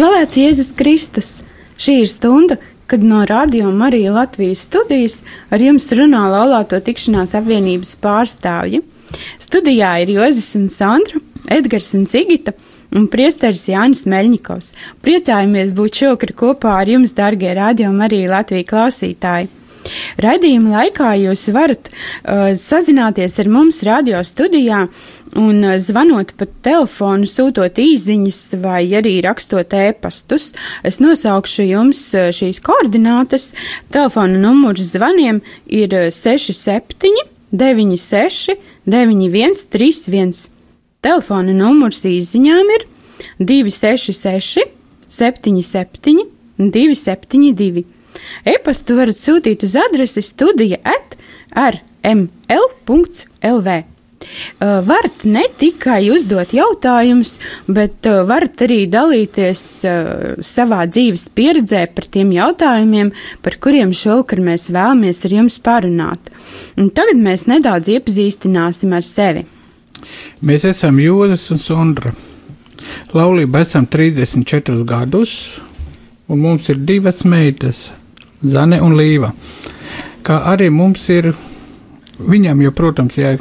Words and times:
Slavēts 0.00 0.38
Jēzus 0.38 0.68
Kristus! 0.72 1.26
Šī 1.76 1.98
ir 2.00 2.06
stunda, 2.08 2.56
kad 2.88 3.02
no 3.04 3.18
Radio 3.28 3.68
Marija 3.68 4.14
Latvijas 4.14 4.62
studijas 4.64 5.18
ar 5.52 5.60
jums 5.60 5.90
runā 5.92 6.22
laulāto 6.32 6.78
tikšanās 6.86 7.34
apvienības 7.36 7.92
pārstāvji. 8.00 8.80
Studijā 9.44 9.92
ir 10.00 10.14
Jozis 10.14 10.48
un 10.56 10.70
Sandra, 10.72 11.20
Edgars 11.52 11.92
un 12.00 12.08
Sigita 12.08 12.56
un 12.96 13.10
priesteris 13.12 13.68
Jānis 13.68 14.06
Meļņikovs. 14.08 14.72
Priecājamies 15.04 15.76
būt 15.76 16.00
šokar 16.06 16.32
kopā 16.46 16.78
ar 16.80 16.96
jums, 16.96 17.12
dargie 17.12 17.52
Radio 17.60 17.92
Marija 17.92 18.38
Latvijas 18.38 18.72
klausītāji! 18.72 19.52
Raidījuma 20.20 20.74
laikā 20.78 21.12
jūs 21.22 21.46
varat 21.54 21.88
uh, 21.90 22.50
sazināties 22.58 23.36
ar 23.40 23.48
mums 23.52 23.80
radio 23.86 24.20
studijā 24.26 24.86
un 25.38 25.62
uh, 25.62 25.76
zvanot 25.78 26.32
pa 26.38 26.46
telefonu, 26.64 27.28
sūtot 27.28 27.78
īsiņas 27.80 28.40
vai 28.62 28.82
arī 28.98 29.18
rakstot 29.24 29.74
ēpastus. 29.76 30.50
Es 30.86 31.00
nosaukšu 31.02 31.66
jums 31.68 32.02
uh, 32.14 32.30
šīs 32.34 32.62
koordinātes. 32.64 33.50
Telefona 33.94 34.40
numurs 34.40 34.92
zvaniem 34.94 35.42
ir 35.66 35.94
67 36.14 37.22
96 37.50 38.56
91 38.86 39.66
31. 39.70 40.34
Telefona 41.00 41.54
numurs 41.56 42.04
īsiņām 42.06 42.74
ir 42.76 42.86
266 43.38 44.68
77 45.10 46.26
272. 46.60 47.84
E-pastu 48.44 48.96
varat 48.98 49.16
sūtīt 49.16 49.64
uz 49.64 49.76
adresi 49.80 50.22
studija 50.24 50.76
at 50.84 51.16
rml.lv. 51.56 52.28
Varat 54.60 55.24
ne 55.24 55.46
tikai 55.58 56.10
uzdot 56.12 56.52
jautājumus, 56.54 57.38
bet 57.66 58.04
varat 58.28 58.60
arī 58.66 58.82
dalīties 58.90 59.62
savā 60.44 60.82
dzīves 60.90 61.28
pieredzē 61.34 61.86
par 61.94 62.08
tiem 62.12 62.34
jautājumiem, 62.36 63.12
par 63.40 63.56
kuriem 63.62 63.94
šovakar 63.96 64.42
mēs 64.44 64.68
vēlamies 64.74 65.24
ar 65.24 65.36
jums 65.38 65.56
parunāt. 65.64 66.30
Un 66.76 66.92
tagad 66.92 67.20
mēs 67.20 67.46
nedaudz 67.48 67.88
iepazīstināsim 67.96 68.92
ar 68.96 69.06
sevi. 69.06 69.46
Mēs 70.44 70.64
esam 70.68 71.00
Jūras 71.00 71.48
un 71.52 71.60
Sondra. 71.60 72.12
Laulība 73.14 73.60
esam 73.64 73.86
34 73.86 74.84
gadus, 74.88 75.32
un 76.28 76.40
mums 76.44 76.68
ir 76.72 76.80
divas 76.88 77.24
meitas 77.28 77.90
Zane 78.40 78.80
un 78.80 78.96
Līva. 78.96 79.32
Kā 80.24 80.42
arī 80.52 80.70
mums 80.72 81.06
ir, 81.12 81.32
viņam 82.20 82.62
jau, 82.64 82.72
protams, 82.76 83.18
ir 83.20 83.40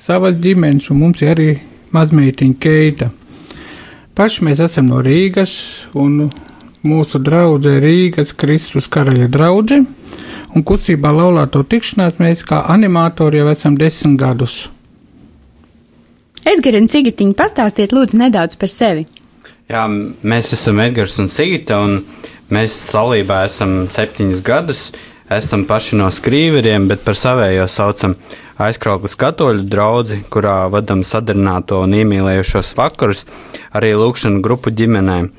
savas 0.00 0.36
ģimenes, 0.40 0.90
un 0.92 1.00
mums 1.00 1.22
ir 1.22 1.32
arī 1.34 1.48
mazmeitiņa 1.94 2.58
Keita. 2.60 3.10
Paši 4.14 4.44
mēs 4.46 4.62
esam 4.62 4.90
no 4.90 5.00
Rīgas, 5.02 5.54
un 5.98 6.28
mūsu 6.86 7.20
draudzē 7.22 7.78
Rīgas 7.82 8.34
Kristus 8.36 8.90
karaļa 8.92 9.30
draudze, 9.32 9.80
un 10.54 10.66
kustībā 10.66 11.10
laulāto 11.14 11.64
tikšanās 11.66 12.20
mēs 12.22 12.44
kā 12.46 12.62
animatori 12.74 13.42
jau 13.42 13.48
esam 13.50 13.78
desmit 13.80 14.20
gadus. 14.20 14.68
Edgars 16.44 16.82
un 16.82 16.90
Sigitiņa, 16.92 17.38
pastāstiet 17.38 17.94
lūdzu 17.96 18.20
nedaudz 18.20 18.58
par 18.60 18.70
sevi. 18.70 19.06
Jā, 19.70 19.86
mēs 19.88 20.52
esam 20.52 20.82
Edgars 20.84 21.16
un 21.22 21.30
Sigita, 21.32 21.80
un 21.80 22.02
Mēs 22.52 22.74
laulībā 22.92 23.46
esam 23.48 23.86
septiņus 23.88 24.42
gadus, 24.44 24.80
esam 25.32 25.64
paši 25.64 25.96
no 25.96 26.10
skrīveriem, 26.12 26.90
bet 26.90 27.00
par 27.06 27.16
savējo 27.16 27.64
saucam 27.72 28.14
aizkrauklas 28.60 29.16
katoļu 29.18 29.66
draugu, 29.70 30.20
kurā 30.32 30.64
vadam 30.72 31.04
sadarināto 31.06 31.80
un 31.84 31.96
iemīlējušos 31.98 32.74
vakarus, 32.78 33.24
arī 33.74 33.94
lūkšanu 33.98 34.42
grupu 34.44 34.72
ģimenēm. 34.74 35.32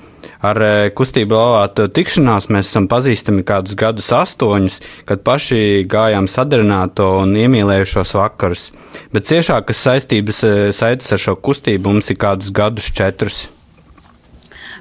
Ar 0.45 0.59
e, 0.61 0.71
kustību 0.93 1.33
laulāto 1.33 1.87
tikšanās 1.89 2.49
mēs 2.53 2.69
esam 2.69 2.89
pazīstami 2.91 3.45
kādus 3.47 3.77
gadus 3.79 4.11
astoņus, 4.13 4.77
kad 5.09 5.23
paši 5.25 5.85
gājām 5.89 6.27
sadarināto 6.29 7.07
un 7.23 7.33
iemīlējušos 7.39 8.13
vakarus, 8.19 8.67
bet 9.15 9.29
ciešākas 9.29 9.83
saistības 9.87 10.43
e, 10.45 10.55
saites 10.75 11.11
ar 11.15 11.21
šo 11.21 11.37
kustību 11.39 11.95
mums 11.95 12.11
ir 12.13 12.19
kādus 12.21 12.53
gadus 12.53 12.91
četrus. 12.93 13.45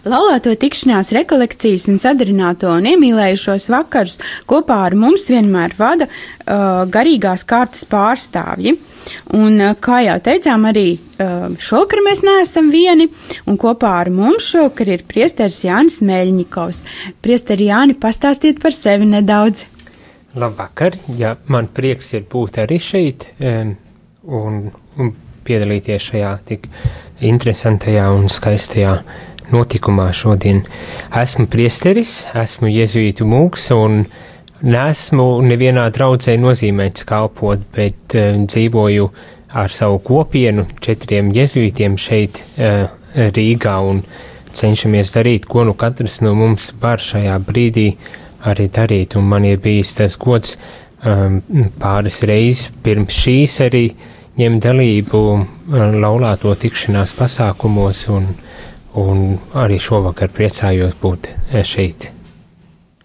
Laulāto 0.05 0.53
tikšanās 0.61 1.15
rekolekcijas 1.17 1.87
un 1.89 1.97
sadarināto 2.01 2.69
un 2.77 2.85
iemīlējušos 2.91 3.71
vakarus 3.73 4.19
kopā 4.51 4.83
ar 4.91 4.97
mums 5.01 5.25
vienmēr 5.33 5.73
vada 5.79 6.11
uh, 6.11 6.85
garīgās 6.93 7.47
kārtas 7.49 7.87
pārstāvji. 7.89 8.75
Un, 9.37 9.57
uh, 9.57 9.73
kā 9.81 10.03
jau 10.05 10.19
teicām, 10.29 10.69
arī 10.69 10.87
uh, 10.99 11.47
šokar 11.57 12.05
mēs 12.05 12.21
neesam 12.27 12.69
vieni, 12.75 13.09
un 13.49 13.57
kopā 13.61 13.95
ar 14.03 14.13
mums 14.13 14.51
šokar 14.53 14.93
ir 14.93 15.07
priesteris 15.09 15.63
Jānis 15.65 16.03
Meļņikovs. 16.05 16.85
Priesteri 17.25 17.71
Jāni, 17.73 17.97
pastāstiet 17.97 18.61
par 18.61 18.77
sevi 18.77 19.09
nedaudz. 19.09 19.65
Labvakar, 20.37 20.99
jā, 21.17 21.37
man 21.49 21.73
prieks 21.73 22.13
ir 22.13 22.29
būt 22.29 22.59
arī 22.61 22.77
šeit 22.83 23.31
un, 23.41 24.65
un 24.99 25.13
piedalīties 25.47 26.11
šajā 26.11 26.33
tik 26.49 26.67
interesantajā 27.25 28.09
un 28.13 28.27
skaistajā 28.33 28.99
notikumā 29.55 30.11
šodien. 30.17 30.65
Esmu 31.23 31.47
priesteris, 31.51 32.25
esmu 32.35 32.73
jezuītu 32.73 33.27
mūks 33.29 33.71
un 33.77 34.03
nesmu 34.65 35.29
nevienā 35.47 35.87
draudzē 35.95 36.37
nozīmēts 36.41 37.07
kalpot, 37.09 37.65
bet 37.75 38.19
uh, 38.19 38.35
dzīvoju 38.45 39.09
ar 39.55 39.71
savu 39.71 40.01
kopienu, 40.03 40.67
četriem 40.83 41.31
jezuītiem 41.35 41.99
šeit 42.01 42.43
uh, 42.43 42.91
Rīgā 43.15 43.77
un 43.87 44.01
cenšamies 44.55 45.13
darīt, 45.15 45.47
ko 45.51 45.63
nu 45.67 45.75
katrs 45.79 46.21
no 46.25 46.35
mums 46.39 46.73
var 46.83 47.03
šajā 47.03 47.37
brīdī 47.47 47.93
arī 48.51 48.67
darīt. 48.75 49.15
Un 49.19 49.29
man 49.31 49.47
ir 49.47 49.61
bijis 49.63 49.95
tas 49.99 50.17
gods 50.21 50.57
um, 51.05 51.41
pāris 51.81 52.23
reizes 52.27 52.73
pirms 52.83 53.15
šīs 53.25 53.61
arī 53.69 53.85
ņemt 54.41 54.67
dalību 54.67 55.23
uh, 55.35 55.45
laulāto 55.95 56.55
tikšanās 56.59 57.15
pasākumos 57.19 58.07
un 58.15 58.33
un 59.01 59.39
arī 59.59 59.79
šovakar 59.83 60.31
priecājos 60.35 60.97
būt 61.01 61.31
eh, 61.31 61.63
šeit. 61.67 62.11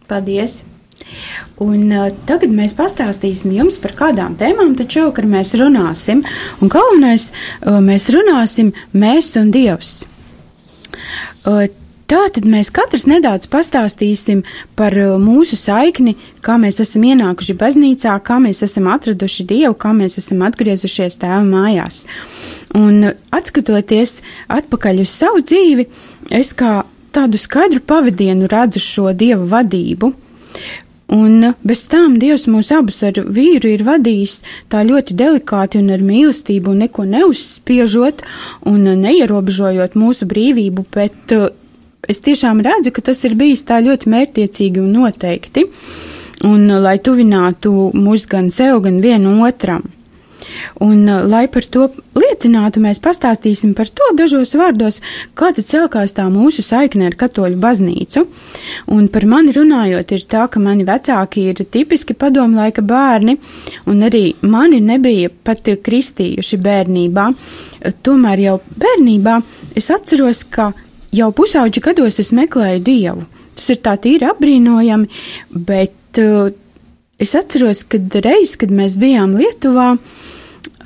Paldies! 0.10 0.64
Un, 1.64 1.90
uh, 1.92 2.08
tagad 2.30 2.52
mēs 2.54 2.76
pastāstīsim 2.78 3.54
jums 3.56 3.80
par 3.82 3.96
kādām 3.98 4.36
tēmām, 4.40 4.76
taču 4.78 5.02
šovakar 5.02 5.28
mēs 5.30 5.56
runāsim. 5.60 6.22
Un 6.62 6.72
galvenais, 6.72 7.30
uh, 7.32 7.80
mēs 7.84 8.10
runāsim 8.14 8.72
mēs 8.94 9.34
un 9.40 9.52
Dievs. 9.56 10.04
Uh, 11.48 11.66
Tā 12.10 12.24
tad 12.34 12.46
mēs 12.50 12.72
katrs 12.74 13.04
nedaudz 13.06 13.46
pastāstīsim 13.54 14.40
par 14.80 14.96
uh, 14.98 15.12
mūsu 15.22 15.54
saikni, 15.60 16.16
kā 16.42 16.56
mēs 16.58 16.80
esam 16.82 17.04
ienākuši 17.06 17.54
baznīcā, 17.60 18.16
kā 18.26 18.40
mēs 18.42 18.64
esam 18.66 18.88
atraduši 18.90 19.46
Dievu, 19.52 19.76
kā 19.78 19.92
mēs 19.94 20.18
esam 20.18 20.42
atgriezušies 20.48 21.20
tēva 21.22 21.44
mājās. 21.46 22.08
Un 22.80 23.12
atskatoties 23.36 24.24
atpakaļ 24.58 25.04
uz 25.04 25.14
savu 25.14 25.44
dzīvi, 25.46 25.86
es 26.34 26.50
kā 26.58 26.80
tādu 27.14 27.38
skaidru 27.38 27.86
pavadienu 27.86 28.50
redzu 28.50 28.82
šo 28.82 29.14
Dieva 29.14 29.46
vadību. 29.54 30.10
Un 31.14 31.54
bez 31.62 31.86
tām 31.94 32.18
Dievs 32.22 32.50
mūs 32.50 32.74
abus 32.74 33.04
ar 33.06 33.22
vīru 33.22 33.70
ir 33.70 33.86
vadījis 33.86 34.40
tā 34.74 34.82
ļoti 34.86 35.14
delikāti 35.18 35.78
un 35.78 35.94
ar 35.94 36.02
mīlestību, 36.06 36.74
un 36.74 36.86
neko 36.88 37.06
neuzspiežot 37.14 38.26
un 38.70 38.94
neierobežojot 39.06 39.98
mūsu 39.98 40.26
brīvību, 40.30 40.90
bet 40.98 41.38
uh, 41.38 41.52
es 42.10 42.24
tiešām 42.26 42.64
redzu, 42.66 42.94
ka 42.96 43.06
tas 43.12 43.22
ir 43.28 43.38
bijis 43.40 43.66
tā 43.70 43.80
ļoti 43.86 44.10
mērķiecīgi 44.10 44.82
un 44.84 44.92
noteikti, 44.98 45.68
un 46.50 46.68
lai 46.84 46.98
tuvinātu 47.04 47.92
mūs 47.94 48.28
gan 48.30 48.52
sev, 48.54 48.82
gan 48.86 49.00
vienu 49.04 49.40
otram. 49.48 49.86
Un, 50.80 51.08
uh, 51.08 51.28
lai 51.30 51.48
par 51.52 51.66
to 51.70 51.88
liecinātu, 52.18 52.82
mēs 52.84 53.02
pastāstīsim 53.04 53.76
par 53.78 53.90
to 53.94 54.08
dažos 54.18 54.56
vārdos, 54.58 55.00
kā 55.38 55.52
tad 55.56 55.68
sākās 55.68 56.16
tā 56.18 56.26
mūsu 56.32 56.64
saikne 56.66 57.10
ar 57.10 57.18
katoļu 57.20 57.60
baznīcu. 57.62 58.26
Un 58.96 59.08
par 59.14 59.28
mani 59.30 59.54
runājot, 59.56 60.16
ir 60.16 60.26
tā, 60.32 60.48
ka 60.52 60.62
mani 60.64 60.88
vecāki 60.88 61.50
ir 61.52 61.64
tipiski 61.64 62.18
padomu 62.18 62.62
laika 62.62 62.82
bērni, 62.82 63.38
un 63.90 64.04
arī 64.08 64.24
mani 64.42 64.82
nebija 64.84 65.30
pat 65.30 65.70
kristījuši 65.86 66.62
bērnībā. 66.66 67.30
Tomēr 68.04 68.46
jau 68.48 68.60
bērnībā 68.80 69.40
es 69.78 69.92
atceros, 69.94 70.46
ka 70.50 70.72
jau 71.16 71.30
pusauģi 71.36 71.84
gados 71.84 72.20
es 72.22 72.34
meklēju 72.36 72.82
dievu. 72.86 73.28
Tas 73.56 73.70
ir 73.74 73.82
tā 73.84 73.96
tīri 74.00 74.28
apbrīnojami, 74.30 75.10
bet 75.68 76.22
uh, 76.24 76.52
es 77.20 77.36
atceros, 77.36 77.84
kad 77.92 78.20
reiz, 78.24 78.56
kad 78.60 78.72
mēs 78.72 78.96
bijām 79.00 79.36
Lietuvā, 79.40 79.96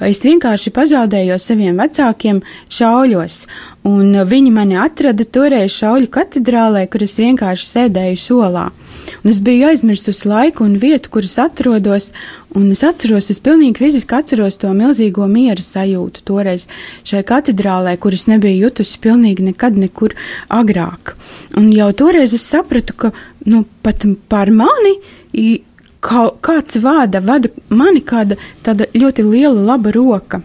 es 0.03 0.23
vienkārši 0.25 0.73
pazaudēju 0.73 1.37
saviem 1.39 1.77
vecākiem 1.79 2.41
šauļos, 2.73 3.43
un 3.87 4.23
viņi 4.27 4.53
mani 4.55 4.79
atrada 4.81 5.25
toreiz 5.25 5.75
šauļu 5.77 6.09
katedrālē, 6.13 6.87
kur 6.89 7.05
es 7.05 7.19
vienkārši 7.21 7.69
sēdēju 7.69 8.19
solā. 8.19 8.69
Un 9.21 9.31
es 9.31 9.39
biju 9.43 9.67
aizmirsusi 9.69 10.29
laiku 10.31 10.65
un 10.65 10.77
vietu, 10.81 11.11
kur 11.13 11.27
es 11.27 11.35
atrodos, 11.41 12.11
un 12.55 12.69
es 12.71 12.83
atceros, 12.85 13.29
es 13.33 13.41
pilnīgi 13.43 13.81
fiziski 13.81 14.17
atceros 14.17 14.59
to 14.61 14.71
milzīgo 14.75 15.27
miera 15.31 15.61
sajūtu 15.61 16.23
toreiz 16.27 16.67
šai 17.07 17.23
katedrālē, 17.27 17.95
kuras 17.97 18.27
nebiju 18.31 18.67
jutusi 18.67 19.01
pilnīgi 19.03 19.49
nekad 19.49 19.77
nekur 19.79 20.15
agrāk. 20.49 21.15
Un 21.57 21.71
jau 21.73 21.91
toreiz 22.03 22.35
es 22.37 22.45
sapratu, 22.45 22.93
ka 22.93 23.11
nu, 23.49 23.65
pat 23.83 24.05
par 24.29 24.51
mani 24.53 24.97
kāds 26.03 26.79
vada, 26.83 27.21
vada 27.23 27.49
mani 27.69 28.01
kāda 28.01 28.37
ļoti 28.93 29.25
liela 29.27 29.69
laba 29.73 29.93
roka. 29.95 30.43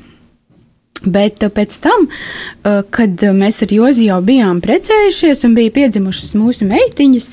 Bet 1.05 1.45
uh, 1.47 1.53
pēc 1.55 1.77
tam, 1.85 2.09
uh, 2.09 2.81
kad 2.95 3.23
mēs 3.37 3.63
ar 3.63 3.73
Jozi 3.75 4.09
jau 4.09 4.19
bijām 4.25 4.63
precējušies 4.65 5.45
un 5.47 5.55
bija 5.59 5.75
piedzimušas 5.77 6.35
mūsu 6.39 6.67
meitiņas, 6.69 7.29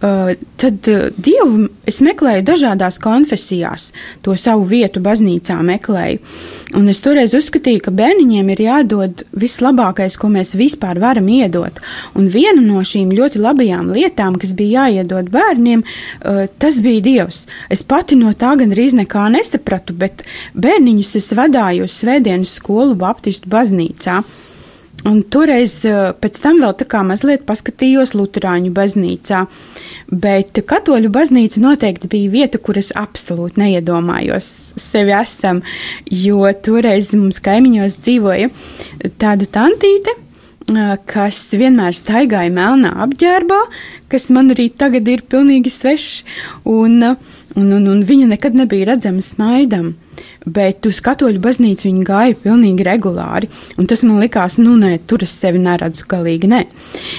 uh, 0.00 0.32
tad 0.60 0.90
Dievu 1.18 1.66
es 1.90 1.98
meklēju 2.04 2.44
dažādās 2.46 3.00
konfesijās, 3.02 3.90
to 4.22 4.36
savu 4.38 4.66
vietu 4.70 5.02
baznīcā 5.02 5.56
meklēju. 5.66 6.20
Un 6.78 6.86
es 6.92 7.00
toreiz 7.02 7.34
uzskatīju, 7.34 7.82
ka 7.86 7.94
bērniņiem 7.98 8.52
ir 8.54 8.62
jādod 8.66 9.24
vislabākais, 9.34 10.14
ko 10.20 10.30
mēs 10.30 10.54
vispār 10.58 11.00
varam 11.02 11.26
iedot. 11.32 11.80
Un 12.14 12.28
viena 12.30 12.62
no 12.62 12.84
šīm 12.86 13.10
ļoti 13.16 13.42
labajām 13.42 13.90
lietām, 13.96 14.38
kas 14.38 14.52
bija 14.54 14.86
jāiedod 14.86 15.32
bērniem, 15.34 15.82
tas 16.62 16.78
bija 16.84 17.02
Dievs. 17.04 17.42
Es 17.72 17.82
pati 17.82 18.18
no 18.20 18.30
tā 18.38 18.52
gandrīz 18.60 18.94
nekā 18.98 19.26
nesapratu, 19.34 19.96
bet 19.98 20.22
bērniņus 20.54 21.14
es 21.18 21.32
vadāju 21.34 21.88
uz 21.88 21.96
svētdienas 22.02 22.54
skolu 22.60 22.99
Baptistu 23.00 23.50
baznīcā. 23.50 24.20
Un 25.08 25.22
toreiz 25.32 25.78
eh, 25.88 26.10
pēc 26.20 26.40
tam 26.42 26.58
vēl 26.60 26.74
tā 26.76 26.84
kā 26.90 27.00
mazliet 27.06 27.46
paskatījos 27.48 28.12
Lutāņu 28.18 28.72
baznīcā, 28.76 29.44
bet 30.12 30.60
katoļu 30.68 31.08
baznīca 31.14 31.62
noteikti 31.64 32.10
bija 32.12 32.32
vieta, 32.34 32.60
kur 32.60 32.76
es 32.76 32.90
absolūti 32.98 33.62
neiedomājos 33.62 34.48
sevi 34.80 35.14
esam, 35.16 35.62
jo 36.04 36.44
toreiz 36.64 37.14
mums 37.16 37.40
kaimiņos 37.44 37.96
dzīvoja 38.04 38.50
tāda 39.22 39.48
tantīte, 39.56 40.16
eh, 40.74 40.92
kas 41.08 41.46
vienmēr 41.56 41.96
staigāja 41.96 42.52
melnā 42.52 42.92
apģērbā, 43.06 43.62
kas 44.12 44.28
man 44.34 44.52
arī 44.52 44.68
tagad 44.68 45.08
ir 45.08 45.24
pilnīgi 45.24 45.72
svešs, 45.72 46.20
un, 46.68 47.00
un, 47.56 47.72
un, 47.72 47.88
un 47.94 48.04
viņa 48.04 48.34
nekad 48.34 48.58
nebija 48.58 48.92
redzama 48.92 49.24
smaidam 49.24 49.94
bet 50.46 50.86
uz 50.88 51.00
katoļu 51.04 51.40
baznīcu 51.42 51.88
viņi 51.88 52.04
gāja 52.06 52.38
pilnīgi 52.44 52.86
regulāri. 52.86 53.50
Tas 53.90 54.04
man 54.06 54.20
likās, 54.22 54.58
nu, 54.62 54.76
nē, 54.80 54.96
tur 55.08 55.24
es 55.26 55.34
sevi 55.36 55.60
neredzu 55.62 56.06
galīgi, 56.10 56.50
nē. 56.50 56.62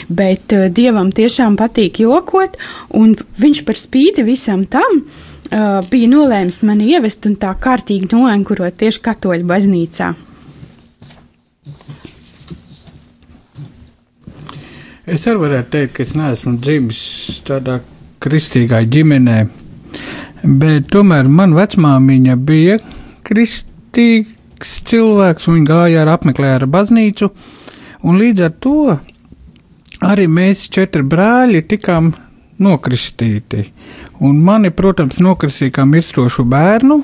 Bet 0.10 0.56
uh, 0.58 0.68
dievam 0.74 1.12
tiešām 1.14 1.58
patīk 1.60 2.02
jokot, 2.06 2.58
un 2.98 3.14
viņš 3.42 3.64
par 3.68 3.80
spīti 3.80 4.26
visam 4.28 4.66
tam 4.66 5.04
uh, 5.04 5.80
bija 5.92 6.10
nolēmis 6.12 6.62
mani 6.68 6.92
ievest 6.96 7.30
un 7.30 7.38
tā 7.42 7.54
kārtīgi 7.62 8.12
noenkurot 8.14 8.80
tieši 8.82 9.06
katoļu 9.06 9.48
baznīcā. 9.54 10.12
Es 15.12 15.26
arī 15.28 15.42
varētu 15.42 15.72
teikt, 15.74 15.96
ka 15.98 16.04
es 16.06 16.14
neesmu 16.16 16.56
dzimis 16.62 17.00
tādā 17.44 17.80
kristīgā 18.22 18.84
ģimenē, 18.86 19.38
bet 20.62 20.88
tomēr 20.94 21.28
man 21.28 21.56
vecmāmiņa 21.58 22.36
bija 22.38 22.78
kristīgs 23.32 24.76
cilvēks, 24.92 25.48
un 25.48 25.60
viņi 25.60 25.70
gāja 25.70 26.04
ar 26.04 26.14
apmeklēju 26.18 26.68
baznīcu, 26.72 27.32
un 28.04 28.20
līdz 28.20 28.46
ar 28.48 28.54
to 28.64 28.76
arī 30.06 30.28
mēs 30.28 30.68
četri 30.74 31.06
brāļi 31.08 31.64
tikām 31.72 32.12
nokristīti. 32.62 33.66
Un 34.22 34.42
mani, 34.46 34.70
protams, 34.74 35.18
nokristīja 35.24 35.80
kā 35.80 35.86
mirstošu 35.90 36.46
bērnu, 36.50 37.00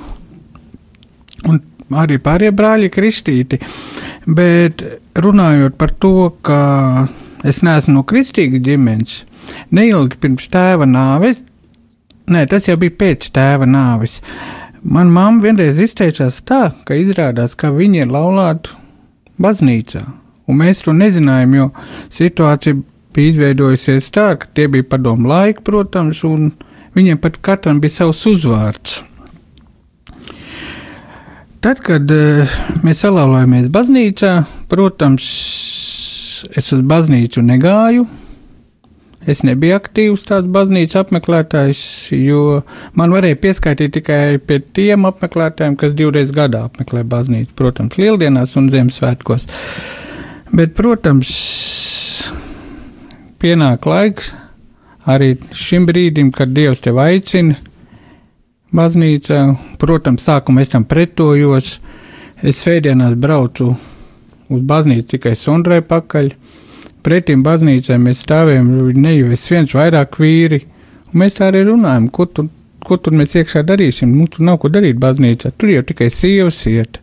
un 1.49 1.61
arī 1.97 2.19
pārējie 2.21 2.53
brāļi 2.53 2.91
kristīti. 2.93 3.59
Bet 4.27 4.83
runājot 5.17 5.77
par 5.79 5.93
to, 5.97 6.29
ka 6.45 6.59
es 7.47 7.63
neesmu 7.65 7.99
no 7.99 8.05
kristīgas 8.07 8.63
ģimenes, 8.65 9.19
neilgi 9.71 10.19
pirms 10.21 10.49
tēva 10.53 10.87
nāves, 10.89 11.41
nē, 12.27 12.43
tas 12.51 12.67
jau 12.67 12.77
bija 12.81 12.97
pēc 13.05 13.29
tēva 13.33 13.69
nāves. 13.69 14.19
Man 14.87 15.09
mamma 15.11 15.43
vienreiz 15.43 15.79
izteicās 15.83 16.37
tā, 16.47 16.69
ka 16.87 16.95
izrādās, 16.95 17.57
ka 17.59 17.73
viņa 17.75 18.05
ir 18.05 18.11
laulāta 18.13 18.77
baznīcā, 19.43 20.03
un 20.47 20.59
mēs 20.61 20.85
to 20.85 20.93
nezinājām, 20.95 21.55
jo 21.57 21.65
situācija 22.15 22.77
bija 23.17 23.33
izveidojusies 23.33 24.07
tā, 24.15 24.29
ka 24.39 24.47
tie 24.55 24.69
bija 24.71 24.87
padomu 24.87 25.27
laiki, 25.27 25.65
protams, 25.67 26.21
un 26.23 26.53
viņiem 26.95 27.19
pat 27.19 27.35
katram 27.43 27.81
bija 27.83 27.97
savs 27.97 28.23
uzvārds. 28.31 29.01
Tad, 31.59 31.81
kad 31.83 32.07
uh, 32.13 32.55
mēs 32.85 33.03
salauzāmies 33.03 33.67
baznīcā, 33.73 34.31
protams, 34.71 35.27
es 36.55 36.71
uz 36.71 36.85
baznīcu 36.87 37.43
negāju, 37.43 38.07
Es 39.27 39.43
nebiju 39.43 39.75
aktīvs 39.75 40.23
tāds 40.29 40.47
baznīcas 40.55 41.01
apmeklētājs, 41.01 41.81
jo 42.15 42.61
man 42.95 43.11
varēja 43.11 43.39
pieskaitīt 43.43 43.97
tikai 43.97 44.37
pie 44.39 44.61
tiem 44.63 45.07
apmeklētājiem, 45.09 45.75
kas 45.79 45.95
divreiz 45.97 46.31
gadā 46.35 46.63
apmeklē 46.69 47.03
baznīcu, 47.03 47.51
protams, 47.59 47.99
lieldienās 47.99 48.55
un 48.59 48.69
Ziemassvētkos. 48.71 49.47
Bet, 50.55 50.77
protams, 50.79 51.33
pienāk 53.43 53.83
laiks 53.89 54.31
arī 55.07 55.33
šim 55.55 55.87
brīdim, 55.87 56.31
kad 56.35 56.55
Dievs 56.55 56.81
tevi 56.83 57.03
aicina 57.03 57.57
baznīcā. 58.75 59.41
Protams, 59.79 60.23
sākumā 60.27 60.63
es 60.63 60.71
tam 60.73 60.87
pretojos. 60.87 61.77
Es 62.37 62.61
svētdienās 62.61 63.15
braucu 63.17 63.71
uz 64.53 64.63
baznīcu 64.71 65.15
tikai 65.15 65.33
Sondrai 65.35 65.81
pakaļ 65.83 66.31
pretim 67.07 67.43
baznīcai 67.45 67.97
mēs 68.03 68.25
stāvējam, 68.25 68.67
nevis 68.99 69.45
viens 69.51 69.73
vairāk 69.75 70.19
vīri, 70.19 70.61
un 71.07 71.21
mēs 71.23 71.39
tā 71.39 71.47
arī 71.51 71.63
runājam, 71.69 72.09
ko 72.11 72.27
tur, 72.27 72.49
ko 72.83 72.97
tur 72.99 73.15
mēs 73.15 73.37
iekšā 73.39 73.63
darīsim, 73.67 74.11
nu 74.11 74.27
tur 74.31 74.43
nav 74.47 74.59
ko 74.63 74.71
darīt 74.73 74.99
baznīcā, 74.99 75.53
tur 75.55 75.71
jau 75.71 75.85
tikai 75.87 76.09
sievas 76.11 76.59
iet. 76.67 76.99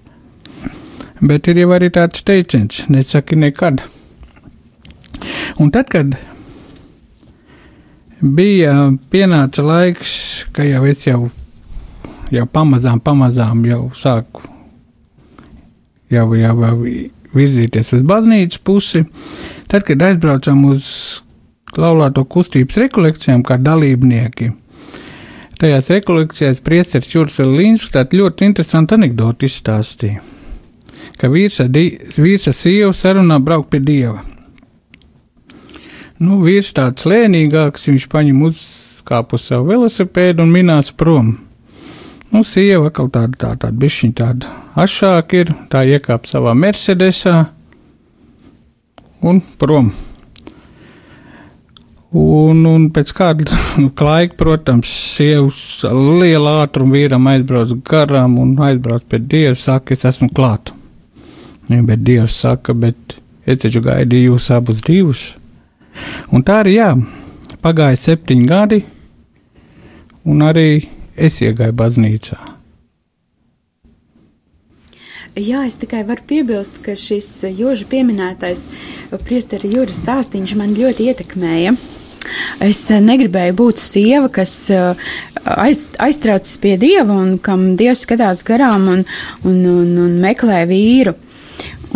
Bet 1.25 1.49
ir 1.49 1.62
jau 1.62 1.70
arī 1.73 1.88
tāds 1.94 2.25
teiciens, 2.26 2.82
nesaki 2.92 3.38
nekad. 3.40 3.80
Un 5.62 5.70
tad, 5.73 5.88
kad 5.88 6.12
bija 8.20 8.75
pienāca 9.12 9.64
laiks, 9.64 10.14
ka 10.52 10.66
jau 10.68 10.84
es 10.90 11.06
jau, 11.06 11.20
jau 12.34 12.46
pamazām, 12.52 13.00
pamazām 13.00 13.64
jau 13.70 13.87
sāku, 13.96 14.44
jau, 16.12 16.28
jau, 16.37 16.56
jau 16.66 16.78
virzīties 17.34 17.96
uz 17.96 18.04
baznīcas 18.06 18.61
pusi, 18.64 19.04
Tad, 19.75 19.83
kad 19.88 20.02
aizbraucām 20.07 20.61
uz 20.71 20.88
laulāto 21.75 22.23
kustības 22.31 22.76
rekolekcijām 22.78 23.40
kā 23.43 23.57
dalībnieki, 23.59 24.52
tajās 25.59 25.88
rekolekcijās 25.90 26.61
priesteris 26.62 27.11
Juris 27.11 27.40
Līns 27.43 27.88
ļoti 27.90 28.47
interesantu 28.47 28.95
anekdoti 28.95 29.49
izstāstīja, 29.50 30.21
ka 31.19 31.26
vīrs 31.33 31.59
ar, 31.64 31.73
vīrs 31.75 32.47
ar 32.47 32.54
sievu 32.54 32.93
sarunā 32.95 33.40
brauk 33.43 33.66
pie 33.73 33.81
dieva. 33.83 34.23
Nu, 36.23 36.38
vīrs 36.47 36.71
tāds 36.71 37.02
lēnīgāks, 37.11 37.88
viņš 37.90 38.07
paņem 38.14 38.47
uzkāpu 38.47 39.43
savu 39.43 39.73
velosipēdu 39.73 40.47
un 40.47 40.54
minās 40.54 40.93
prom. 40.95 41.35
Nu, 42.31 42.47
sieva 42.47 42.93
atkal 42.93 43.11
tāda, 43.11 43.35
tā, 43.35 43.52
tāda 43.59 43.75
bišķiņa 43.75 44.19
tāda 44.23 44.54
ašāka 44.87 45.43
ir, 45.43 45.52
tā 45.66 45.83
iekāp 45.83 46.31
savā 46.31 46.54
Mercedesā, 46.54 47.49
un 49.25 49.40
prom. 49.59 49.90
Un, 52.14 52.61
un 52.71 52.87
pēc 52.95 53.11
kāda 53.16 53.57
laika, 54.07 54.37
protams, 54.38 54.90
sievas 55.16 55.83
liela 56.21 56.61
ātruma 56.62 56.95
vīram 56.95 57.26
aizbrauc 57.33 57.75
garām 57.88 58.38
un 58.38 58.54
aizbrauc 58.69 59.09
pie 59.11 59.19
Dieva, 59.19 59.57
saka, 59.59 59.97
es 59.97 60.07
esmu 60.07 60.31
klāt. 60.37 60.71
Ja, 61.71 61.81
bet 61.83 62.04
Dievs 62.07 62.37
saka, 62.45 62.76
bet 62.76 63.16
es 63.49 63.64
taču 63.64 63.83
gaidīju 63.83 64.35
jūs 64.35 64.50
abus 64.54 64.85
divus. 64.85 65.26
Un 66.31 66.45
tā 66.47 66.61
arī 66.62 66.78
jā, 66.78 66.93
pagāja 67.64 67.99
septiņi 68.07 68.50
gadi, 68.50 68.83
un 70.28 70.45
arī 70.45 70.69
es 71.16 71.40
iegāju 71.43 71.75
baznīcā. 71.81 72.53
Jā, 75.35 75.64
es 75.67 75.75
tikai 75.83 76.05
varu 76.07 76.23
piebilst, 76.31 76.76
ka 76.85 76.93
šis 76.95 77.26
jūža 77.59 77.88
pieminētais 77.91 78.61
priesteri 79.26 79.73
jūras 79.73 79.97
stāstīns 79.99 80.53
man 80.55 80.76
ļoti 80.79 81.09
ietekmēja. 81.11 81.73
Es 82.62 82.85
negribēju 83.03 83.57
būt 83.59 83.83
sieva, 83.83 84.29
kas 84.31 84.53
aiz, 84.71 85.88
aiztraucas 85.99 86.55
pie 86.62 86.76
dieva 86.79 87.19
un 87.19 87.35
kam 87.43 87.73
dievs 87.75 88.05
skatās 88.07 88.45
garām 88.47 88.87
un, 88.93 89.03
un, 89.43 89.59
un, 89.73 89.91
un 90.07 90.14
meklē 90.23 90.62
vīru. 90.71 91.17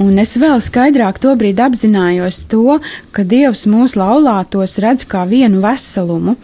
Un 0.03 0.19
es 0.19 0.35
vēl 0.39 0.59
skaidrāk 0.63 1.23
to 1.23 1.33
brīdi 1.39 1.63
apzinājos 1.63 2.45
to, 2.51 2.81
ka 3.15 3.25
Dievs 3.27 3.65
mūsu 3.71 3.99
laulātos 3.99 4.77
redz 4.83 5.07
kā 5.11 5.25
vienu 5.27 5.59
veselumu, 5.63 6.37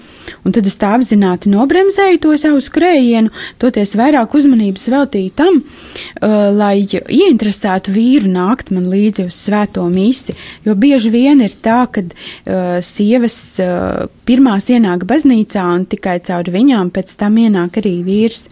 un 0.45 0.54
tad 0.57 0.66
es 0.69 0.78
tā 0.81 0.95
apzināti 0.97 1.52
nobremzēju 1.52 2.21
to 2.25 2.35
savu 2.40 2.62
skrējienu, 2.64 3.33
toties 3.62 3.95
vairāk 3.99 4.35
uzmanības 4.38 4.88
veltīju 4.95 5.35
tam, 5.38 5.61
uh, 5.61 6.35
lai 6.54 6.76
ieinteresētu 6.85 7.95
vīru 7.95 8.33
nākt 8.33 8.73
man 8.75 8.90
līdzi 8.93 9.28
uz 9.28 9.38
svēto 9.47 9.87
misi, 9.93 10.37
jo 10.66 10.76
bieži 10.78 11.12
vien 11.14 11.45
ir 11.45 11.54
tā, 11.54 11.85
ka 11.93 12.04
uh, 12.04 12.81
sievas 12.85 13.38
uh, 13.62 14.04
pirmās 14.28 14.71
ienāk 14.73 15.07
baznīcā 15.09 15.64
un 15.76 15.88
tikai 15.90 16.19
caur 16.25 16.50
viņām 16.54 16.93
pēc 16.95 17.16
tam 17.21 17.40
ienāk 17.40 17.81
arī 17.83 17.97
vīrs. 18.07 18.47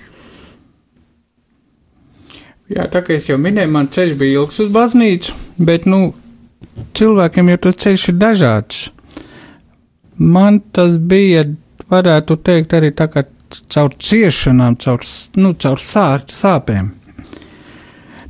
Jā, 2.72 2.86
tā 2.88 3.02
kā 3.04 3.18
es 3.18 3.28
jau 3.28 3.36
minēju, 3.40 3.68
man 3.72 3.88
ceļš 3.92 4.14
bija 4.16 4.40
ilgs 4.40 4.60
uz 4.64 4.70
baznīcu, 4.72 5.34
bet, 5.60 5.84
nu, 5.84 6.14
cilvēkiem 6.96 7.50
jau 7.52 7.58
tas 7.66 7.78
ceļš 7.84 8.08
ir 8.12 8.18
dažāds. 8.20 8.82
Man 10.16 10.60
tas 10.76 10.96
bija, 10.96 11.44
varētu 11.92 12.38
teikt, 12.44 12.74
arī 12.78 12.92
tā 12.96 13.08
kā 13.12 13.24
caur 13.72 13.92
ciešanām, 14.00 14.76
caur, 14.80 15.04
nu, 15.36 15.52
caur 15.60 15.80
sā, 15.82 16.06
sāpēm. 16.32 16.92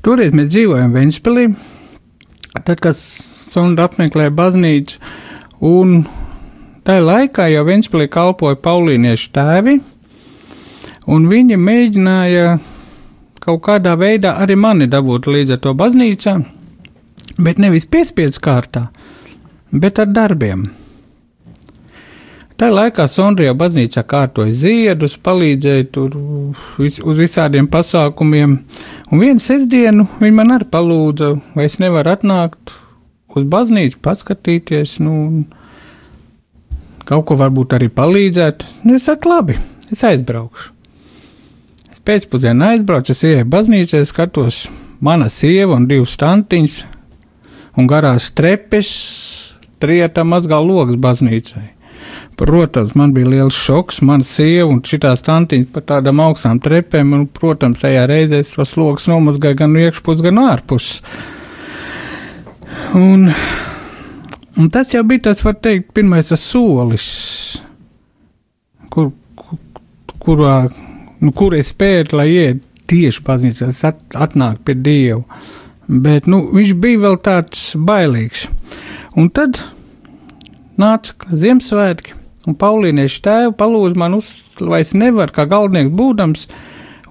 Toreiz 0.02 0.34
mēs 0.34 0.50
dzīvojam 0.50 0.94
Ventspilī, 0.96 1.46
tad, 2.58 2.80
kad 2.82 2.98
Sonda 2.98 3.86
apmeklēja 3.86 4.32
baznīcu, 4.34 4.98
un 5.68 6.02
tajā 6.86 7.04
laikā 7.06 7.46
jau 7.52 7.64
Ventspilī 7.68 8.08
kalpoja 8.10 8.58
paulīniešu 8.64 9.30
tēvi, 9.36 9.78
un 11.12 11.30
viņi 11.30 11.58
mēģināja 11.60 12.58
kaut 13.42 13.62
kādā 13.66 13.94
veidā 13.98 14.36
arī 14.42 14.56
mani 14.58 14.90
dabūt 14.90 15.30
līdz 15.30 15.56
ar 15.56 15.62
to 15.62 15.74
baznīcā, 15.78 16.36
bet 17.38 17.62
nevis 17.62 17.86
piespiedu 17.86 18.42
kārtā, 18.42 18.88
bet 19.70 20.02
ar 20.02 20.10
darbiem. 20.10 20.70
Tā 22.60 22.68
laikā 22.72 23.06
Sondrijā 23.08 23.54
baznīcā 23.58 24.04
kārtoja 24.08 24.52
ziedus, 24.54 25.16
palīdzēja 25.24 25.86
tur 25.94 26.18
vis, 26.78 26.98
uz 27.00 27.22
visādiem 27.22 27.68
pasākumiem, 27.72 28.58
un 29.10 29.22
vienu 29.22 29.42
sestdienu 29.42 30.06
viņi 30.20 30.36
man 30.36 30.56
arī 30.58 30.68
palūdza, 30.72 31.32
vai 31.56 31.66
es 31.70 31.78
nevaru 31.82 32.12
atnākt 32.12 32.74
uz 33.32 33.48
baznīcu, 33.48 34.02
paskatīties, 34.04 34.98
nu, 35.02 35.16
kaut 37.08 37.26
ko 37.30 37.40
varbūt 37.40 37.78
arī 37.78 37.88
palīdzēt. 37.92 38.68
Nu, 38.84 39.00
es 39.00 39.08
saku, 39.08 39.32
labi, 39.32 39.58
es 39.90 40.04
aizbraukšu 40.06 40.72
pēcpusdienā 42.06 42.72
aizbraucu, 42.74 43.14
es 43.14 43.22
ieeju 43.26 43.46
baznīcā, 43.50 44.02
skatos, 44.06 44.64
mana 45.02 45.28
sieva 45.30 45.76
un 45.78 45.86
divas 45.90 46.16
tantiņas, 46.18 46.80
un 47.78 47.90
garās 47.90 48.30
trepes, 48.34 48.90
trietā 49.82 50.24
mazgā 50.26 50.58
logs 50.62 50.98
baznīcai. 51.02 51.68
Protams, 52.36 52.94
man 52.98 53.12
bija 53.14 53.28
liels 53.28 53.56
šoks, 53.56 54.00
mana 54.08 54.24
sieva 54.26 54.70
un 54.72 54.80
šitās 54.86 55.22
tantiņas 55.26 55.68
pa 55.74 55.82
tādām 55.92 56.22
augstām 56.24 56.60
trepēm, 56.62 57.12
un, 57.16 57.26
protams, 57.28 57.82
tajā 57.82 58.06
reizē 58.08 58.40
es 58.42 58.54
tos 58.54 58.72
logus 58.80 59.08
nomazgāju 59.10 59.58
gan 59.60 59.76
iekšpus, 59.78 60.22
gan 60.24 60.40
ārpus. 60.42 60.94
Un, 62.96 63.28
un 64.56 64.70
tas 64.72 64.94
jau 64.94 65.04
bija 65.08 65.28
tas, 65.28 65.44
var 65.44 65.58
teikt, 65.60 65.92
pirmais 65.96 66.32
tas 66.32 66.42
solis, 66.44 67.10
kur, 68.92 69.12
kur, 69.36 69.60
kurā 70.24 70.56
nu, 71.22 71.32
kur 71.36 71.54
es 71.56 71.70
spēju, 71.72 72.14
lai 72.18 72.28
iet 72.32 72.64
tieši 72.90 73.22
baznīcā, 73.26 73.70
at, 73.88 74.00
atnāk 74.26 74.64
pie 74.66 74.76
Dieva. 74.78 75.22
Bet 75.86 76.26
nu, 76.30 76.44
viņš 76.54 76.74
bija 76.80 77.04
vēl 77.04 77.18
tāds 77.24 77.72
bailīgs. 77.76 78.46
Un 79.18 79.28
tad 79.34 79.60
nāca 80.80 81.14
Ziemassvētki, 81.28 82.16
un 82.46 82.56
Paulīniešu 82.58 83.20
tēvu 83.24 83.54
palūdza 83.58 84.00
man, 84.02 84.16
uz, 84.18 84.30
vai 84.60 84.82
es 84.84 84.92
nevaru, 84.96 85.34
kā 85.34 85.46
galvenieks 85.50 85.94
būdams, 85.98 86.46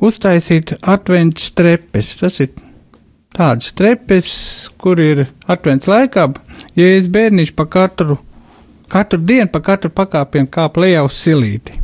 uztaisīt 0.03 0.75
adventas 0.81 1.51
trepes. 1.57 2.15
Tas 2.21 2.39
ir 2.43 2.51
tādas 3.35 3.71
trepes, 3.77 4.31
kur 4.81 4.99
ir 5.01 5.27
adventas 5.47 5.91
laikā, 5.91 6.27
ja 6.75 6.89
es 6.97 7.07
bērniņš 7.11 7.53
pa 7.57 7.67
katru, 7.71 8.17
katru 8.91 9.21
dienu, 9.23 9.49
pa 9.53 9.63
katru 9.63 9.93
pakāpienu 9.95 10.51
kāp 10.51 10.81
lejā 10.81 11.05
uz 11.07 11.19
silīti. 11.19 11.79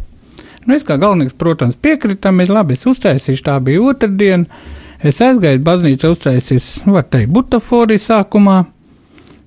Nu, 0.67 0.75
es 0.75 0.83
kā 0.83 0.97
galvenais, 0.99 1.31
protams, 1.31 1.77
piekritam, 1.79 2.41
ir 2.43 2.51
labi, 2.51 2.75
es 2.75 2.83
uztaisīšu, 2.89 3.45
tā 3.45 3.55
bija 3.63 3.85
otrdiena. 3.87 4.65
Es 5.05 5.21
aizgāju 5.23 5.61
baznīcu, 5.63 6.09
uztaisīju, 6.11 6.63
nu, 6.87 6.95
var 6.97 7.05
teikt, 7.07 7.31
butaforiju 7.31 8.01
sākumā. 8.03 8.57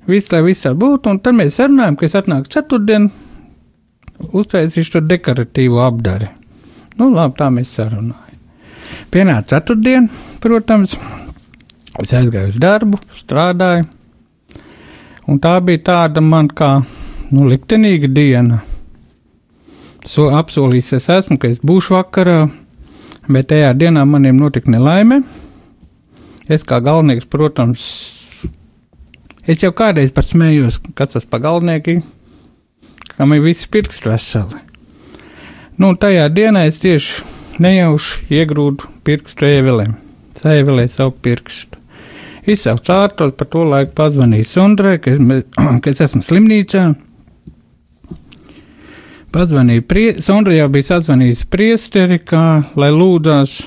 Viss, 0.08 0.30
lai 0.32 0.40
viss 0.46 0.64
tā 0.64 0.72
būtu, 0.78 1.12
un 1.12 1.18
tad 1.20 1.36
mēs 1.36 1.58
sarunājam, 1.58 1.98
ka 1.98 2.06
es 2.06 2.16
atnāku 2.16 2.48
ceturtdien, 2.54 3.10
uztaisīšu 4.20 4.96
to 4.96 5.04
dekoratīvo 5.10 5.82
apdari. 5.84 6.30
Nu, 6.98 7.10
labi, 7.14 7.36
tā 7.38 7.50
mēs 7.54 7.74
sarunājam. 7.78 8.26
Pienāca 9.10 9.56
ceturtdiena, 9.56 10.08
protams, 10.42 10.96
es 12.02 12.12
aizgāju 12.14 12.52
uz 12.52 12.58
darbu, 12.62 12.98
strādāju, 13.18 13.86
un 15.30 15.38
tā 15.42 15.54
bija 15.64 15.84
tāda 15.90 16.22
man 16.22 16.50
kā, 16.50 16.76
nu, 17.30 17.46
liktenīga 17.50 18.10
diena 18.10 18.60
so, 20.06 20.28
apsolījis 20.36 20.94
es 20.98 21.08
esmu, 21.12 21.38
ka 21.40 21.50
es 21.50 21.60
būšu 21.64 21.96
vakarā, 21.96 22.38
bet 23.28 23.50
tajā 23.52 23.72
dienā 23.78 24.04
maniem 24.08 24.38
notika 24.40 24.72
nelaime. 24.72 25.22
Es 26.50 26.64
kā 26.66 26.80
galvenieks, 26.82 27.28
protams, 27.30 27.82
es 29.46 29.62
jau 29.62 29.70
kādreiz 29.76 30.14
pat 30.14 30.26
smējos, 30.30 30.80
kas 30.98 31.14
tas 31.14 31.28
pa 31.28 31.38
galvenieki, 31.42 32.00
kam 33.20 33.34
ir 33.36 33.42
viss 33.44 33.68
pirksts 33.68 34.06
veseli. 34.08 34.56
Nu, 35.76 35.90
tajā 35.92 36.24
dienā 36.32 36.62
es 36.70 36.78
tieši 36.80 37.58
nejauši 37.60 38.30
iegrūdu 38.32 38.86
pirkstu 39.04 39.44
ēvelēm, 39.44 39.90
sēvelē 40.40 40.86
savu 40.88 41.12
pirkstu. 41.20 41.76
Izsaucu 42.48 42.94
ārtos, 42.94 43.34
par 43.36 43.50
to 43.52 43.66
laiku 43.68 43.92
pazvanīju 43.98 44.46
Sundrai, 44.48 44.94
ka 45.04 45.12
es, 45.12 45.20
ka 45.84 45.92
es 45.92 46.00
esmu 46.06 46.22
slimnīcā. 46.24 46.84
Pazvanīja, 49.36 49.84
prie, 49.84 50.06
Sondra 50.24 50.56
jau 50.56 50.70
bija 50.72 50.88
sazvanījis 50.94 51.42
priesteri, 51.52 52.16
kā, 52.24 52.44
lai 52.80 52.88
lūdzās, 52.94 53.58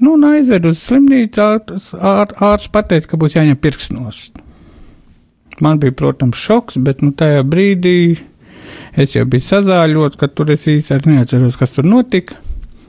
nu, 0.00 0.14
un 0.14 0.24
aizved 0.30 0.70
uz 0.72 0.80
slimnīcu, 0.86 1.42
ārsts 1.44 1.92
ār, 2.00 2.32
ār, 2.48 2.64
pateica, 2.72 3.12
ka 3.12 3.20
būs 3.20 3.36
jāņem 3.36 3.60
pirksnost. 3.60 4.40
Man 5.60 5.84
bija, 5.84 5.92
protams, 6.00 6.40
šoks, 6.40 6.80
bet, 6.80 7.04
nu, 7.04 7.12
tajā 7.12 7.44
brīdī 7.44 7.98
es 8.96 9.14
jau 9.14 9.24
biju 9.28 9.44
sazāļots, 9.44 10.18
ka 10.20 10.28
tur 10.32 10.50
es 10.54 10.66
īsti 10.70 11.10
neatceros, 11.10 11.58
kas 11.60 11.74
tur 11.76 11.86
notika. 11.88 12.38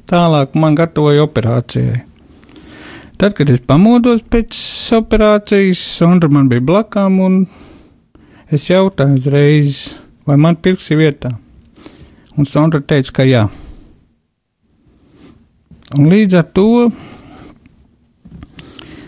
Tālāk 0.08 0.56
man 0.56 0.76
gatavoja 0.78 1.26
operācijai. 1.28 2.06
Tad, 3.18 3.34
kad 3.34 3.50
es 3.50 3.60
pamodos 3.66 4.22
pēc 4.30 4.56
operācijas, 4.94 5.80
Sondra 5.98 6.30
man 6.30 6.48
bija 6.52 6.62
blakām, 6.64 7.18
un 7.26 7.38
es 8.54 8.70
jautāju 8.70 9.18
uzreiz, 9.18 9.80
vai 10.30 10.38
man 10.38 10.56
pirks 10.56 10.92
ir 10.94 11.02
vietā. 11.02 11.34
Un 12.38 12.46
Sondra 12.46 12.80
teica, 12.80 13.16
ka 13.18 13.26
jā. 13.26 13.48
Un 15.98 16.12
līdz 16.12 16.38
ar 16.38 16.46
to 16.54 16.68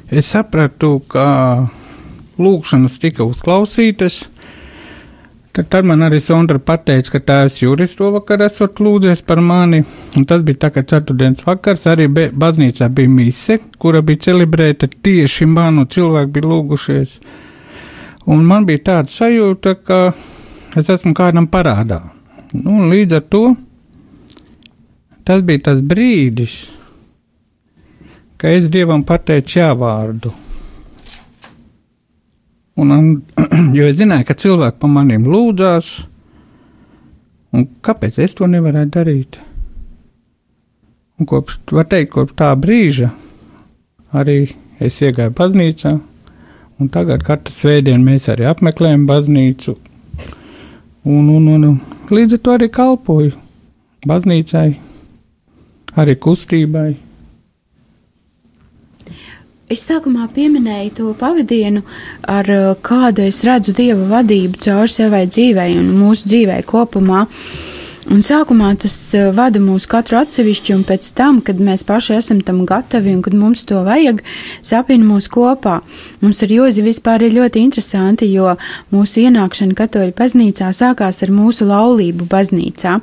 es 0.10 0.32
sapratu, 0.34 0.98
ka 1.06 1.28
lūkšanas 2.42 2.98
tika 3.04 3.28
uzklausītas. 3.30 4.24
Tad, 5.54 5.66
tad 5.74 5.88
man 5.90 6.06
arī 6.06 6.20
Sondra 6.22 6.60
pateica, 6.62 7.16
ka 7.16 7.22
tēvs 7.32 7.58
Juris 7.64 7.96
to 7.98 8.12
vakar 8.14 8.44
esot 8.46 8.78
lūdzies 8.84 9.24
par 9.26 9.42
mani, 9.42 9.82
un 10.18 10.28
tas 10.30 10.44
bija 10.46 10.66
tā 10.66 10.70
kā 10.76 10.84
ceturtdienas 10.86 11.48
vakars, 11.48 11.88
arī 11.90 12.06
be, 12.14 12.28
baznīcā 12.30 12.92
bija 12.94 13.10
mise, 13.10 13.58
kura 13.82 14.04
bija 14.06 14.28
celebrēta 14.30 14.92
tieši 14.92 15.50
manu 15.50 15.88
cilvēku 15.90 16.36
bija 16.38 16.52
lūgušies. 16.54 17.18
Un 18.30 18.46
man 18.46 18.70
bija 18.70 18.86
tāda 18.92 19.10
sajūta, 19.10 19.76
ka 19.82 20.00
es 20.78 20.94
esmu 20.94 21.16
kādam 21.18 21.50
parādā 21.50 22.04
Nu, 22.54 22.80
līdz 22.90 23.14
ar 23.14 23.26
to 23.30 23.44
tas 25.28 25.44
bija 25.46 25.62
tas 25.68 25.82
brīdis, 25.86 26.56
kad 28.42 28.56
es 28.58 28.70
dievam 28.74 29.04
pateicu 29.06 29.60
jā 29.60 29.68
vārdu. 29.78 30.32
Un, 32.80 32.92
un, 32.96 33.08
jo 33.78 33.88
es 33.90 33.98
zināju, 34.00 34.28
ka 34.30 34.38
cilvēki 34.40 34.80
par 34.80 34.92
maniem 34.94 35.26
lūdzās, 35.28 35.90
un 37.56 37.66
kāpēc 37.84 38.20
es 38.24 38.38
to 38.38 38.48
nevarētu 38.48 38.94
darīt? 38.96 39.40
Un 41.20 41.28
kopš, 41.28 41.58
var 41.76 41.90
teikt, 41.92 42.14
kopš 42.14 42.38
tā 42.40 42.54
brīža 42.56 43.10
arī 44.16 44.38
es 44.80 45.02
iegāju 45.04 45.36
baznīcā, 45.36 45.92
un 46.80 46.92
tagad 46.94 47.26
katru 47.28 47.54
svētdienu 47.54 48.06
mēs 48.06 48.30
arī 48.32 48.48
apmeklējam 48.48 49.04
baznīcu, 49.10 49.76
un, 51.04 51.28
un, 51.36 51.52
un, 51.58 51.68
un 51.74 52.16
līdz 52.16 52.38
ar 52.38 52.44
to 52.46 52.56
arī 52.56 52.72
kalpoju 52.72 53.36
baznīcai, 54.08 54.70
arī 56.00 56.16
kustībai. 56.16 56.94
Es 59.70 59.84
sākumā 59.86 60.24
pieminēju 60.34 60.92
to 60.98 61.08
pavadienu, 61.14 61.84
ar 62.26 62.48
uh, 62.50 62.70
kādu 62.82 63.22
es 63.30 63.44
redzu 63.46 63.76
dieva 63.78 64.08
vadību 64.10 64.58
caur 64.66 64.90
savai 64.90 65.28
dzīvei 65.30 65.76
un 65.78 65.92
mūsu 65.94 66.26
dzīvei 66.26 66.64
kopumā. 66.66 67.20
Un 68.10 68.24
sākumā 68.26 68.72
tas 68.82 68.96
uh, 69.14 69.28
vada 69.38 69.62
mūs 69.62 69.84
katru 69.92 70.18
atsevišķi, 70.18 70.74
un 70.74 70.82
pēc 70.90 71.12
tam, 71.14 71.38
kad 71.46 71.62
mēs 71.62 71.84
paši 71.86 72.16
esam 72.16 72.40
tam 72.42 72.64
gatavi 72.66 73.14
un 73.14 73.20
kad 73.22 73.36
mums 73.38 73.62
to 73.70 73.84
vajag, 73.86 74.24
sapina 74.66 75.06
mūs 75.06 75.28
kopā. 75.30 75.76
Mums 76.24 76.42
ar 76.48 76.54
Jozi 76.56 76.86
vispār 76.88 77.28
ir 77.28 77.36
ļoti 77.38 77.62
interesanti, 77.62 78.32
jo 78.34 78.56
mūsu 78.90 79.22
ienākšana 79.28 79.78
katoļu 79.78 80.16
baznīcā 80.18 80.72
sākās 80.74 81.22
ar 81.28 81.36
mūsu 81.36 81.68
laulību 81.70 82.26
baznīcā. 82.34 82.96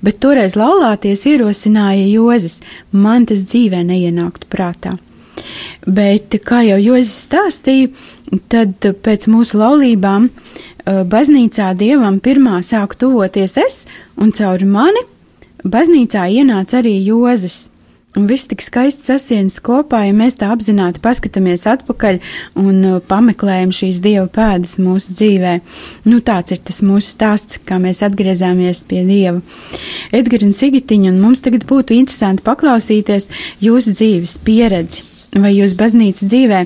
Bet 0.00 0.22
toreiz 0.24 0.56
laulāties 0.56 1.26
ierosināja 1.34 2.08
Jozis, 2.14 2.62
man 2.96 3.28
tas 3.28 3.44
dzīvē 3.44 3.84
neienāktu 3.92 4.48
prātā. 4.48 4.96
Bet, 5.86 6.34
kā 6.44 6.62
jau 6.66 6.78
Jozis 6.82 7.28
stāstīja, 7.28 7.92
tad 8.52 8.90
pēc 9.04 9.28
mūsu 9.32 9.60
laulībām 9.60 10.28
baznīcā 10.84 11.72
dievam 11.78 12.20
pirmā 12.24 12.60
sāk 12.64 12.96
tuvoties 13.00 13.56
es, 13.60 13.80
un 14.16 14.32
caur 14.32 14.64
mani 14.68 15.04
baznīcā 15.64 16.28
ienāca 16.40 16.80
arī 16.82 16.98
Jozis. 17.06 17.68
Un 18.16 18.24
viss 18.26 18.48
tik 18.48 18.62
skaisti 18.64 19.04
sasienas 19.04 19.58
kopā, 19.62 20.00
ja 20.08 20.14
mēs 20.16 20.38
tā 20.40 20.48
apzināti 20.50 20.98
paskatāmies 21.04 21.66
atpakaļ 21.70 22.16
un 22.58 22.80
pameklējam 23.06 23.70
šīs 23.78 24.00
dieva 24.02 24.24
pēdas 24.32 24.78
mūsu 24.82 25.12
dzīvē. 25.12 25.52
Nu, 26.08 26.22
tāds 26.24 26.56
ir 26.56 26.62
tas 26.64 26.80
mūsu 26.82 27.12
stāsts, 27.12 27.60
kā 27.68 27.76
mēs 27.78 28.00
atgriezāmies 28.08 28.80
pie 28.88 29.04
dieva. 29.06 29.44
Edgars 30.10 30.48
un 30.48 30.56
Sigitiņa, 30.56 31.12
un 31.12 31.20
mums 31.22 31.44
tagad 31.44 31.68
būtu 31.68 31.94
interesanti 32.00 32.46
paklausīties 32.48 33.28
jūsu 33.62 33.94
dzīves 34.00 34.38
pieredzi 34.42 35.04
vai 35.36 35.52
jūs 35.56 35.74
baznīcas 35.78 36.28
dzīvē 36.28 36.60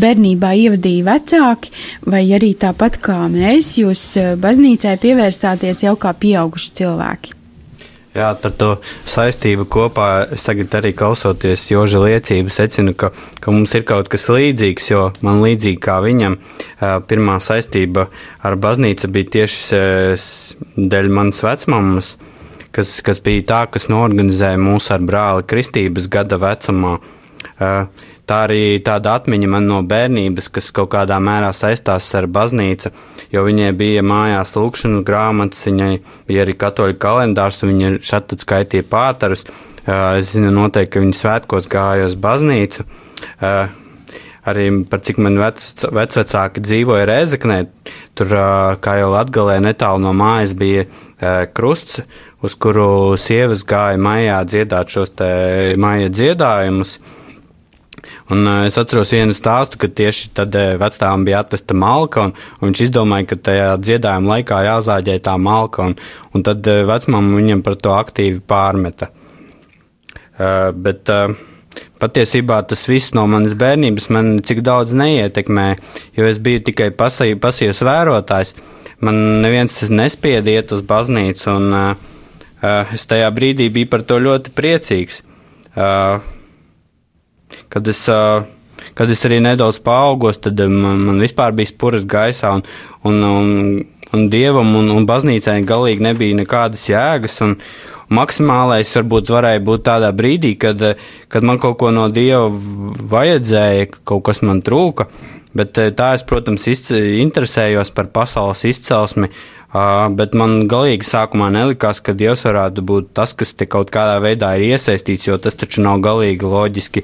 bērnībā 0.00 0.52
ievadīja 0.64 1.06
vecāki, 1.08 1.72
vai 2.06 2.24
arī 2.36 2.54
tāpat 2.54 3.00
kā 3.02 3.24
mēs, 3.32 3.74
jūs 3.80 4.04
eh, 4.20 4.34
baznīcai 4.40 4.98
pievērsāties 5.02 5.86
jau 5.86 5.96
kā 6.00 6.14
pieauguši 6.18 6.76
cilvēki? 6.80 7.40
Jā, 8.14 8.28
par 8.38 8.52
to 8.54 8.68
saistību 9.10 9.64
kopā 9.66 10.08
es 10.36 10.44
tagad 10.46 10.70
arī 10.78 10.92
klausoties 10.94 11.64
Joža 11.72 11.98
liecību 11.98 12.52
secinu, 12.54 12.92
ka, 12.94 13.08
ka 13.42 13.50
mums 13.50 13.74
ir 13.74 13.82
kaut 13.88 14.06
kas 14.12 14.28
līdzīgs, 14.30 14.90
jo 14.92 15.08
man 15.26 15.40
līdzīgi 15.42 15.80
kā 15.82 15.96
viņam 16.04 16.36
pirmā 17.10 17.40
saistība 17.42 18.06
ar 18.46 18.54
baznīcu 18.62 19.10
bija 19.16 19.32
tieši 19.38 19.82
dēļ 20.78 21.10
manas 21.10 21.42
vecmammas, 21.42 22.12
kas, 22.70 22.94
kas 23.02 23.18
bija 23.24 23.48
tā, 23.50 23.60
kas 23.74 23.90
norganizēja 23.90 24.62
mūsu 24.62 24.94
ar 24.94 25.02
brāli 25.02 25.48
kristības 25.50 26.06
gada 26.06 26.38
vecumā. 26.38 27.00
Tā 28.24 28.38
arī 28.46 28.78
tāda 28.80 29.18
atmiņa 29.18 29.48
man 29.52 29.66
no 29.68 29.82
bērnības, 29.84 30.48
kas 30.54 30.70
kaut 30.72 30.90
kādā 30.94 31.18
mērā 31.20 31.50
saistās 31.52 32.06
ar 32.16 32.24
baznīcu, 32.32 32.88
jo 33.34 33.44
viņai 33.44 33.70
bija 33.76 34.04
mājās 34.06 34.54
lūkšana 34.56 35.02
grāmatas, 35.04 35.66
viņai 35.68 35.92
bija 36.28 36.46
arī 36.46 36.56
katoļu 36.56 36.96
kalendārs, 37.02 37.60
un 37.62 37.74
viņa 37.74 37.94
šeit 38.00 38.32
skaitīja 38.40 38.88
pātarus. 38.88 39.44
Es 39.84 40.32
zinu 40.32 40.48
noteikti, 40.56 40.94
ka 40.94 41.02
viņa 41.04 41.18
svētkos 41.18 41.68
gāja 41.68 42.06
uz 42.08 42.14
baznīcu. 42.16 42.86
Arī 44.44 44.64
par 44.88 45.00
cik 45.04 45.18
man 45.24 45.36
vec, 45.40 45.60
vecvecāki 45.84 46.60
dzīvoja 46.64 47.04
Rēzeknē, 47.08 47.58
tur, 48.16 48.32
kā 48.84 48.96
jau 49.00 49.10
Latgalē, 49.12 49.58
netālu 49.64 50.02
no 50.04 50.12
mājas 50.16 50.52
bija 50.56 50.84
krusts, 51.56 52.00
uz 52.44 52.56
kuru 52.60 53.16
sievas 53.20 53.64
gāja 53.68 54.00
mājā 54.00 54.40
dziedāt 54.48 54.92
šos 54.92 55.12
te 55.16 55.30
māja 55.80 56.08
dziedājumus. 56.12 56.98
Un, 58.32 58.44
uh, 58.46 58.64
es 58.68 58.78
atceros 58.80 59.12
vienu 59.14 59.36
stāstu, 59.36 59.80
ka 59.80 59.88
tieši 59.88 60.30
tad 60.36 60.54
uh, 60.58 60.74
vecākam 60.80 61.24
bija 61.26 61.42
atvesta 61.44 61.76
malka, 61.76 62.28
un, 62.28 62.36
un 62.60 62.70
viņš 62.70 62.84
izdomāja, 62.86 63.28
ka 63.32 63.40
tajā 63.50 63.70
dziedājuma 63.82 64.36
laikā 64.36 64.60
jāzāģē 64.68 65.18
tā 65.24 65.34
malka, 65.40 65.88
un, 65.90 65.96
un 66.34 66.46
tad 66.46 66.66
uh, 66.70 66.84
vecmāmiņa 66.88 67.40
viņam 67.40 67.64
par 67.66 67.80
to 67.80 67.96
aktīvi 67.96 68.40
pārmeta. 68.48 69.10
Uh, 70.34 70.70
bet 70.74 71.10
uh, 71.12 71.34
patiesībā 72.02 72.60
tas 72.68 72.86
viss 72.90 73.14
no 73.16 73.26
manas 73.30 73.54
bērnības 73.58 74.08
man 74.14 74.32
cik 74.46 74.62
daudz 74.66 74.94
neietekmē, 74.96 75.68
jo 76.18 76.26
es 76.28 76.40
biju 76.42 76.64
tikai 76.68 76.90
pasīvs 76.94 77.84
vērotājs. 77.86 78.54
Man 79.04 79.20
neviens 79.44 79.82
nespieda 79.90 80.52
iet 80.54 80.72
uz 80.74 80.84
baznīcu, 80.86 81.50
un 81.54 81.76
uh, 81.76 82.94
es 82.94 83.06
tajā 83.10 83.28
brīdī 83.34 83.68
biju 83.72 83.90
par 83.92 84.04
to 84.08 84.20
ļoti 84.22 84.54
priecīgs. 84.56 85.22
Uh, 85.74 86.22
kad 87.74 87.88
es, 87.90 88.04
kad 88.94 89.10
es 89.10 89.24
arī 89.26 89.40
nedaudz 89.42 89.80
paaugos, 89.84 90.38
tad 90.42 90.62
man, 90.70 91.02
man 91.08 91.22
vispār 91.22 91.56
bija 91.56 91.72
spuras 91.72 92.06
gaisā, 92.06 92.54
un, 92.54 92.62
un, 93.04 93.24
un, 93.30 93.82
un 94.14 94.28
dievam 94.30 94.76
un, 94.78 94.92
un 94.94 95.08
baznīcai 95.08 95.58
galīgi 95.66 96.06
nebija 96.06 96.38
nekādas 96.44 96.86
jēgas. 96.92 97.40
Un, 97.46 97.58
Maksimālais 98.14 98.90
varbūt 98.98 99.30
varēja 99.32 99.62
būt 99.64 99.84
tādā 99.86 100.10
brīdī, 100.14 100.50
kad, 100.60 100.82
kad 101.32 101.46
man 101.46 101.56
kaut 101.58 101.78
ko 101.80 101.88
no 101.90 102.04
dieva 102.12 102.50
vajadzēja, 102.52 103.86
kaut 104.04 104.26
kas 104.28 104.42
man 104.44 104.60
trūka. 104.62 105.08
Bet 105.56 105.78
tā 105.96 106.10
es, 106.16 106.24
protams, 106.26 106.66
interesējos 106.66 107.94
par 107.96 108.10
pasaules 108.12 108.64
izcelsmi, 108.68 109.30
bet 109.74 110.34
man 110.38 110.68
galīgi 110.70 111.06
sākumā 111.08 111.48
nelikās, 111.54 111.98
ka 112.04 112.14
Dievs 112.14 112.44
varētu 112.46 112.84
būt 112.86 113.08
tas, 113.18 113.32
kas 113.34 113.50
te 113.58 113.66
kaut 113.66 113.90
kādā 113.94 114.20
veidā 114.22 114.52
ir 114.54 114.74
iesaistīts, 114.74 115.26
jo 115.26 115.38
tas 115.42 115.58
taču 115.58 115.82
nav 115.82 115.98
galīgi 116.04 116.46
loģiski. 116.46 117.02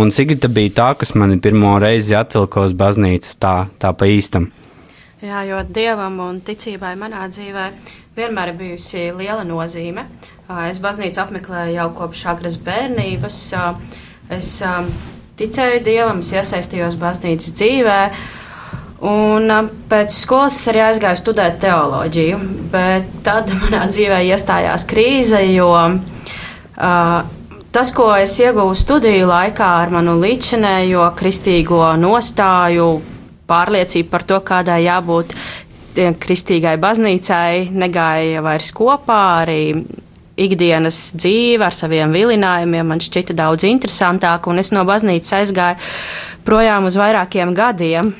Un 0.00 0.12
Sigita 0.16 0.48
bija 0.48 0.72
tā, 0.78 0.86
kas 1.00 1.12
mani 1.14 1.36
pirmo 1.42 1.74
reizi 1.82 2.16
atvilka 2.16 2.64
uz 2.64 2.72
baznīcu, 2.72 3.36
tā, 3.42 3.56
tā 3.82 3.92
pa 3.92 4.08
īstam. 4.08 4.48
Jā, 5.24 5.42
jo 5.48 5.60
Dievam 5.64 6.18
un 6.24 6.40
ticībai 6.44 6.94
manā 7.00 7.26
dzīvē 7.32 7.68
vienmēr 8.16 8.52
ir 8.52 8.58
bijusi 8.60 9.10
liela 9.16 9.44
nozīme. 9.48 10.06
Es 10.68 10.80
baznīcu 10.80 11.20
apmeklēju 11.20 11.76
jau 11.76 11.86
kopš 12.00 12.24
agras 12.32 12.56
bērnības. 12.64 13.38
Es 14.36 14.50
ticēju 15.36 15.84
Dievam, 15.84 16.24
es 16.24 16.32
iesaistījos 16.32 16.96
baznīcas 17.00 17.52
dzīvēm. 17.60 18.20
Un 19.04 19.50
pēc 19.90 20.14
skolas 20.16 20.54
es 20.56 20.70
arī 20.72 20.80
aizgāju 20.86 21.20
studēt 21.20 21.58
teoloģiju, 21.60 22.38
bet 22.72 23.10
tad 23.26 23.50
manā 23.60 23.84
dzīvē 23.90 24.22
iestājās 24.30 24.86
krīze, 24.88 25.42
jo 25.52 25.68
uh, 25.74 27.18
tas, 27.76 27.92
ko 27.92 28.08
es 28.16 28.38
ieguvu 28.40 28.72
studiju 28.78 29.28
laikā 29.28 29.68
ar 29.82 29.92
manu 29.92 30.16
līdzinējo 30.22 31.10
kristīgo 31.18 31.82
nostāju, 32.00 32.88
pārliecību 33.46 34.10
par 34.10 34.24
to, 34.26 34.40
kādai 34.40 34.80
jābūt 34.86 35.36
kristīgai 35.96 36.76
baznīcai, 36.80 37.68
negāja 37.72 38.42
vairs 38.44 38.72
kopā 38.76 39.20
arī 39.44 39.60
ikdienas 40.36 40.98
dzīve 41.16 41.64
ar 41.66 41.74
saviem 41.74 42.12
vilinājumiem 42.14 42.92
man 42.92 43.02
šķita 43.02 43.36
daudz 43.36 43.66
interesantāk, 43.68 44.48
un 44.50 44.60
es 44.60 44.72
no 44.74 44.84
baznīcas 44.88 45.34
aizgāju 45.40 45.80
projām 46.46 46.86
uz 46.86 46.98
vairākiem 47.00 47.54
gadiem. 47.56 48.12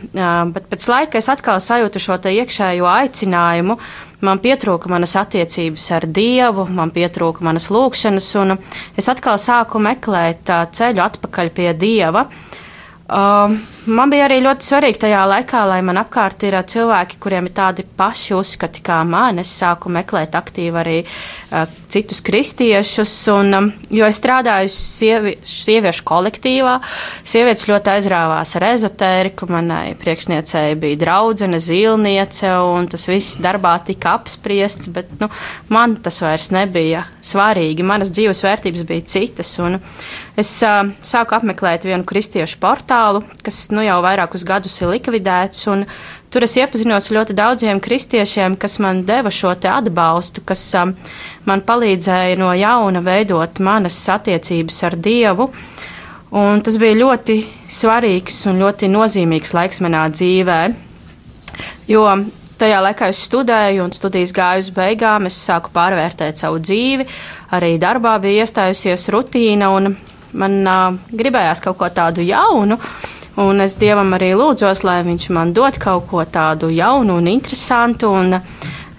Bet 0.55 0.67
pēc 0.73 0.89
laika 0.91 1.21
es 1.21 1.29
atkal 1.33 1.61
sajūtu 1.63 2.03
šo 2.03 2.19
iekšējo 2.33 2.89
aicinājumu. 2.91 3.79
Man 4.25 4.41
pietrūka 4.41 4.89
manas 4.89 5.13
attiecības 5.21 5.85
ar 5.93 6.07
Dievu, 6.09 6.65
man 6.73 6.91
pietrūka 6.95 7.45
manas 7.45 7.69
lūkšanas, 7.71 8.31
un 8.41 8.57
es 8.97 9.11
atkal 9.13 9.37
sāku 9.39 9.79
meklēt 9.83 10.49
ceļu 10.49 11.05
atpakaļ 11.05 11.53
pie 11.55 11.73
Dieva. 11.77 12.25
Uh, 13.07 13.53
man 13.87 14.11
bija 14.11 14.27
arī 14.27 14.39
ļoti 14.45 14.67
svarīgi 14.67 15.01
tajā 15.07 15.23
laikā, 15.31 15.63
lai 15.71 15.79
man 15.87 16.01
apkārt 16.01 16.43
ir 16.47 16.57
uh, 16.59 16.65
cilvēki, 16.67 17.19
kuriem 17.23 17.49
ir 17.49 17.55
tādi 17.57 17.85
paši 17.87 18.35
uzskati 18.37 18.83
kā 18.85 18.99
man. 19.09 19.41
Es 19.43 19.53
sāku 19.59 19.91
meklēt 19.93 20.37
aktīvi 20.39 20.81
arī 20.83 20.97
uh, 21.07 21.65
citus 21.93 22.23
kristiešus, 22.27 23.15
un, 23.35 23.55
um, 23.59 23.71
jo 23.95 24.09
es 24.09 24.21
strādāju 24.21 24.73
sievi, 24.73 25.37
sieviešu 25.47 26.05
kolektīvā. 26.09 26.77
Sievietes 27.27 27.69
ļoti 27.71 27.95
aizrāvās 27.97 28.57
ar 28.59 28.69
ezotēriku, 28.73 29.49
manai 29.53 29.97
priekšniecei 30.01 30.77
bija 30.83 31.01
draudzene, 31.07 31.63
zīlniece, 31.63 32.53
un 32.67 32.91
tas 32.93 33.09
viss 33.11 33.41
darbā 33.43 33.79
tika 33.87 34.17
apspriests, 34.21 34.93
bet 34.95 35.17
nu, 35.23 35.31
man 35.73 35.99
tas 36.03 36.23
vairs 36.25 36.53
nebija 36.55 37.07
svarīgi. 37.25 37.87
Manas 37.87 38.15
dzīves 38.15 38.45
vērtības 38.47 38.87
bija 38.89 39.11
citas. 39.17 39.57
Un, 39.63 39.81
Es 40.37 40.51
uh, 40.61 40.91
sāku 41.01 41.33
apmeklēt 41.39 41.87
vienu 41.89 42.05
kristiešu 42.05 42.59
portālu, 42.61 43.23
kas 43.45 43.71
nu, 43.77 43.85
jau 43.85 43.99
vairākus 44.05 44.45
gadus 44.49 44.81
ir 44.81 44.91
likvidēts. 44.95 45.67
Tur 46.33 46.45
es 46.45 46.57
iepazinos 46.59 47.11
ar 47.11 47.17
ļoti 47.19 47.37
daudziem 47.37 47.81
kristiešiem, 47.85 48.57
kas 48.61 48.79
man 48.83 49.05
deva 49.09 49.31
šo 49.33 49.53
atbalstu, 49.55 50.43
kas 50.49 50.63
um, 50.81 50.95
man 51.49 51.63
palīdzēja 51.67 52.39
no 52.41 52.51
jauna 52.57 53.05
veidot 53.05 53.61
manas 53.61 53.99
attiecības 54.13 54.83
ar 54.89 54.97
Dievu. 54.97 55.51
Un 56.37 56.61
tas 56.65 56.77
bija 56.83 56.99
ļoti 56.99 57.39
svarīgs 57.71 58.43
un 58.51 58.59
ļoti 58.65 58.91
nozīmīgs 58.91 59.55
laiks 59.57 59.81
manā 59.85 60.03
dzīvē. 60.11 60.59
Jo 61.89 62.03
tajā 62.61 62.81
laikā 62.85 63.11
es 63.13 63.23
studēju, 63.29 63.85
un 63.85 63.95
studijas 63.95 64.35
gāju 64.37 64.65
uz 64.65 64.71
beigām. 64.75 65.29
Es 65.29 65.39
sāku 65.47 65.73
pārvērtēt 65.77 66.41
savu 66.41 66.61
dzīvi, 66.63 67.07
arī 67.57 67.77
darbā 67.83 68.17
bija 68.23 68.45
iestājusies 68.45 69.09
rutīna. 69.15 69.71
Man 70.37 70.57
uh, 70.69 70.99
gribējās 71.17 71.63
kaut 71.65 71.79
ko 71.81 71.89
tādu 71.95 72.25
jaunu, 72.27 72.77
un 73.43 73.61
es 73.65 73.77
Dievam 73.81 74.15
arī 74.17 74.33
lūdzos, 74.39 74.83
lai 74.87 75.03
Viņš 75.07 75.29
man 75.37 75.53
dod 75.57 75.79
kaut 75.83 76.09
ko 76.11 76.25
tādu 76.25 76.71
jaunu 76.73 77.21
un 77.21 77.31
interesantu. 77.33 78.13
Un, 78.13 78.41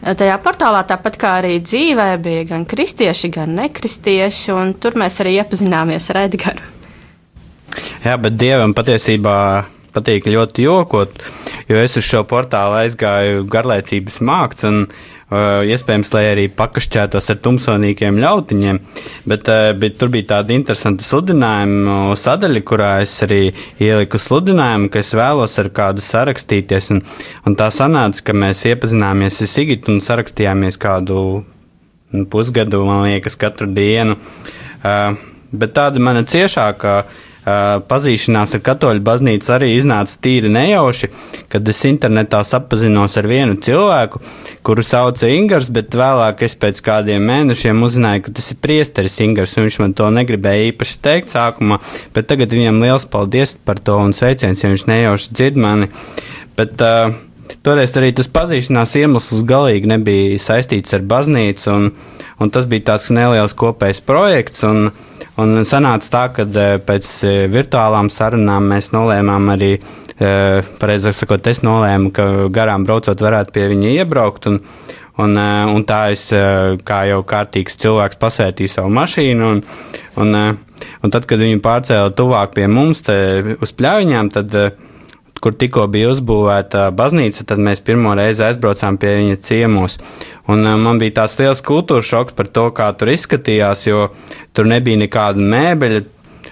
Tajā 0.07 0.37
portālā, 0.39 0.85
tāpat 0.87 1.17
kā 1.19 1.31
arī 1.41 1.57
dzīvē, 1.59 2.05
bija 2.23 2.45
gan 2.53 2.63
kristieši, 2.69 3.31
gan 3.33 3.57
nekristieši, 3.57 4.53
un 4.55 4.69
tur 4.79 4.95
mēs 4.95 5.17
arī 5.19 5.33
iepazināmies 5.41 6.07
ar 6.13 6.21
Edgars. 6.21 6.69
Jā, 8.05 8.13
bet 8.15 8.37
Dievam 8.39 8.71
patiesībā 8.77 9.35
patīk 9.91 10.29
ļoti 10.31 10.63
jokot, 10.63 11.17
jo 11.67 11.81
es 11.81 11.97
uz 11.99 12.05
šo 12.07 12.21
portālu 12.29 12.77
aizgāju 12.85 13.43
garlaicības 13.51 14.21
uh, 14.85 15.16
iespējams, 15.27 16.11
lai 16.13 16.23
arī 16.31 16.45
pakašķētos 16.55 17.25
ar 17.33 17.39
tumsonīkiem 17.43 18.19
ļautiņiem, 18.23 18.79
bet, 19.27 19.49
uh, 19.51 19.71
bet 19.75 19.97
tur 19.99 20.11
bija 20.13 20.29
tāda 20.31 20.55
interesanta 20.55 21.03
sludinājuma 21.03 22.15
sadaļa, 22.15 22.61
kurā 22.63 22.91
es 23.03 23.17
arī 23.25 23.41
ieliku 23.83 24.21
sludinājumu, 24.23 24.87
ka 24.93 25.03
es 25.03 25.11
vēlos 25.17 25.59
ar 25.59 25.71
kādu 25.75 26.05
sarakstīties, 26.05 26.91
un, 26.95 27.03
un 27.43 27.59
tā 27.59 27.67
sanāca, 27.75 28.23
ka 28.29 28.37
mēs 28.37 28.63
iepazināmies 28.71 29.41
ar 29.43 29.51
Sigitu 29.51 29.91
un 29.91 29.99
sarakstījāmies 30.05 30.79
kādu 30.79 31.43
pusgadu, 32.31 32.85
man 32.87 33.03
liekas, 33.09 33.35
katru 33.35 33.67
dienu. 33.67 34.15
Uh, 34.79 35.17
bet 35.51 35.75
tāda 35.75 35.99
mana 36.03 36.23
ciešākā 36.27 37.01
pazīšanās 37.87 38.55
ar 38.57 38.61
katoļu 38.65 39.03
baznīcu 39.07 39.53
arī 39.55 39.69
iznāca 39.77 40.17
tīri 40.23 40.49
nejauši, 40.51 41.09
kad 41.51 41.67
es 41.71 41.79
internetā 41.87 42.41
sapazinos 42.47 43.15
ar 43.19 43.29
vienu 43.29 43.55
cilvēku, 43.63 44.21
kuru 44.67 44.83
sauca 44.83 45.29
Ingars, 45.31 45.69
bet 45.73 45.95
vēlāk 45.95 46.43
es 46.47 46.57
pēc 46.59 46.81
kādiem 46.83 47.23
mēnešiem 47.29 47.83
uzzināju, 47.87 48.25
ka 48.25 48.35
tas 48.39 48.51
ir 48.51 48.59
priesteris 48.63 49.19
Ingars, 49.23 49.55
un 49.57 49.67
viņš 49.67 49.79
man 49.83 49.95
to 49.97 50.09
negribēja 50.13 50.73
īpaši 50.73 50.99
teikt 51.07 51.31
sākumā, 51.31 51.79
bet 52.15 52.27
tagad 52.31 52.51
viņam 52.55 52.83
liels 52.83 53.07
paldies 53.07 53.55
par 53.67 53.79
to 53.79 53.95
un 54.01 54.15
sveiciens, 54.17 54.63
ja 54.63 54.73
viņš 54.73 54.89
nejauši 54.91 55.33
dzird 55.39 55.63
mani. 55.63 55.89
Bet, 56.57 56.75
uh, 56.81 57.15
Toreiz 57.63 57.93
arī 57.99 58.13
tas 58.15 58.29
pazīšanās 58.31 58.93
iemesls 58.99 59.43
galīgi 59.47 59.89
nebija 59.91 60.39
saistīts 60.41 60.95
ar 60.95 61.03
baznīcu, 61.07 61.71
un, 61.71 61.89
un 62.39 62.53
tas 62.53 62.67
bija 62.69 62.93
tāds 62.93 63.11
neliels 63.13 63.55
kopējs 63.57 64.03
projekts. 64.05 64.63
Un, 64.67 64.89
Un 65.37 65.59
sanāca 65.69 66.09
tā, 66.09 66.23
ka 66.33 66.43
e, 66.49 66.65
pēc 66.81 67.07
e, 67.21 67.31
virtuālām 67.53 68.09
sarunām 68.09 68.71
mēs 68.71 68.89
nolēmām 68.89 69.51
arī, 69.53 69.75
e, 69.77 70.29
pareizāk 70.81 71.13
sakot, 71.13 71.49
es 71.51 71.61
nolēmu, 71.61 72.09
ka 72.13 72.25
garām 72.53 72.87
braucot 72.87 73.21
varētu 73.21 73.53
pie 73.53 73.67
viņa 73.69 73.91
iebraukt. 73.99 74.47
Un, 74.49 74.57
un, 75.21 75.37
un 75.37 75.85
tā 75.85 75.99
es, 76.15 76.25
kā 76.89 77.03
jau 77.11 77.21
kārtīgs 77.29 77.77
cilvēks, 77.83 78.17
pasvētīju 78.21 78.73
savu 78.73 78.89
mašīnu. 78.97 79.51
Un, 79.53 79.61
un, 80.25 80.33
un 81.05 81.13
tad, 81.13 81.29
kad 81.29 81.41
viņu 81.45 81.61
pārcēla 81.61 82.15
tuvāk 82.17 82.57
pie 82.57 82.65
mums, 82.73 83.05
uz 83.05 83.75
pļāviņām, 83.77 84.33
tad 84.33 84.57
kur 85.43 85.55
tikko 85.57 85.85
bija 85.91 86.11
uzbūvēta 86.13 86.87
baznīca, 86.97 87.45
tad 87.49 87.61
mēs 87.63 87.83
pirmo 87.85 88.13
reizi 88.17 88.45
aizbraucām 88.47 88.99
pie 89.01 89.15
viņa 89.21 89.39
ciemos. 89.47 89.97
Un 90.51 90.63
uh, 90.65 90.75
man 90.79 91.01
bija 91.01 91.19
tāds 91.21 91.37
liels 91.41 91.63
kultūras 91.65 92.09
šoks 92.09 92.37
par 92.37 92.51
to, 92.53 92.69
kā 92.75 92.91
tur 92.97 93.13
izskatījās, 93.13 93.87
jo 93.89 94.07
tur 94.55 94.69
nebija 94.69 95.03
nekāda 95.05 95.49
mēbeļa. 95.55 96.05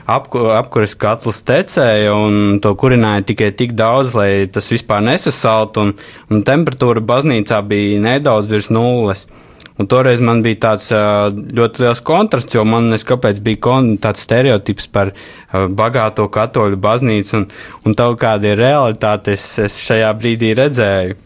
Apkur, 0.05 0.51
apkuras 0.53 0.91
katls 1.01 1.39
tecēja 1.41 2.11
un 2.13 2.59
to 2.61 2.75
kurināja 2.77 3.23
tikai 3.25 3.47
tik 3.57 3.71
daudz, 3.73 4.11
lai 4.13 4.45
tas 4.53 4.67
vispār 4.69 5.01
nesasaltu, 5.01 5.81
un, 5.81 5.95
un 6.29 6.43
temperatūra 6.45 7.01
baznīcā 7.01 7.57
bija 7.65 8.03
nedaudz 8.03 8.51
virs 8.53 8.69
nulles. 8.69 9.25
Uh, 9.25 9.41
Un 9.75 9.89
toreiz 9.91 10.21
man 10.23 10.39
bija 10.43 10.61
tāds 10.69 10.87
ļoti 10.91 11.83
liels 11.83 12.01
kontrasts, 12.07 12.55
jo 12.55 12.63
man 12.63 12.87
neskapēc 12.93 13.41
bija 13.43 13.79
tāds 13.99 14.23
stereotips 14.23 14.87
par 14.87 15.11
bagāto 15.51 16.29
katoļu 16.31 16.79
baznīcu, 16.79 17.41
un, 17.41 17.47
un 17.83 17.97
tā 17.99 18.07
kāda 18.19 18.53
ir 18.53 18.61
realitāte, 18.61 19.35
es, 19.35 19.49
es 19.59 19.75
šajā 19.83 20.13
brīdī 20.15 20.53
redzēju. 20.55 21.17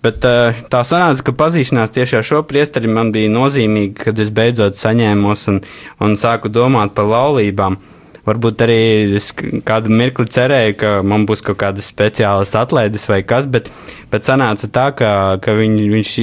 Bet 0.00 0.24
tā 0.24 0.80
sanāca, 0.88 1.26
ka 1.28 1.36
pazīšanās 1.36 1.92
tieši 1.92 2.18
ar 2.18 2.26
šo 2.26 2.42
priesteri 2.48 2.88
man 2.88 3.12
bija 3.12 3.30
nozīmīga, 3.30 4.06
kad 4.06 4.18
es 4.22 4.32
beidzot 4.34 4.78
saņēmos 4.80 5.46
un, 5.52 5.62
un 6.00 6.16
sāku 6.18 6.50
domāt 6.50 6.96
par 6.96 7.06
laulībām. 7.10 7.76
Varbūt 8.24 8.62
arī 8.64 8.80
es 9.16 9.30
kādu 9.66 9.92
mirkli 9.92 10.26
cerēju, 10.28 10.74
ka 10.80 10.90
man 11.06 11.26
būs 11.28 11.44
kaut 11.44 11.60
kādas 11.60 11.88
speciālas 11.92 12.52
atlaides 12.58 13.06
vai 13.08 13.22
kas, 13.24 13.46
bet, 13.48 13.70
bet 14.10 14.26
sanāca 14.26 14.68
tā, 14.72 14.90
ka, 14.96 15.12
ka 15.44 15.54
viņ, 15.56 15.76
viņš 15.94 16.16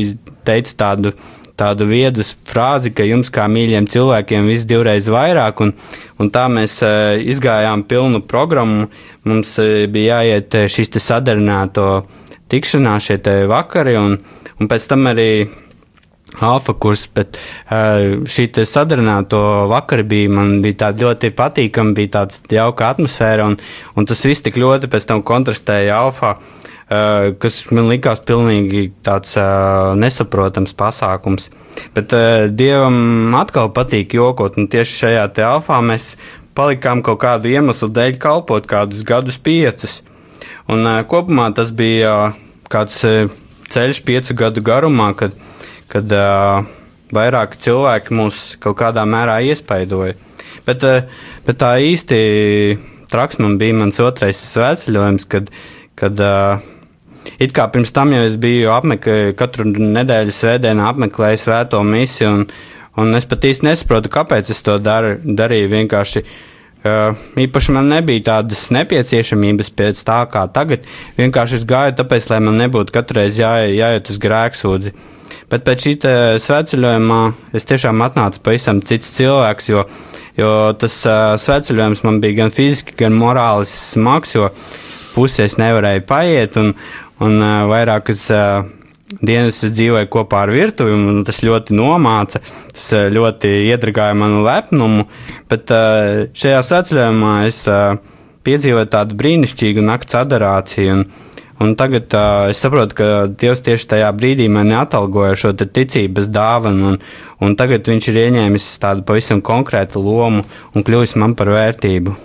teica 0.47 0.75
tādu 0.83 1.13
tādu 1.57 1.87
viedu 1.89 2.25
frāzi, 2.47 2.93
ka 2.93 3.05
jums 3.07 3.31
kā 3.33 3.47
mīļiem 3.51 3.89
cilvēkiem 3.91 4.49
viss 4.51 4.67
divreiz 4.69 5.09
vairāk, 5.11 5.61
un, 5.65 5.73
un 6.21 6.31
tā 6.33 6.47
mēs 6.53 6.79
uh, 6.85 7.17
izgājām 7.17 7.85
pilnu 7.89 8.23
programmu. 8.29 8.89
Mums 9.27 9.57
uh, 9.63 9.85
bija 9.91 10.21
jāiet 10.21 10.61
šis 10.71 10.93
te 10.93 11.03
sadarināto 11.03 12.05
tikšanās, 12.51 13.07
šie 13.09 13.21
te 13.23 13.39
vakari, 13.49 13.97
un, 13.99 14.19
un 14.57 14.69
pēc 14.69 14.91
tam 14.91 15.09
arī 15.11 15.31
alfa 16.43 16.73
kurs, 16.75 17.07
bet 17.15 17.37
šī 17.67 18.47
sadarināto 18.67 19.39
vakar 19.71 20.03
bija, 20.07 20.29
man 20.29 20.57
bija 20.61 20.83
tāda 20.85 21.07
ļoti 21.07 21.31
patīkama, 21.37 21.95
bija 21.97 22.13
tāds 22.19 22.41
jauka 22.51 22.91
atmosfēra, 22.91 23.47
un, 23.47 23.57
un 23.95 24.09
tas 24.09 24.25
viss 24.27 24.43
tik 24.45 24.59
ļoti 24.59 24.91
pēc 24.91 25.07
tam 25.09 25.23
kontrastēja 25.25 25.97
alfa. 25.97 26.37
Eh, 26.87 27.33
kas 27.43 27.65
man 27.75 27.89
likās 27.91 28.21
pilnīgi 28.23 28.85
tāds 29.03 29.33
uh, 29.35 29.91
nesaprotams 29.99 30.71
pasākums. 30.71 31.49
Bet 31.91 32.13
uh, 32.15 32.45
dievam 32.47 33.33
atkal 33.35 33.73
patīk 33.75 34.13
jokot, 34.15 34.55
un 34.55 34.69
tieši 34.71 34.93
šajā 35.01 35.25
te 35.35 35.43
alfā 35.43 35.81
mēs 35.83 36.13
palikām 36.55 37.01
kaut 37.03 37.19
kādu 37.25 37.51
iemeslu 37.51 37.89
dēļ 37.91 38.15
kalpot 38.23 38.69
kādus 38.71 39.01
gadus 39.03 39.35
piecus. 39.35 39.97
Un 40.71 40.87
kopumā 41.11 41.49
tas 41.57 41.73
bija 41.75 42.31
kāds 42.71 43.01
ceļš 43.75 43.99
piecu 44.07 44.37
gadu 44.39 44.63
garumā, 44.63 45.09
kad, 45.19 45.35
kad 45.91 46.15
vairāki 47.15 47.61
cilvēki 47.67 48.15
mūs 48.15 48.39
kaut 48.63 48.79
kādā 48.79 49.03
mērā 49.07 49.41
iespaidoja. 49.51 50.15
Bet, 50.67 50.87
bet 51.47 51.59
tā 51.59 51.75
īsti 51.83 52.23
traks 53.11 53.43
man 53.43 53.59
bija 53.59 53.75
mans 53.75 53.99
otrais 54.03 54.39
svētceļojums, 54.55 55.27
kad, 55.31 55.51
kad 55.99 56.23
uh, 56.23 56.65
It 57.37 57.53
kā 57.53 57.67
pirms 57.69 57.93
tam 57.93 58.11
jau 58.15 58.23
es 58.25 58.35
biju 58.41 58.71
apmeklējis, 58.73 59.35
katru 59.37 59.67
nedēļu 59.69 60.33
svētdienā 60.33 60.87
apmeklēju 60.89 61.41
svēto 61.43 61.83
misiju, 61.85 62.31
un, 62.33 62.45
un 62.97 63.17
es 63.17 63.29
pat 63.29 63.45
īsti 63.45 63.67
nesaprotu, 63.67 64.09
kāpēc 64.13 64.49
es 64.53 64.63
to 64.65 64.79
dar, 64.81 65.11
darīju. 65.21 65.69
Vienkārši 65.75 66.23
uh, 66.25 67.19
īpaši 67.45 67.75
man 67.77 67.91
nebija 67.93 68.25
tādas 68.31 68.63
nepieciešamības 68.73 69.69
pēc 69.77 70.01
tā, 70.07 70.23
kā 70.33 70.47
tagad. 70.53 70.89
Vienkārši 71.19 71.61
es 71.61 71.67
gāju 71.69 71.99
tāpēc, 72.01 72.31
lai 72.33 72.41
man 72.49 72.57
nebūtu 72.63 72.97
katru 72.97 73.21
reizi 73.21 73.45
jā, 73.45 73.53
jāiet 73.69 74.09
uz 74.09 74.19
grēksūdzi. 74.25 74.95
Bet 75.51 75.63
pēc 75.63 75.85
šī 75.85 75.95
svētceļojumā 76.43 77.21
es 77.55 77.69
tiešām 77.69 78.01
atnācu 78.03 78.41
pavisam 78.43 78.81
cits 78.83 79.13
cilvēks, 79.15 79.69
jo, 79.69 79.85
jo 80.41 80.51
tas 80.81 80.97
uh, 81.05 81.37
svētceļojums 81.39 82.01
man 82.07 82.17
bija 82.23 82.41
gan 82.41 82.55
fiziski, 82.55 82.97
gan 82.97 83.13
morāli 83.15 83.69
smags, 83.69 84.33
jo 84.33 84.49
puses 85.13 85.55
nevarēju 85.61 86.03
paiet. 86.09 86.57
Un, 86.57 86.73
un 87.23 87.39
uh, 87.41 87.65
vairākas 87.71 88.25
uh, 88.33 88.65
dienas 89.21 89.61
es 89.63 89.73
dzīvoju 89.75 90.09
kopā 90.11 90.43
ar 90.45 90.51
virtuvi, 90.51 90.93
un 90.93 91.23
tas 91.27 91.39
ļoti 91.45 91.75
nomāca, 91.77 92.41
tas 92.75 92.89
ļoti 93.13 93.51
iedragāja 93.69 94.17
manu 94.17 94.43
lepnumu, 94.45 95.07
bet 95.47 95.71
šajā 96.35 96.59
saceļojumā 96.67 97.37
es 97.47 97.61
piedzīvot 98.47 98.91
tādu 98.91 99.17
brīnišķīgu 99.19 99.85
nakts 99.87 100.19
adorāciju. 100.19 100.97
Un, 100.97 101.05
un 101.63 101.73
tagad 101.79 102.11
es 102.51 102.61
saprotu, 102.63 102.99
ka 102.99 103.09
Dievs 103.31 103.63
tieši 103.63 103.91
tajā 103.95 104.11
brīdī 104.15 104.49
mani 104.51 104.75
atalgoja 104.77 105.39
šo 105.39 105.53
ticības 105.63 106.27
dāvanu, 106.31 106.93
un, 106.93 107.01
un 107.43 107.59
tagad 107.59 107.87
viņš 107.87 108.11
ir 108.11 108.23
ieņēmis 108.27 108.71
tādu 108.83 109.07
pavisam 109.07 109.43
konkrētu 109.43 110.03
lomu 110.03 110.43
un 110.75 110.87
kļuvis 110.87 111.15
man 111.19 111.35
par 111.39 111.55
vērtību. 111.55 112.17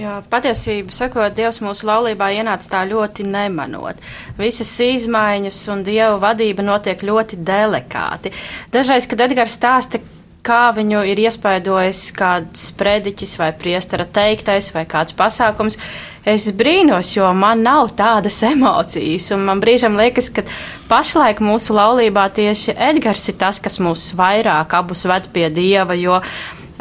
Jo 0.00 0.20
patiesībā, 0.32 0.94
sakot, 0.94 1.34
Dievs 1.36 1.58
mūsu 1.60 1.84
laulībā 1.88 2.30
ienāca 2.38 2.70
tā 2.72 2.84
ļoti 2.88 3.26
nemanot. 3.28 3.98
Visas 4.38 4.70
izmaiņas 4.84 5.58
un 5.74 5.82
Dieva 5.84 6.14
vadība 6.22 6.64
notiek 6.64 7.02
ļoti 7.04 7.40
delikāti. 7.44 8.32
Dažreiz, 8.72 9.08
kad 9.10 9.20
Edgars 9.26 9.58
stāsta, 9.58 10.00
kā 10.46 10.70
viņu 10.72 11.02
ir 11.10 11.20
iespaidojis 11.20 12.00
kāds 12.16 12.70
sprediķis 12.70 13.36
vai 13.40 13.50
priestara 13.56 14.06
teiktais 14.08 14.70
vai 14.72 14.86
kāds 14.88 15.16
pasākums. 15.16 15.76
Es 16.24 16.50
brīnos, 16.56 17.12
jo 17.16 17.28
man 17.36 17.64
nav 17.64 17.92
tādas 17.96 18.40
emocijas, 18.44 19.30
man 19.36 19.60
brīžam 19.60 19.96
liekas, 20.00 20.30
ka 20.32 20.44
pašlaik 20.88 21.42
mūsu 21.44 21.76
laulībā 21.76 22.26
tieši 22.36 22.76
Edgars 22.88 23.26
ir 23.28 23.36
tas, 23.40 23.60
kas 23.60 23.80
mūs 23.80 24.10
vairāk 24.16 24.76
abus 24.80 25.04
ved 25.08 25.28
pie 25.34 25.48
Dieva, 25.52 25.96
jo 25.96 26.20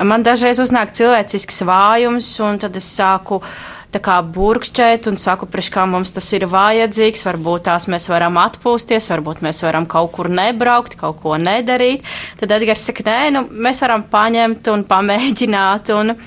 man 0.05 0.23
dažreiz 0.23 0.59
uznāk 0.61 0.93
cilvēcisks 0.95 1.63
vājums, 1.67 2.29
un 2.45 2.59
tad 2.61 2.77
es 2.79 2.87
sāku 2.95 3.41
kā 3.97 4.19
burkšķēt 4.21 5.07
un 5.09 5.17
saku, 5.17 5.47
priekš 5.49 5.71
kā 5.73 5.85
mums 5.89 6.13
tas 6.13 6.27
ir 6.37 6.45
vajadzīgs, 6.51 7.23
varbūt 7.25 7.65
tās 7.65 7.87
mēs 7.89 8.05
varam 8.11 8.37
atpūsties, 8.37 9.09
varbūt 9.09 9.41
mēs 9.41 9.63
varam 9.65 9.87
kaut 9.89 10.11
kur 10.13 10.29
nebraukt, 10.29 10.93
kaut 10.99 11.17
ko 11.23 11.39
nedarīt. 11.41 12.05
Tad 12.37 12.53
Edgars 12.53 12.85
saka, 12.85 13.07
nē, 13.07 13.21
nu, 13.33 13.45
mēs 13.49 13.81
varam 13.81 14.05
paņemt 14.11 14.69
un 14.75 14.85
pamēģināt. 14.89 15.95
Un, 15.97 16.19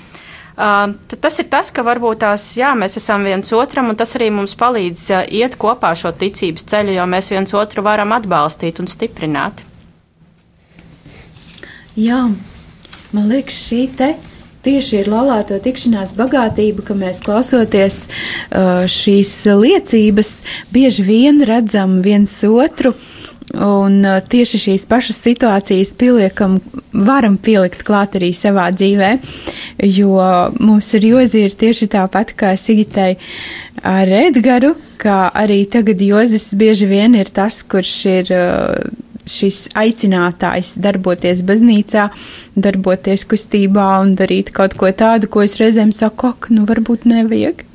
Uh, 0.53 0.93
tas 1.17 1.39
ir 1.41 1.47
tas, 1.49 1.71
ka 1.73 1.81
varbūt 1.81 2.19
tās, 2.21 2.43
jā, 2.59 2.75
mēs 2.77 2.99
esam 3.01 3.23
viens 3.25 3.49
otram, 3.57 3.87
un 3.89 3.97
tas 3.97 4.11
arī 4.19 4.27
mums 4.37 4.53
palīdz 4.61 5.05
uh, 5.09 5.23
iet 5.33 5.57
kopā 5.57 5.95
šo 5.97 6.13
ticības 6.13 6.67
ceļu, 6.69 6.93
jo 6.99 7.07
mēs 7.09 7.31
viens 7.33 7.55
otru 7.57 7.81
varam 7.83 8.13
atbalstīt 8.13 8.83
un 8.85 8.91
stiprināt. 8.93 9.65
Jā, 11.97 12.27
man 13.13 13.33
liekas, 13.33 13.57
šī 13.69 13.87
te 13.97 14.13
tieši 14.63 15.03
ir 15.03 15.11
laulāto 15.11 15.59
tikšanās 15.63 16.15
bagātība, 16.19 16.85
ka 16.87 16.97
mēs 16.99 17.23
klausoties 17.25 18.05
uh, 18.07 18.85
šīs 18.91 19.33
liecības, 19.59 20.33
bieži 20.75 21.07
vien 21.07 21.43
redzam 21.49 22.01
viens 22.05 22.35
otru. 22.47 22.95
Un 23.53 23.99
uh, 24.07 24.21
tieši 24.23 24.61
šīs 24.67 24.87
pašas 24.89 25.19
situācijas 25.27 25.93
pieliekam, 25.99 26.61
varam 26.93 27.37
pielikt 27.43 27.83
klāt 27.85 28.17
arī 28.21 28.31
savā 28.37 28.71
dzīvē, 28.73 29.11
jo 29.91 30.15
mums 30.63 30.93
ir 30.97 31.11
jozīri 31.11 31.59
tieši 31.67 31.91
tāpat 31.93 32.33
kā 32.39 32.55
Sigitai 32.57 33.17
ar 33.83 34.09
Edgaru, 34.23 34.77
kā 35.03 35.27
arī 35.35 35.65
tagad 35.69 36.01
Jozis 36.01 36.53
bieži 36.55 36.87
vien 36.87 37.19
ir 37.19 37.35
tas, 37.35 37.61
kurš 37.67 37.97
ir 38.15 38.33
uh, 38.37 39.11
šis 39.29 39.69
aicinātājs 39.79 40.77
darboties 40.83 41.43
baznīcā, 41.47 42.09
darboties 42.55 43.27
kustībā 43.31 43.89
un 44.03 44.17
darīt 44.19 44.53
kaut 44.57 44.77
ko 44.79 44.91
tādu, 44.93 45.31
ko 45.33 45.45
es 45.47 45.59
reizēm 45.63 45.93
saku, 45.95 46.33
ak, 46.35 46.51
nu 46.55 46.67
varbūt 46.69 47.07
nevajag. 47.11 47.67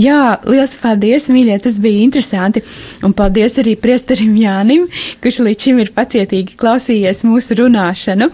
Jā, 0.00 0.38
liels 0.48 0.74
paldies, 0.80 1.28
mīļie, 1.32 1.56
tas 1.64 1.78
bija 1.82 2.04
interesanti. 2.04 2.62
Un 3.06 3.14
paldies 3.16 3.58
arī 3.60 3.74
priesterim 3.80 4.32
Jānim, 4.40 4.86
kurš 5.22 5.42
līdz 5.46 5.66
šim 5.66 5.82
ir 5.82 5.92
pacietīgi 5.96 6.56
klausījies 6.60 7.24
mūsu 7.28 7.58
runāšanu. 7.60 8.30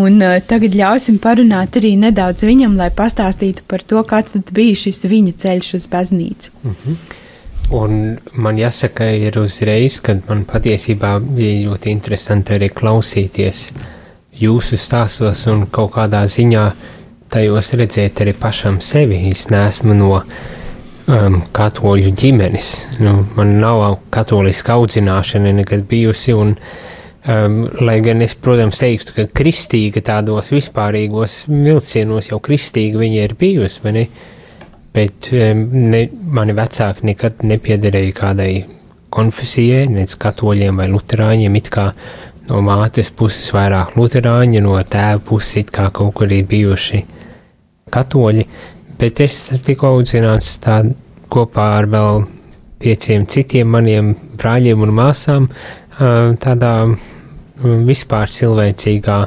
Un 0.00 0.18
uh, 0.24 0.38
tagad 0.48 0.74
ļausim 0.78 1.20
parunāt 1.22 1.78
arī 1.80 1.94
nedaudz 2.00 2.46
viņam, 2.48 2.74
lai 2.80 2.90
pastāstītu 2.94 3.66
par 3.70 3.84
to, 3.86 4.02
kāds 4.08 4.36
tad 4.36 4.50
bija 4.56 4.82
šis 4.86 5.04
viņa 5.06 5.36
ceļš 5.44 5.72
uz 5.80 5.88
baznīcu. 5.92 6.50
-hmm. 6.72 7.24
Un 7.74 8.18
man 8.38 8.58
jāsaka, 8.60 9.08
ir 9.10 9.34
uzreiz, 9.40 9.98
kad 10.04 10.20
man 10.28 10.44
patiesībā 10.46 11.16
bija 11.24 11.64
ļoti 11.66 11.90
interesanti 11.90 12.54
arī 12.54 12.68
klausīties 12.70 13.62
jūsu 14.38 14.78
stāstos 14.78 15.46
un 15.50 15.64
kaut 15.72 15.96
kādā 15.96 16.22
ziņā 16.30 16.66
tajos 17.32 17.72
redzēt 17.80 18.22
arī 18.22 18.36
pašam 18.38 18.78
sevi. 18.84 19.18
Es 19.32 19.48
neesmu 19.50 19.96
no 19.98 20.12
um, 20.20 21.40
katoļu 21.56 22.12
ģimenes. 22.14 22.70
Nu, 23.02 23.16
man 23.34 23.56
nav 23.62 23.98
katoliska 24.14 24.76
audzināšana 24.78 25.56
nekad 25.60 25.88
bijusi. 25.90 26.36
Un, 26.38 26.54
um, 27.26 27.58
lai 27.82 27.98
gan 28.04 28.22
es, 28.22 28.36
protams, 28.38 28.78
teiktu, 28.82 29.16
ka 29.16 29.26
kristīga 29.42 30.04
tādos 30.06 30.52
vispārīgos 30.54 31.44
vilcienos 31.50 32.30
jau 32.30 32.40
kristīga 32.46 33.02
viņa 33.02 33.26
ir 33.26 33.36
bijusi, 33.42 33.82
bet 34.96 35.28
ne, 35.32 36.06
mani 36.38 36.54
vecāki 36.56 37.10
nekad 37.10 37.44
nepiedarēja 37.44 38.14
kādai 38.16 38.52
konfesijai, 39.12 39.86
nec 39.92 40.14
katoļiem 40.20 40.80
vai 40.80 40.88
luterāņiem, 40.92 41.58
it 41.60 41.68
kā 41.72 41.90
no 42.48 42.62
mātes 42.64 43.10
puses 43.14 43.50
vairāk 43.54 43.96
luterāņi, 43.98 44.62
no 44.64 44.78
tēva 44.80 45.20
puses 45.24 45.62
it 45.62 45.72
kā 45.74 45.90
kaut 45.94 46.14
kur 46.16 46.32
ir 46.32 46.46
bijuši 46.48 47.02
katoļi, 47.92 48.46
bet 48.98 49.20
es 49.24 49.42
tiku 49.66 49.90
audzināts 49.92 50.56
tā 50.64 50.80
kopā 51.32 51.66
ar 51.80 51.90
vēl 51.92 52.24
pieciem 52.82 53.26
citiem 53.30 53.68
maniem 53.72 54.14
brāļiem 54.38 54.82
un 54.84 54.94
māsām 54.96 55.50
tādā 56.42 56.72
vispār 57.86 58.32
cilvēcīgā 58.32 59.20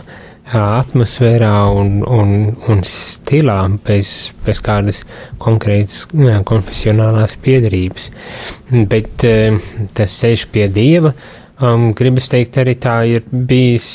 atmosfērā 0.56 1.54
un, 1.78 2.00
un, 2.04 2.32
un 2.72 2.82
stilā, 2.88 3.60
bez, 3.86 4.32
bez 4.46 4.62
kādas 4.66 5.04
konkrētas 5.42 6.08
konfesionālās 6.50 7.38
piedarības. 7.44 8.10
Bet 8.90 9.26
tas 9.98 10.16
ceļš 10.24 10.48
pie 10.54 10.66
dieva, 10.74 11.14
um, 11.62 11.92
gribas 11.98 12.30
teikt, 12.32 12.58
arī 12.62 12.76
tā 12.82 13.02
ir 13.10 13.28
bijis 13.30 13.90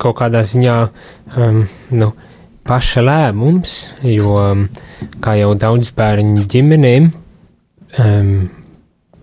kaut 0.00 0.18
kādā 0.20 0.44
ziņā 0.46 0.76
um, 1.36 1.64
nu, 1.96 2.12
paša 2.66 3.04
lēmums, 3.04 3.74
jo, 4.06 4.38
kā 5.24 5.36
jau 5.40 5.52
daudz 5.58 5.90
bērnu 5.96 6.46
ģimenēm, 6.50 7.10
um, 8.04 8.32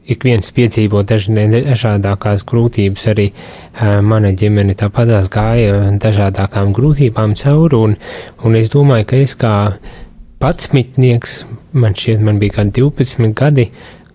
ik 0.08 0.24
viens 0.24 0.52
piedzīvo 0.56 1.04
dažādākās 1.08 2.46
grūtības, 2.48 3.06
arī 3.12 3.28
uh, 3.34 4.00
mana 4.02 4.32
ģimene 4.38 4.76
tāpatās 4.80 5.30
gāja 5.34 5.94
dažādākām 6.02 6.74
grūtībām 6.76 7.36
cauri, 7.40 7.78
un, 7.78 7.96
un 8.48 8.60
es 8.60 8.72
domāju, 8.74 9.08
ka 9.10 9.22
es 9.26 9.36
kā 9.40 9.54
patsmitnieks, 10.42 11.42
man 11.78 11.98
šķiet, 11.98 12.24
man 12.24 12.40
bija 12.42 12.60
kā 12.60 12.68
12 12.78 13.34
gadi, 13.38 13.68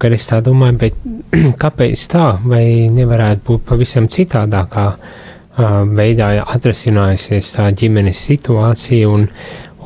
kad 0.02 0.14
es 0.16 0.26
tā 0.30 0.40
domāju, 0.44 0.78
bet 0.80 1.02
kāpēc 1.62 2.06
tā, 2.14 2.28
vai 2.44 2.64
nevarētu 2.92 3.44
būt 3.50 3.66
pavisam 3.68 4.08
citādākā 4.10 4.86
uh, 4.96 5.82
veidā 5.92 6.32
atrasinājusies 6.56 7.52
tā 7.58 7.68
ģimenes 7.76 8.24
situācija, 8.32 9.12
un, 9.12 9.28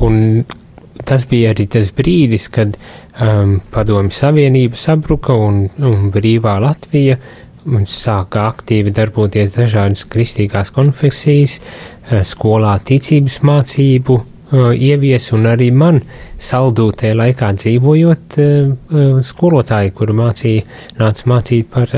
un 0.07 0.23
tas 1.07 1.27
bija 1.31 1.53
arī 1.55 1.67
tas 1.71 1.91
brīdis, 1.97 2.49
kad 2.53 2.77
um, 2.77 3.59
Padomju 3.73 4.15
Savienība 4.15 4.79
sabruka 4.81 5.35
un, 5.35 5.67
un 5.79 6.09
brīvā 6.15 6.57
Latvija 6.63 7.19
sāka 7.91 8.45
aktīvi 8.53 8.93
darboties 8.95 9.57
dažādas 9.57 10.05
kristīgās 10.11 10.73
konfesijas, 10.75 11.59
uh, 11.61 12.23
skolā 12.27 12.77
ticības 12.87 13.41
mācību 13.47 14.19
uh, 14.19 14.73
ievies 14.75 15.31
un 15.35 15.49
arī 15.51 15.71
man 15.75 16.01
saldūtē 16.43 17.15
laikā 17.19 17.53
dzīvojot 17.59 18.41
uh, 18.43 19.23
skolotāji, 19.27 19.95
kuru 19.97 20.19
mācīja, 20.23 20.67
nāca 21.01 21.31
mācīt 21.33 21.71
par, 21.73 21.95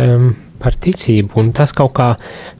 par 0.59 0.79
ticību, 0.85 1.35
un 1.43 1.51
tas 1.57 1.75
kaut 1.77 1.97
kā 1.99 2.13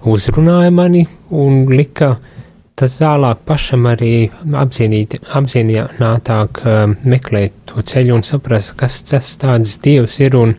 uzrunāja 0.09 0.75
mani 0.75 1.07
un 1.31 1.65
lika 1.73 2.13
uh, 2.17 2.35
tas 2.79 2.99
tālāk 3.01 3.41
pašam 3.49 3.89
arī 3.91 4.29
apzinīt, 4.61 5.19
apzinātāk 5.35 6.63
uh, 6.63 6.85
meklēt 7.09 7.57
to 7.71 7.83
ceļu 7.83 8.19
un 8.19 8.25
saprast, 8.27 8.77
kas 8.79 9.01
tas 9.09 9.35
tāds 9.41 9.77
dievs 9.85 10.19
ir 10.23 10.37
un, 10.39 10.55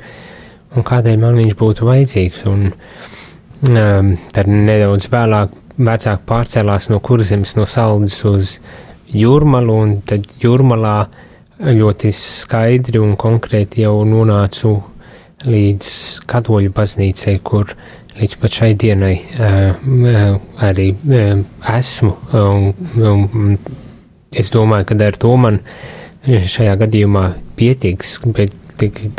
un 0.75 0.86
kādēļ 0.86 1.21
man 1.21 1.39
viņš 1.39 1.55
būtu 1.60 1.88
vajadzīgs. 1.88 2.43
Un 2.51 2.67
um, 2.73 4.13
tad 4.36 4.51
nedaudz 4.51 5.08
vēlāk 5.13 5.55
vecāki 5.79 6.27
pārcēlās 6.27 6.89
no 6.91 6.99
kurzemes, 7.03 7.55
no 7.55 7.65
saldas 7.69 8.19
uz 8.27 8.58
jūrmalu, 9.10 9.79
un 9.84 9.97
tad 10.08 10.27
jūrmalā 10.43 10.97
ļoti 11.60 12.12
skaidri 12.15 12.99
un 13.01 13.15
konkrēti 13.19 13.84
jau 13.84 13.97
nonācu 14.08 14.75
līdz 15.47 15.89
katoļu 16.27 16.71
baznīcai, 16.75 17.38
kur 17.43 17.71
līdz 18.19 18.36
pat 18.41 18.55
šai 18.60 18.73
dienai 18.79 19.15
arī 20.67 20.88
esmu. 21.73 22.13
Un, 22.36 23.58
es 24.36 24.51
domāju, 24.53 24.89
ka 24.89 24.97
ar 25.08 25.19
to 25.19 25.36
man 25.39 25.62
šajā 26.27 26.75
gadījumā 26.84 27.25
pietiks, 27.60 28.17
bet 28.36 28.55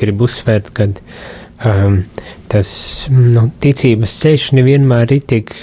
gribu 0.00 0.28
uzsvērt, 0.28 0.70
ka 0.76 0.88
um, 1.64 2.02
tas 2.50 2.70
nu, 3.12 3.48
ticības 3.62 4.14
ceļš 4.22 4.46
nevienmēr 4.58 5.16
ir 5.16 5.24
tik 5.32 5.54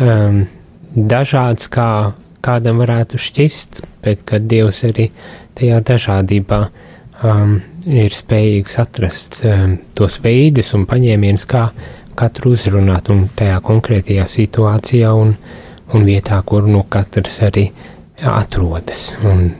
um, 0.00 0.44
dažāds, 0.94 1.70
kā 1.72 2.12
kādam 2.46 2.80
varētu 2.82 3.18
šķist, 3.20 3.82
bet 4.04 4.22
kad 4.28 4.46
Dievs 4.50 4.84
arī 4.86 5.08
tajā 5.58 5.80
dažādībā 5.88 6.60
um, 6.66 7.58
ir 7.86 8.14
spējīgs 8.14 8.78
atrast 8.82 9.40
um, 9.44 9.78
tos 9.98 10.20
veidus 10.22 10.72
un 10.78 10.86
paņēmienus, 10.88 11.46
kā 11.50 11.68
katru 12.16 12.54
uzrunāt 12.56 13.10
un 13.12 13.26
tajā 13.38 13.60
konkrētajā 13.64 14.26
situācijā 14.30 15.12
un, 15.16 15.34
un 15.94 16.06
vietā, 16.06 16.40
kur 16.46 16.68
nu 16.68 16.84
katrs 16.90 17.40
arī 17.46 17.68
atrodas. 18.16 19.10
Un, 19.24 19.50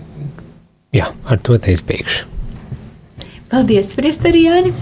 jā, 0.96 1.10
ar 1.24 1.42
to 1.44 1.58
te 1.60 1.76
es 1.76 1.84
beigšu. 1.86 2.32
Paldies, 3.46 3.92
Priesterijāni! 3.94 4.72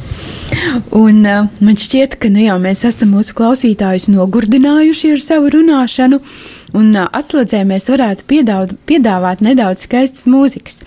Un 0.97 1.19
uh, 1.29 1.49
man 1.61 1.77
šķiet, 1.77 2.17
ka 2.17 2.31
nu 2.33 2.47
jau 2.47 2.57
mēs 2.63 2.87
esam 2.89 3.11
mūsu 3.13 3.35
klausītājus 3.37 4.07
nogurdinājuši 4.09 5.11
ar 5.13 5.21
savu 5.21 5.51
runāšanu, 5.53 6.21
un 6.75 6.91
atslēdzē 6.99 7.63
mēs 7.69 7.87
varētu 7.93 8.27
piedāvāt, 8.31 8.75
piedāvāt 8.89 9.43
nedaudz 9.45 9.87
skaistas 9.87 10.27
mūzikas. 10.31 10.83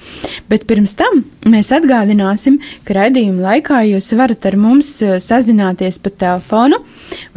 Bet 0.52 0.68
pirms 0.70 0.96
tam 1.00 1.24
mēs 1.48 1.72
atgādināsim, 1.76 2.60
ka 2.88 2.98
raidījuma 3.00 3.54
laikā 3.54 3.82
jūs 3.94 4.12
varat 4.20 4.46
ar 4.50 4.60
mums 4.60 4.92
sazināties 5.24 6.02
pa 6.04 6.14
telefonu, 6.26 6.82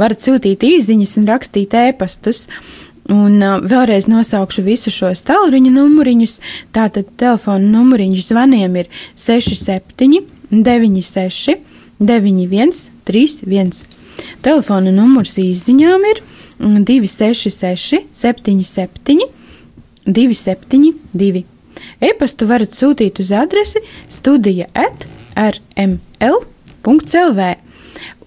varat 0.01 0.23
sūtīt 0.27 0.67
īziņas 0.67 1.19
un 1.21 1.29
rakstīt 1.31 1.77
ēpastus. 1.79 2.47
Un 3.11 3.41
uh, 3.43 3.57
vēlreiz 3.65 4.05
nosaukšu 4.07 4.63
visus 4.63 4.95
šos 4.95 5.25
tālruņa 5.27 5.73
numuriņus. 5.75 6.37
Tātad 6.77 7.09
telefona 7.19 7.65
numuriņš 7.73 8.29
zvaniem 8.29 8.77
ir 8.79 8.91
67, 9.19 10.21
96, 10.53 11.57
91, 11.99 12.77
31. 13.09 13.73
Telefona 14.45 14.93
numurs 14.95 15.35
izziņām 15.41 16.07
ir 16.13 16.23
266, 16.61 18.05
77, 18.13 19.21
272. 20.07 21.45
E-pastu 22.05 22.47
varat 22.49 22.77
sūtīt 22.77 23.21
uz 23.23 23.33
adresi 23.33 23.81
studija 24.13 24.67
at 24.77 25.07
rml.clv. 25.41 26.41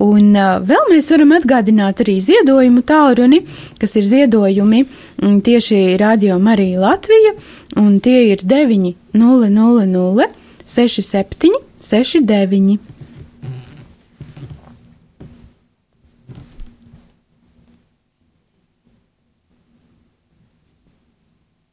Un 0.04 0.34
uh, 0.36 0.58
vēl 0.65 0.89
mēs 0.91 1.08
varam 1.13 1.32
atgādināt 1.38 2.02
arī 2.04 2.17
ziedojumu 2.22 2.82
tālruni, 2.86 3.39
kas 3.80 3.93
ir 4.00 4.06
ziedojumi 4.10 4.82
mm, 4.84 5.38
tieši 5.46 5.98
Radio 6.02 6.39
Marija 6.41 6.82
Latvija, 6.82 7.32
un 7.80 8.00
tie 8.04 8.34
ir 8.34 8.39
900 8.43 10.28
67 10.65 11.52
69. 11.78 12.80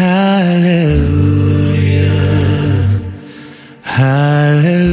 Hallelujah. 0.00 0.96
Hallelujah. 3.82 4.89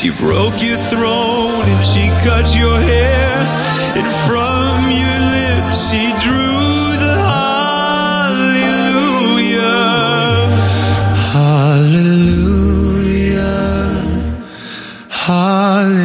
She 0.00 0.08
broke 0.08 0.62
your 0.62 0.78
throne 0.78 1.68
and 1.68 1.84
she 1.84 2.08
cut 2.24 2.56
your 2.56 2.80
hair. 2.80 3.32
And 3.98 4.08
from 4.24 4.88
your 4.88 5.20
lips 5.36 5.90
she 5.90 6.08
drew 6.24 6.96
the 7.04 7.16
hallelujah. 7.28 8.48
Hallelujah. 11.36 12.40
Hallelujah. 15.10 15.99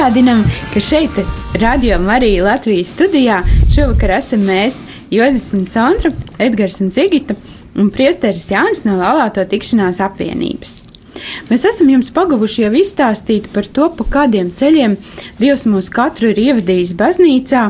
Atgādinām, 0.00 0.46
ka 0.72 0.80
šeit, 0.80 1.18
Radio 1.60 1.98
Marija 2.00 2.44
Latvijas 2.46 2.88
studijā, 2.94 3.42
šovakar 3.68 4.14
esam 4.16 4.46
mēs, 4.48 4.78
Jozis 5.12 5.50
un 5.52 5.66
Sandra, 5.68 6.08
Edgars 6.40 6.78
un 6.80 6.88
Zigita 6.88 7.34
un 7.76 7.90
Priesteris 7.92 8.46
Jānis 8.48 8.80
no 8.86 8.94
Lalāto 8.96 9.44
tikšanās 9.44 10.00
apvienības. 10.00 10.72
Mēs 11.50 11.66
esam 11.68 11.90
jums 11.92 12.08
pagavuši 12.16 12.64
jau 12.64 12.70
izstāstīt 12.80 13.50
par 13.52 13.68
to, 13.68 13.90
pa 13.98 14.06
kādiem 14.14 14.48
ceļiem 14.56 14.96
Dievs 15.42 15.66
mūs 15.68 15.92
katru 15.92 16.30
ir 16.32 16.40
ievadījis 16.46 16.94
baznīcā, 16.96 17.66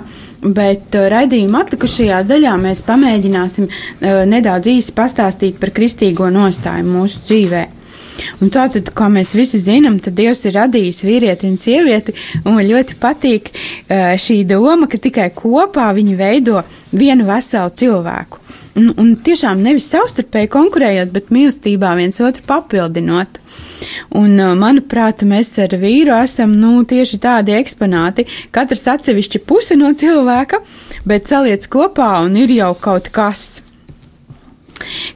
bet 0.54 0.94
uh, 1.00 1.08
raidījuma 1.10 1.64
atlikušajā 1.64 2.22
daļā 2.30 2.54
mēs 2.62 2.84
pamēģināsim 2.86 3.66
uh, 3.66 4.22
nedaudz 4.30 4.70
īsi 4.76 4.94
pastāstīt 4.94 5.58
par 5.58 5.74
kristīgo 5.74 6.30
nostāju 6.30 6.86
mūsu 6.94 7.26
dzīvēm. 7.26 7.79
Un 8.40 8.52
tātad, 8.52 8.92
kā 8.96 9.08
mēs 9.12 9.34
visi 9.38 9.60
zinām, 9.62 9.98
tad 10.02 10.16
Dievs 10.18 10.44
ir 10.48 10.56
radījis 10.58 11.02
vīrieti 11.06 11.48
un 11.50 11.56
sievieti, 11.60 12.16
un 12.44 12.58
man 12.58 12.68
ļoti 12.68 12.98
patīk 13.00 13.52
uh, 13.52 14.12
šī 14.20 14.42
doma, 14.48 14.88
ka 14.90 15.00
tikai 15.00 15.30
kopā 15.36 15.90
viņi 15.96 16.18
veido 16.18 16.64
vienu 16.92 17.28
veselu 17.28 17.74
cilvēku. 17.82 18.40
Un, 18.78 18.92
un 19.02 19.14
tiešām 19.18 19.62
nevis 19.64 19.88
savstarpēji 19.90 20.50
konkurējot, 20.52 21.10
bet 21.14 21.32
mīlestībā 21.34 21.90
viens 21.98 22.20
otru 22.22 22.44
papildinot. 22.46 23.40
Un, 24.16 24.36
manuprāt, 24.58 25.24
mēs 25.26 25.50
ar 25.62 25.74
vīru 25.80 26.14
esam 26.20 26.54
nu, 26.60 26.76
tieši 26.86 27.18
tādi 27.22 27.56
eksponāti. 27.58 28.28
Katrs 28.54 28.86
atsevišķi 28.94 29.42
puse 29.46 29.78
no 29.78 29.90
cilvēka, 29.98 30.62
bet 31.08 31.30
saliec 31.30 31.66
kopā 31.70 32.12
un 32.24 32.38
ir 32.38 32.54
jau 32.54 32.72
kaut 32.78 33.10
kas. 33.14 33.62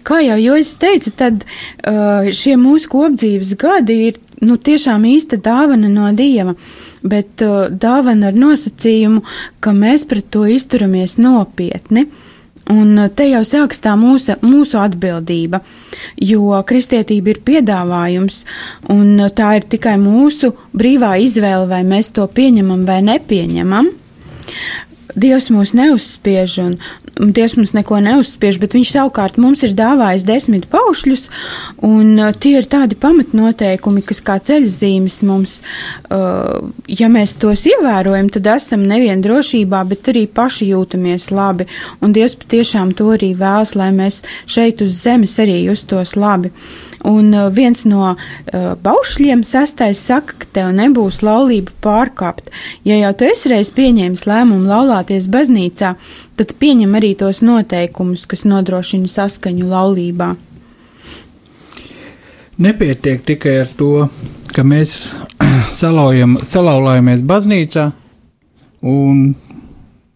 Kā 0.05 0.21
jau 0.25 0.37
jūs 0.41 0.75
teicat, 0.81 1.15
tad 1.21 1.45
uh, 1.45 2.29
šie 2.35 2.57
mūsu 2.61 2.91
kopdzīves 2.93 3.55
gadi 3.61 3.97
ir 4.11 4.21
nu, 4.45 4.59
tiešām 4.61 5.07
īsta 5.09 5.39
dāvana 5.41 5.89
no 5.93 6.11
Dieva, 6.17 6.55
bet 7.03 7.45
uh, 7.45 7.71
dāvana 7.71 8.31
ar 8.31 8.39
nosacījumu, 8.39 9.25
ka 9.65 9.75
mēs 9.77 10.07
pret 10.11 10.29
to 10.35 10.45
izturamies 10.51 11.17
nopietni. 11.23 12.09
Un 12.73 12.95
uh, 12.97 13.11
te 13.13 13.27
jau 13.29 13.43
sākas 13.45 13.83
tā 13.85 13.95
mūsu, 14.01 14.37
mūsu 14.45 14.81
atbildība, 14.81 15.61
jo 16.21 16.61
kristietība 16.69 17.35
ir 17.35 17.43
piedāvājums, 17.45 18.45
un 18.93 19.29
tā 19.37 19.57
ir 19.59 19.69
tikai 19.77 19.99
mūsu 20.01 20.55
brīvā 20.77 21.17
izvēle, 21.25 21.69
vai 21.71 21.83
mēs 21.89 22.13
to 22.17 22.27
pieņemam 22.29 22.87
vai 22.89 23.03
nepieņemam. 23.05 23.93
Dievs 25.15 25.47
mūs 25.55 25.75
neuzspiež, 25.79 26.57
un 26.65 26.73
Dievs 27.15 27.55
mums 27.55 27.73
neko 27.77 28.01
neuzspiež, 28.03 28.59
bet 28.59 28.75
Viņš 28.75 28.91
savukārt 28.91 29.37
mums 29.39 29.63
ir 29.63 29.75
dāvājis 29.79 30.25
desmit 30.27 30.65
paušļus, 30.73 31.29
un 31.87 32.19
uh, 32.19 32.33
tie 32.35 32.57
ir 32.59 32.67
tādi 32.71 32.99
pamatnoteikumi, 32.99 34.03
kas 34.03 34.19
kā 34.25 34.41
ceļzīmes 34.43 35.21
mums, 35.29 35.61
uh, 36.11 36.59
ja 36.91 37.11
mēs 37.13 37.37
tos 37.39 37.63
ievērojam, 37.71 38.33
tad 38.35 38.51
esam 38.57 38.83
nevien 38.91 39.23
drošībā, 39.23 39.85
bet 39.93 40.11
arī 40.11 40.25
paši 40.27 40.73
jūtamies 40.73 41.29
labi, 41.31 41.69
un 42.03 42.17
Dievs 42.17 42.35
patiešām 42.41 42.97
to 42.99 43.13
arī 43.15 43.31
vēlas, 43.39 43.77
lai 43.79 43.93
mēs 43.95 44.25
šeit 44.51 44.83
uz 44.83 44.99
zemes 45.05 45.37
arī 45.43 45.61
justos 45.69 46.17
labi. 46.19 46.51
Un 47.07 47.31
uh, 47.37 47.47
viens 47.53 47.85
no 47.87 48.15
baušļiem, 48.51 49.43
sastais, 49.45 50.01
saka, 50.01 50.39
ka 50.41 50.51
tev 50.57 50.71
nebūs 50.75 51.21
laulība 51.23 51.75
pārkāpt. 51.85 52.49
Ja 52.89 52.97
jau 52.97 53.13
tu 53.19 53.29
esi 53.29 53.53
reiz 53.53 53.71
pieņēmis 53.77 54.25
lēmumu 54.31 54.71
laulāties 54.71 55.29
baznīcā, 55.31 55.95
tad 56.39 56.55
pieņem 56.61 56.97
arī 56.99 57.15
tos 57.19 57.43
noteikumus, 57.45 58.27
kas 58.31 58.45
nodrošina 58.49 59.11
saskaņu 59.11 59.69
laulībā. 59.71 60.35
Nepietiek 62.65 63.25
tikai 63.27 63.57
ar 63.65 63.71
to, 63.79 64.09
ka 64.55 64.63
mēs 64.67 64.97
salaujam, 65.81 66.37
salauzāmies 66.39 67.25
baznīcā 67.27 67.89
un 68.85 69.25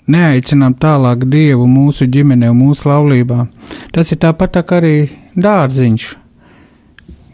neaicinām 0.09 0.77
tālāk 0.81 1.27
Dievu 1.29 1.67
mūsu 1.69 2.09
ģimenē 2.09 2.53
mūsu 2.57 2.89
laulībā. 2.91 3.47
Tas 3.93 4.13
ir 4.13 4.23
tāpat 4.23 4.55
tā 4.57 4.65
kā 4.67 4.79
arī 4.81 4.95
dārziņš 5.39 6.09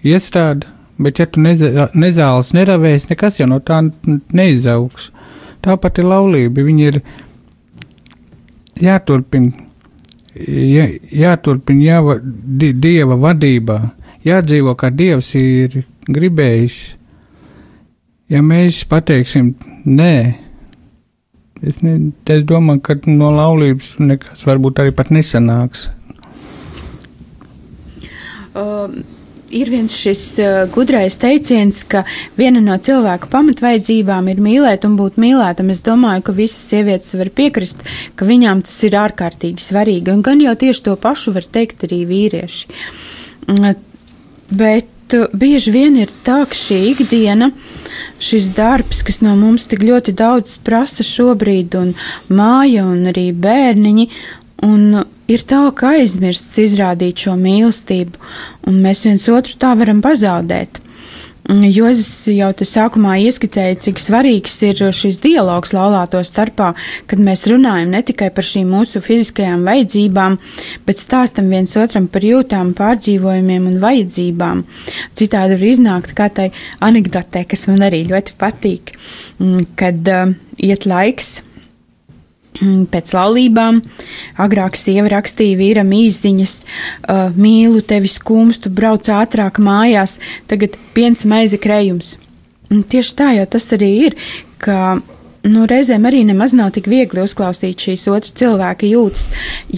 iestrādi, 0.05 0.69
bet 1.01 1.21
ja 1.21 1.27
tu 1.27 1.43
nezāles 1.43 2.53
neravēs, 2.57 3.09
nekas 3.11 3.41
jau 3.41 3.49
no 3.51 3.61
tā 3.61 3.81
neizaugs. 4.33 5.11
Tāpat 5.65 6.01
ir 6.03 6.09
laulība, 6.11 6.65
viņi 6.65 6.91
ir 6.91 6.99
jāturpina, 8.81 9.67
jā, 10.35 10.87
jāturpina 11.11 11.85
jāva, 11.85 12.19
di, 12.23 12.73
dieva 12.73 13.19
vadībā, 13.21 13.79
jādzīvo, 14.27 14.75
kā 14.79 14.91
dievs 14.95 15.33
ir 15.39 15.83
gribējis. 16.09 16.79
Ja 18.33 18.41
mēs 18.43 18.81
pateiksim 18.89 19.53
nē, 19.85 20.15
es, 21.63 21.83
ne, 21.85 21.99
es 22.33 22.47
domāju, 22.49 22.81
ka 22.87 22.97
no 23.11 23.29
laulības 23.35 23.99
nekas 24.01 24.47
varbūt 24.49 24.81
arī 24.81 24.95
pat 24.97 25.13
nesanāks. 25.15 25.91
Um 28.55 29.03
ir 29.55 29.71
viens 29.73 29.95
šis 29.95 30.23
uh, 30.43 30.53
gudrais 30.75 31.17
teiciens, 31.21 31.83
ka 31.89 32.05
viena 32.39 32.63
no 32.65 32.77
cilvēka 32.81 33.31
pamatvaidzībām 33.33 34.29
ir 34.33 34.43
mīlēt 34.45 34.87
un 34.89 34.97
būt 34.99 35.19
mīlētam. 35.23 35.71
Es 35.75 35.83
domāju, 35.87 36.27
ka 36.27 36.37
visas 36.37 36.63
sievietes 36.73 37.15
var 37.19 37.31
piekrist, 37.35 37.85
ka 38.19 38.29
viņām 38.29 38.65
tas 38.67 38.77
ir 38.87 38.99
ārkārtīgi 38.99 39.63
svarīgi, 39.63 40.13
un 40.15 40.25
gan 40.27 40.43
jau 40.43 40.57
tieši 40.59 40.87
to 40.89 40.97
pašu 41.01 41.35
var 41.37 41.47
teikt 41.47 41.87
arī 41.89 42.03
vīrieši. 42.11 42.79
Mm, 43.49 43.75
bet 44.51 45.19
uh, 45.19 45.27
bieži 45.33 45.75
vien 45.75 45.99
ir 46.03 46.15
tā, 46.27 46.43
ka 46.51 46.59
šī 46.59 46.81
ikdiena, 46.93 47.53
šis 48.23 48.51
darbs, 48.57 49.05
kas 49.07 49.23
no 49.25 49.37
mums 49.39 49.69
tik 49.71 49.85
ļoti 49.87 50.17
daudz 50.19 50.59
prasa 50.67 51.07
šobrīd, 51.07 51.77
un 51.79 51.93
māja 52.33 52.87
un 52.89 53.07
arī 53.13 53.31
bērniņi, 53.37 54.11
un 54.63 55.03
ir 55.31 55.45
tā, 55.49 55.65
ka 55.77 55.97
aizmirsts 55.99 56.59
izrādīt 56.63 57.27
šo 57.27 57.35
mīlestību, 57.41 58.21
un 58.69 58.81
mēs 58.85 59.05
viens 59.09 59.29
otru 59.33 59.59
tā 59.61 59.75
varam 59.79 60.03
pazaudēt. 60.05 60.81
Jo 61.45 61.91
es 61.91 62.01
jau 62.33 62.47
te 62.57 62.65
sākumā 62.65 63.19
ieskicēju, 63.27 63.77
cik 63.85 63.99
svarīgs 64.01 64.55
ir 64.65 64.79
šis 64.97 65.19
dialogs 65.21 65.75
laulāto 65.77 66.23
starpā, 66.25 66.71
kad 67.05 67.21
mēs 67.21 67.45
runājam 67.53 67.93
ne 67.93 68.01
tikai 68.01 68.31
par 68.33 68.49
šīm 68.49 68.73
mūsu 68.73 69.03
fiziskajām 69.05 69.67
vajadzībām, 69.69 70.39
bet 70.89 71.03
stāstam 71.03 71.53
viens 71.53 71.77
otram 71.77 72.09
par 72.09 72.25
jūtām, 72.25 72.73
pārdzīvojumiem 72.79 73.69
un 73.75 73.79
vajadzībām. 73.85 74.65
Citādi 75.13 75.61
var 75.61 75.69
iznākt 75.75 76.17
kā 76.17 76.33
tai 76.33 76.49
anekdotē, 76.81 77.45
kas 77.53 77.69
man 77.69 77.91
arī 77.91 78.07
ļoti 78.09 78.41
patīk, 78.41 78.97
kad 79.77 80.15
uh, 80.17 80.33
iet 80.65 80.89
laiks 80.89 81.43
Mm, 81.45 81.54
pēc 82.61 83.15
laulībām 83.17 83.81
agrāk 84.43 84.79
sieva 84.79 85.11
rakstīja 85.17 85.59
vīram 85.59 85.91
īsiņas, 85.95 86.55
uh, 86.63 87.25
mīlu 87.35 87.83
tevi 87.87 88.11
skumstu, 88.11 88.71
brauc 88.71 89.11
ātrāk 89.11 89.59
mājās, 89.63 90.21
tagad 90.51 90.79
piens 90.95 91.25
maize 91.29 91.59
krējums. 91.59 92.17
Un 92.73 92.83
tieši 92.83 93.19
tā 93.19 93.35
jau 93.37 93.49
tas 93.57 93.67
arī 93.77 93.91
ir, 94.07 94.17
ka 94.63 94.97
nu, 95.45 95.65
reizēm 95.69 96.07
arī 96.09 96.23
nemaz 96.27 96.55
nav 96.57 96.73
tik 96.75 96.89
viegli 96.91 97.23
uzklausīt 97.25 97.85
šīs 97.87 98.07
otras 98.13 98.35
cilvēka 98.39 98.89
jūtas, 98.89 99.27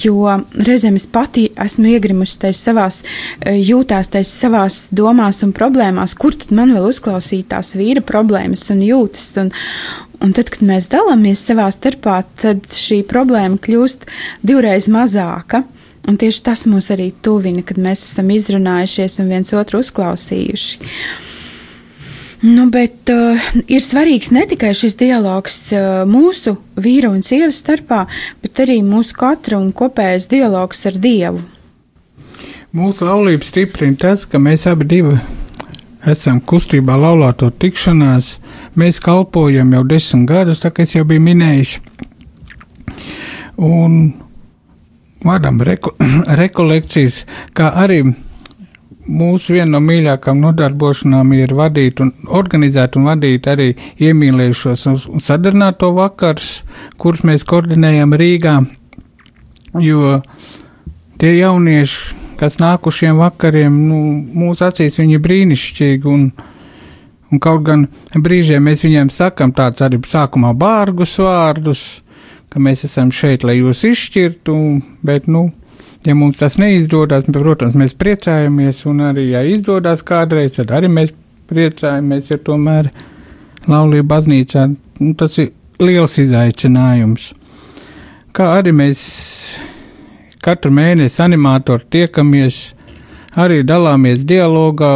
jo 0.04 0.36
reizēm 0.68 0.98
es 1.00 1.08
pati 1.10 1.48
esmu 1.62 1.90
iegrimusi 1.96 2.38
tais 2.44 2.60
savās 2.62 3.02
jūtās, 3.44 4.12
tais 4.14 4.30
savās 4.30 4.78
domās 4.96 5.42
un 5.46 5.54
problēmās, 5.56 6.14
kur 6.18 6.36
tad 6.38 6.54
man 6.56 6.74
vēl 6.76 6.90
uzklausīt 6.92 7.50
tās 7.50 7.74
vīra 7.78 8.04
problēmas 8.06 8.68
un 8.74 8.84
jūtas. 8.86 9.26
Un, 9.42 9.52
Un 10.24 10.32
tad, 10.36 10.50
kad 10.52 10.64
mēs 10.64 10.88
dalāmies 10.92 11.42
savā 11.44 11.66
starpā, 11.72 12.22
tad 12.40 12.64
šī 12.72 13.02
problēma 13.08 13.60
kļūst 13.62 14.06
divreiz 14.46 14.88
mazāka. 14.92 15.64
Un 16.06 16.16
tieši 16.20 16.42
tas 16.46 16.64
mūs 16.70 16.92
arī 16.94 17.10
tuvina, 17.22 17.64
kad 17.66 17.80
mēs 17.82 18.04
esam 18.06 18.30
izrunājušies 18.30 19.18
un 19.22 19.32
viens 19.32 19.52
otru 19.58 19.82
uzklausījuši. 19.82 20.86
Nu, 22.46 22.68
bet 22.70 23.10
uh, 23.10 23.46
ir 23.66 23.82
svarīgs 23.82 24.30
ne 24.30 24.44
tikai 24.46 24.70
šis 24.76 24.94
dialogs 25.00 25.56
uh, 25.74 26.04
mūsu 26.06 26.54
vīra 26.78 27.10
un 27.10 27.24
sievas 27.26 27.58
starpā, 27.64 28.04
bet 28.44 28.60
arī 28.62 28.82
mūsu 28.86 29.16
katra 29.18 29.58
un 29.58 29.72
kopējais 29.74 30.28
dialogs 30.30 30.84
ar 30.86 31.00
Dievu. 31.00 31.40
Mūsu 32.76 33.08
laulību 33.08 33.46
stiprina 33.46 33.96
tas, 33.98 34.26
ka 34.28 34.38
mēs 34.38 34.66
abi 34.68 35.00
esam 36.06 36.40
kustībā 36.40 36.94
laulāto 37.00 37.48
tikšanās. 37.50 38.36
Mēs 38.76 39.00
kalpojam 39.00 39.72
jau 39.72 39.82
desmit 39.88 40.28
gadus, 40.28 40.60
tā 40.60 40.70
kā 40.74 40.84
es 40.84 40.92
jau 40.92 41.06
biju 41.08 41.22
minējis. 41.24 41.78
Un 43.56 43.98
vadām 45.24 45.62
reko, 45.64 45.94
rekolekcijas, 46.40 47.22
kā 47.56 47.70
arī 47.84 48.02
mūsu 49.06 49.54
viena 49.54 49.76
no 49.76 49.80
mīļākām 49.84 50.40
nodarbošanām 50.42 51.32
ir 51.38 51.54
vadīt 51.56 52.02
un 52.02 52.12
organizēt 52.26 52.98
un 52.98 53.08
vadīt 53.10 53.46
arī 53.50 53.70
iemīlējušos 54.02 54.86
un 54.90 55.22
sadarbināto 55.24 55.92
vakars, 55.96 56.60
kurus 57.00 57.24
mēs 57.26 57.46
koordinējam 57.48 58.14
Rīgā, 58.18 58.58
jo 59.82 60.18
tie 61.20 61.32
jaunieši, 61.38 62.16
kas 62.40 62.58
nāk 62.60 62.86
uz 62.90 62.98
šiem 62.98 63.22
vakariem, 63.22 63.80
nu, 63.88 64.02
mūsu 64.42 64.66
acīs 64.68 64.98
viņi 65.00 65.16
ir 65.16 65.24
brīnišķīgi 65.24 66.12
un 66.12 66.28
Un 67.34 67.42
kaut 67.42 67.64
gan 67.66 67.86
brīžiem 68.14 68.62
mēs 68.62 68.84
viņiem 68.86 69.10
sakam 69.10 69.52
tāds 69.54 69.82
arī 69.82 69.98
sākumā 70.06 70.52
bārgus 70.54 71.16
vārdus, 71.18 71.82
ka 72.52 72.62
mēs 72.62 72.84
esam 72.86 73.10
šeit, 73.10 73.42
lai 73.44 73.58
jūs 73.58 73.82
izšķirtu, 73.88 74.54
bet, 75.06 75.26
nu, 75.26 75.48
ja 76.06 76.14
mums 76.14 76.38
tas 76.38 76.58
neizdodas, 76.62 77.26
protams, 77.34 77.74
mēs 77.74 77.96
priecājamies, 77.98 78.84
un 78.86 79.02
arī, 79.08 79.30
ja 79.34 79.42
izdodas 79.42 80.06
kādreiz, 80.06 80.54
tad 80.56 80.70
arī 80.76 80.90
mēs 80.92 81.12
priecājamies, 81.50 82.30
jo 82.30 82.38
tomēr 82.46 82.92
laulība 83.66 84.14
baznīcā 84.14 84.68
nu, 84.70 85.12
tas 85.18 85.38
ir 85.42 85.50
liels 85.82 86.14
izaicinājums. 86.22 87.32
Kā 88.36 88.52
arī 88.60 88.72
mēs 88.76 89.00
katru 90.44 90.70
mēnesi 90.74 91.22
animatori 91.24 91.88
tiekamies, 91.90 92.60
arī 93.36 93.62
dalāmies 93.66 94.22
dialogā, 94.28 94.92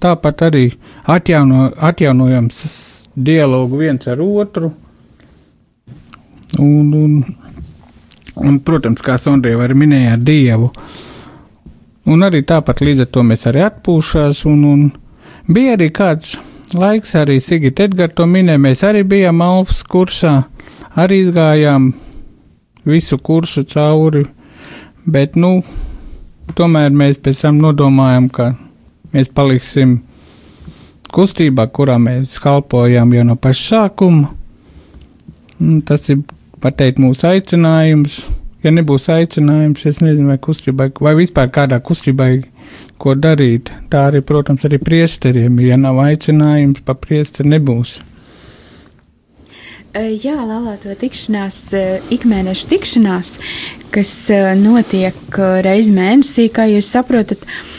tāpat 0.00 0.46
arī 0.46 0.66
atjauno, 1.06 1.70
atjaunojam 1.76 2.50
s- 2.50 3.04
dialogu 3.14 3.76
viens 3.80 4.06
ar 4.08 4.20
otru. 4.20 4.72
Un, 6.58 6.92
un, 6.94 7.24
un, 8.36 8.58
protams, 8.64 9.02
kā 9.04 9.16
Sondrija 9.20 9.58
arī 9.64 9.76
minēja, 9.76 10.12
ar 10.16 10.22
Dievu. 10.24 10.70
Un 12.06 12.22
arī 12.22 12.42
tāpat 12.46 12.80
līdz 12.86 13.02
ar 13.06 13.08
to 13.12 13.24
mēs 13.26 13.46
arī 13.50 13.64
atpūšās, 13.66 14.44
un, 14.48 14.62
un 14.64 14.84
bija 15.50 15.74
arī 15.76 15.88
kāds 15.94 16.36
laiks, 16.76 17.14
arī 17.18 17.40
Sigita 17.42 17.86
Edgars 17.88 18.14
to 18.16 18.26
minēja, 18.30 18.62
mēs 18.62 18.84
arī 18.86 19.02
bijām 19.06 19.42
Alfas 19.42 19.82
kursā, 19.90 20.36
arī 20.96 21.24
izgājām 21.26 21.90
visu 22.86 23.18
kursu 23.18 23.64
cauri, 23.66 24.22
bet, 25.06 25.34
nu, 25.36 25.58
tomēr 26.54 26.94
mēs 26.94 27.18
pēc 27.18 27.42
tam 27.42 27.58
nodomājam, 27.62 28.30
ka 28.30 28.52
mēs 29.12 29.28
paliksim 29.34 29.98
kustībā, 31.12 31.68
kurā 31.74 31.98
mēs 32.02 32.38
kalpojam 32.42 33.14
jau 33.16 33.26
no 33.26 33.36
paša 33.40 33.68
sākuma. 33.70 34.32
Un 35.60 35.80
Tas 35.86 36.08
ir 36.12 36.20
pateikt 36.62 37.00
mūsu 37.00 37.28
aicinājums. 37.30 38.20
Ja 38.64 38.72
nebūs 38.74 39.06
aicinājums, 39.12 39.84
es 39.86 40.00
nezinu, 40.02 40.32
vai 40.32 40.40
kustībai, 40.42 40.90
vai 41.00 41.14
vispār 41.18 41.52
kādā 41.54 41.78
kustībā, 41.84 42.28
ko 42.98 43.14
darīt. 43.14 43.70
Tā 43.92 44.08
arī, 44.10 44.24
protams, 44.26 44.64
arī 44.66 44.80
priesteriem, 44.82 45.60
ja 45.62 45.78
nav 45.78 46.00
aicinājums, 46.02 46.82
pa 46.84 46.96
priesteri 46.98 47.52
nebūs. 47.54 47.98
E, 49.96 50.02
Jā, 50.18 50.40
laulāto 50.42 50.92
tikšanās, 50.98 51.60
e, 51.76 51.84
ikmēneša 52.16 52.68
tikšanās, 52.72 53.32
kas 53.94 54.12
e, 54.34 54.40
notiek 54.60 55.40
reizi 55.64 55.94
mēnesī, 55.96 56.48
kā 56.52 56.66
jūs 56.72 56.90
saprotat, 56.96 57.46
mm, 57.46 57.75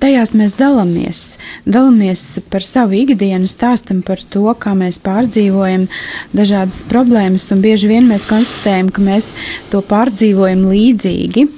tajās 0.00 0.32
mēs 0.38 0.56
dalāmies. 0.56 1.22
Dalāmies 1.68 2.40
par 2.52 2.64
savu 2.64 2.96
ikdienu, 3.02 3.48
stāstam 3.50 4.00
par 4.06 4.22
to, 4.32 4.46
kā 4.58 4.72
mēs 4.78 5.00
pārdzīvojam 5.04 5.88
dažādas 6.32 6.82
problēmas, 6.88 7.50
un 7.52 7.60
bieži 7.64 7.90
vien 7.90 8.08
mēs 8.08 8.28
konstatējam, 8.30 8.88
ka 8.92 9.04
mēs 9.04 9.28
to 9.72 9.82
pārdzīvojam 9.84 10.64
līdzīgi. 10.70 11.48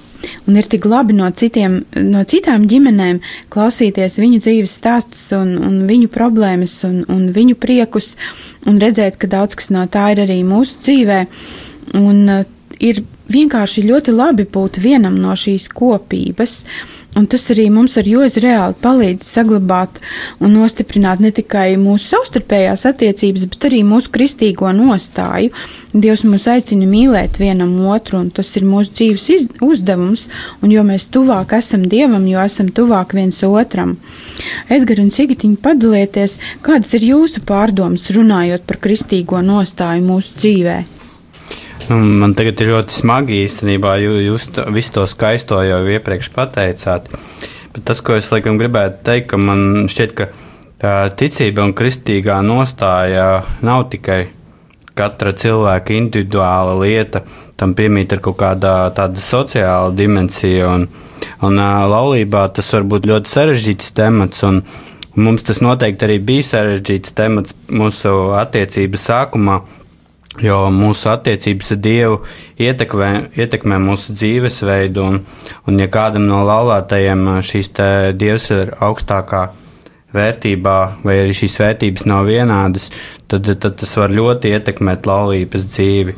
Un 0.48 0.56
ir 0.56 0.66
tik 0.72 0.86
labi 0.88 1.12
no, 1.16 1.28
citiem, 1.36 1.82
no 2.00 2.22
citām 2.24 2.64
ģimenēm 2.68 3.20
klausīties 3.52 4.16
viņu 4.16 4.40
dzīves 4.40 4.76
stāstus 4.80 5.26
un, 5.36 5.52
un 5.60 5.82
viņu 5.88 6.08
problēmas 6.12 6.78
un, 6.88 7.02
un 7.12 7.26
viņu 7.34 7.58
priekus, 7.60 8.14
un 8.64 8.80
redzēt, 8.80 9.20
ka 9.20 9.28
daudz 9.30 9.58
kas 9.60 9.68
no 9.74 9.84
tā 9.84 10.10
ir 10.14 10.24
arī 10.24 10.40
mūsu 10.48 10.80
dzīvē. 10.80 11.20
Un 12.00 12.22
uh, 12.32 12.46
ir 12.80 13.02
vienkārši 13.30 13.84
ļoti 13.88 14.14
labi 14.14 14.46
būt 14.50 14.80
vienam 14.82 15.16
no 15.20 15.34
šīs 15.38 15.68
kopības. 15.72 16.62
Un 17.14 17.28
tas 17.30 17.44
arī 17.52 17.68
mums 17.70 17.92
ar 18.00 18.08
Jozu 18.10 18.40
reāli 18.42 18.74
palīdz 18.82 19.26
saglabāt 19.36 20.00
un 20.42 20.56
nostiprināt 20.56 21.20
ne 21.22 21.30
tikai 21.34 21.76
mūsu 21.78 22.08
savstarpējās 22.10 22.82
attiecības, 22.90 23.44
bet 23.52 23.66
arī 23.68 23.84
mūsu 23.86 24.10
kristīgo 24.16 24.72
nostāju. 24.74 25.52
Dievs 25.94 26.24
mūs 26.26 26.48
aicina 26.50 26.88
mīlēt 26.90 27.38
vienam 27.38 27.76
otru, 27.86 28.18
un 28.24 28.32
tas 28.34 28.50
ir 28.58 28.66
mūsu 28.66 28.96
dzīves 28.98 29.28
iz- 29.30 29.46
uzdevums. 29.62 30.26
Un 30.60 30.74
jo 30.74 30.82
mēs 30.82 31.06
tuvāk 31.14 31.54
esam 31.54 31.84
Dievam, 31.86 32.26
jo 32.26 32.42
esam 32.42 32.72
tuvāk 32.74 33.14
viens 33.14 33.38
otram. 33.46 33.94
Edgars 34.68 35.04
un 35.04 35.14
Sigitiņa 35.14 35.62
padalieties, 35.62 36.38
kādas 36.66 36.94
ir 36.98 37.06
jūsu 37.12 37.44
pārdomas 37.46 38.10
runājot 38.10 38.66
par 38.66 38.82
kristīgo 38.82 39.38
nostāju 39.38 40.02
mūsu 40.02 40.34
dzīvēm? 40.42 40.93
Nu, 41.90 41.98
man 42.00 42.32
tagad 42.32 42.60
ir 42.64 42.70
ļoti 42.72 42.94
smagi 42.94 43.42
īstenībā, 43.44 43.98
jūs 44.00 44.46
to, 44.54 44.64
visu 44.72 44.94
to 44.94 45.04
skaisto 45.10 45.58
jau 45.64 45.82
iepriekš 45.92 46.30
pateicāt. 46.32 47.10
Bet 47.74 47.84
tas, 47.90 48.00
ko 48.00 48.16
es 48.16 48.30
laikam 48.32 48.56
gribētu 48.60 49.02
teikt, 49.04 49.28
ka 49.32 49.40
man 49.40 49.84
šķiet, 49.92 50.14
ka 50.16 50.28
tā 50.80 50.94
ticība 51.18 51.66
un 51.66 51.74
kristīgā 51.76 52.38
nostāja 52.46 53.42
nav 53.66 53.88
tikai 53.92 54.22
katra 54.96 55.34
cilvēka 55.36 55.96
individuāla 55.98 56.78
lieta, 56.80 57.24
tam 57.60 57.74
piemīt 57.76 58.14
ar 58.14 58.22
kaut 58.24 58.38
kāda 58.40 58.74
tāda 58.96 59.20
sociāla 59.20 59.92
dimensija. 59.98 60.70
Un, 60.78 60.88
un 61.44 61.62
laulībā 61.92 62.46
tas 62.54 62.72
var 62.76 62.88
būt 62.94 63.10
ļoti 63.10 63.36
sarežģīts 63.36 63.94
temats. 63.98 64.44
Un, 64.46 64.64
Mums 65.14 65.44
tas 65.46 65.60
noteikti 65.62 66.08
arī 66.08 66.16
bija 66.18 66.42
sarežģīts 66.42 67.12
temats 67.14 67.54
mūsu 67.70 68.10
attiecību 68.34 68.98
sākumā, 68.98 69.60
Jo 70.42 70.64
mūsu 70.74 71.12
attiecības 71.12 71.68
ar 71.76 71.78
Dievu 71.78 72.16
ietekmē, 72.58 73.10
ietekmē 73.38 73.76
mūsu 73.78 74.16
dzīvesveidu, 74.18 75.04
un, 75.06 75.20
un 75.70 75.78
ja 75.78 75.86
kādam 75.86 76.26
no 76.26 76.40
laulātajiem 76.42 77.28
šīs 77.46 77.70
dievs 78.18 78.48
ir 78.50 78.72
augstākā 78.82 79.44
vērtībā, 80.14 80.78
vai 81.06 81.20
arī 81.22 81.36
šīs 81.38 81.54
vērtības 81.62 82.06
nav 82.10 82.26
vienādas, 82.26 82.90
tad, 83.30 83.46
tad 83.46 83.78
tas 83.78 83.94
var 84.00 84.14
ļoti 84.14 84.50
ietekmēt 84.56 85.06
laulības 85.06 85.68
dzīvi. 85.70 86.16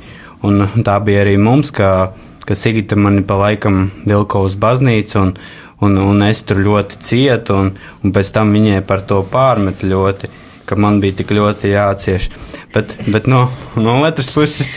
Un 0.49 0.65
tā 0.87 0.97
bija 1.05 1.21
arī 1.27 1.37
mums, 1.41 1.73
ka, 1.77 2.15
ka 2.49 2.57
Sigita 2.57 2.97
mani 2.97 3.21
pa 3.27 3.37
laikam 3.41 3.91
vilka 4.09 4.41
uz 4.41 4.57
baznīcu, 4.57 5.21
un, 5.21 5.37
un, 5.85 6.01
un 6.01 6.25
es 6.25 6.41
tur 6.49 6.65
ļoti 6.65 7.05
cietu, 7.05 7.61
un, 7.61 7.73
un 8.01 8.17
pēc 8.17 8.33
tam 8.33 8.57
viņai 8.57 8.81
par 8.89 9.05
to 9.05 9.21
pārmet 9.29 9.85
ļoti 9.85 10.33
ka 10.67 10.77
man 10.79 11.01
bija 11.03 11.21
tik 11.21 11.33
ļoti 11.37 11.73
jācieš. 11.73 12.29
Bet, 12.75 12.93
bet 13.09 13.29
no, 13.31 13.47
no 13.81 14.01
otras 14.05 14.29
puses, 14.35 14.75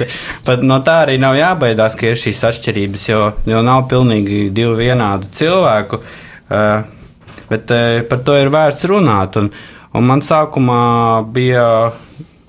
no 0.64 0.78
tā 0.86 1.02
arī 1.04 1.18
nav 1.20 1.36
jābaidās, 1.36 1.98
ka 2.00 2.08
ir 2.08 2.20
šīs 2.20 2.44
atšķirības, 2.52 3.08
jo, 3.10 3.24
jo 3.50 3.64
nav 3.66 3.88
pilnīgi 3.92 4.46
divu 4.56 4.78
vienādu 4.80 5.28
cilvēku. 5.36 6.00
Uh, 6.50 6.86
bet 7.50 7.74
uh, 7.76 8.00
par 8.10 8.24
to 8.26 8.38
ir 8.40 8.54
vērts 8.54 8.88
runāt. 8.90 9.36
Un, 9.42 9.52
un 9.98 10.08
man 10.08 10.24
sākumā 10.26 10.80
bija 11.34 11.66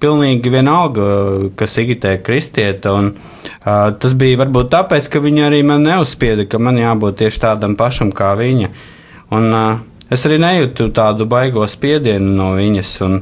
pilnīgi 0.00 0.52
vienalga, 0.52 1.10
kas 1.58 1.76
Igitē 1.82 2.14
kristieta. 2.24 2.94
Un, 2.96 3.12
uh, 3.16 3.90
tas 4.00 4.16
bija 4.16 4.44
varbūt 4.44 4.72
tāpēc, 4.72 5.10
ka 5.12 5.24
viņa 5.24 5.48
arī 5.50 5.64
man 5.66 5.84
neuzspieda, 5.88 6.46
ka 6.48 6.62
man 6.62 6.80
jābūt 6.80 7.24
tieši 7.24 7.46
tādam 7.48 7.76
pašam 7.80 8.12
kā 8.16 8.32
viņa. 8.38 8.70
Un, 9.36 9.50
uh, 9.50 9.86
es 10.10 10.26
arī 10.26 10.40
nejūtu 10.42 10.90
tādu 10.96 11.26
baigo 11.30 11.66
spiedienu 11.70 12.34
no 12.36 12.50
viņas. 12.58 12.92
Un, 13.06 13.18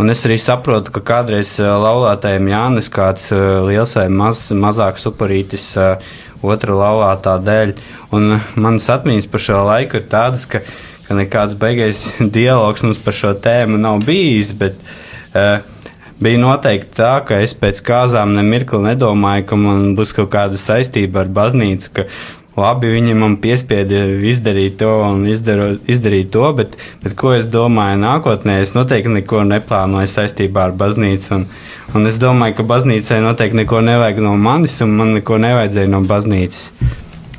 un 0.00 0.12
es 0.12 0.24
arī 0.28 0.38
saprotu, 0.42 0.92
ka 0.94 1.04
kādreiz 1.12 1.54
ā, 1.60 1.74
laulātajiem 1.82 2.50
Jānis 2.52 2.90
kāds 2.92 3.30
ā, 3.34 3.42
liels 3.66 3.96
vai 3.98 4.08
maz, 4.12 4.48
mazāks 4.52 5.08
upurītis 5.10 5.68
ā, 5.80 5.94
otra 6.46 6.76
laulātā 6.76 7.38
dēļ. 7.42 7.76
Un 8.16 8.36
manas 8.54 8.90
atmiņas 8.92 9.30
par 9.32 9.46
šo 9.48 9.62
laiku 9.66 10.00
ir 10.00 10.10
tādas, 10.12 10.44
ka, 10.50 10.62
ka 11.08 11.16
nekāds 11.18 11.56
beigais 11.58 12.04
dialogs 12.38 12.84
mums 12.86 13.00
par 13.02 13.16
šo 13.16 13.32
tēmu 13.34 13.80
nav 13.80 14.04
bijis. 14.06 14.52
Bet, 14.56 14.78
uh, 15.32 15.58
Bija 16.16 16.38
noteikti 16.40 16.96
tā, 16.96 17.10
ka 17.28 17.42
es 17.44 17.52
pēc 17.60 17.82
kāzām 17.84 18.30
nemirkli 18.38 18.78
nedomāju, 18.86 19.42
ka 19.50 19.56
man 19.60 19.90
būs 19.98 20.14
kaut 20.16 20.30
kāda 20.32 20.56
saistība 20.56 21.26
ar 21.26 21.28
baznīcu, 21.28 21.90
ka 21.92 22.06
labi, 22.56 22.90
viņi 22.96 23.14
man 23.18 23.36
piespieda 23.42 24.02
izdarīt 24.30 24.78
to 24.80 24.90
un 25.04 25.26
izdaro, 25.30 25.70
izdarīt 25.90 26.32
to, 26.34 26.46
bet, 26.56 26.76
bet 27.02 27.16
ko 27.18 27.34
es 27.36 27.48
domāju 27.52 28.00
nākotnē, 28.02 28.58
es 28.64 28.74
noteikti 28.76 29.12
neko 29.18 29.44
neplānoju 29.48 30.10
saistībā 30.12 30.68
ar 30.70 30.76
baznīcu. 30.76 31.32
Un, 31.36 31.46
un 31.94 32.10
es 32.10 32.20
domāju, 32.22 32.58
ka 32.60 32.68
baznīcai 32.74 33.22
noteikti 33.24 33.62
neko 33.62 33.82
nevajag 33.84 34.22
no 34.24 34.36
manis, 34.40 34.80
un 34.84 34.96
man 34.98 35.14
neko 35.18 35.40
nevajadzēja 35.44 35.92
no 35.92 36.02
baznīcas. 36.08 36.70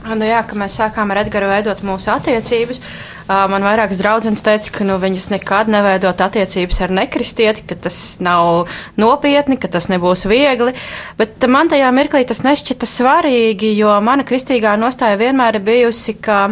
Nu, 0.08 0.24
jā, 0.24 0.40
ka 0.48 0.56
mēs 0.56 0.78
sākām 0.80 1.12
ar 1.12 1.26
Edgars 1.26 1.52
veidot 1.52 1.82
mūsu 1.84 2.14
attiecības. 2.14 2.80
ā, 2.80 3.17
Man 3.28 3.66
vairākas 3.66 4.00
draudzenes 4.00 4.40
teica, 4.46 4.72
ka 4.72 4.86
nu, 4.88 4.96
viņas 5.02 5.28
nekad 5.34 5.68
neveidot 5.72 6.22
attiecības 6.24 6.80
ar 6.86 6.94
nekristieti, 6.96 7.66
ka 7.68 7.76
tas 7.88 7.98
nav 8.24 8.72
nopietni, 8.96 9.58
ka 9.60 9.68
tas 9.72 9.90
nebūs 9.92 10.24
viegli. 10.32 10.72
Bet 11.20 11.44
man 11.52 11.68
tajā 11.68 11.92
mirklī 11.92 12.24
tas 12.28 12.40
nešķita 12.48 12.88
svarīgi, 12.88 13.74
jo 13.82 13.92
mana 14.00 14.24
kristīgā 14.28 14.78
nostāja 14.80 15.20
vienmēr 15.20 15.60
ir 15.60 15.68
bijusi, 15.68 16.16
ka 16.24 16.46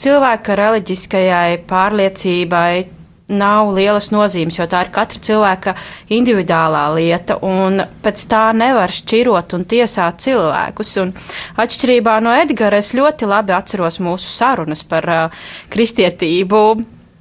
cilvēka 0.00 0.56
reliģiskajai 0.56 1.60
pārliecībai 1.68 2.95
nav 3.28 3.72
lielas 3.74 4.12
nozīmes, 4.14 4.58
jo 4.60 4.66
tā 4.70 4.84
ir 4.86 4.90
katra 4.94 5.20
cilvēka 5.28 5.74
individuālā 6.14 6.84
lieta, 6.94 7.38
un 7.42 7.82
pēc 8.04 8.26
tā 8.30 8.44
nevar 8.56 8.92
šķirot 8.94 9.56
un 9.58 9.66
tiesāt 9.68 10.22
cilvēkus. 10.26 10.92
Un 11.02 11.14
atšķirībā 11.62 12.18
no 12.22 12.34
Edgara, 12.36 12.78
es 12.78 12.94
ļoti 12.96 13.28
labi 13.30 13.56
atceros 13.56 13.98
mūsu 14.02 14.30
sarunas 14.30 14.84
par 14.86 15.10
uh, 15.10 15.48
kristietību. 15.74 16.62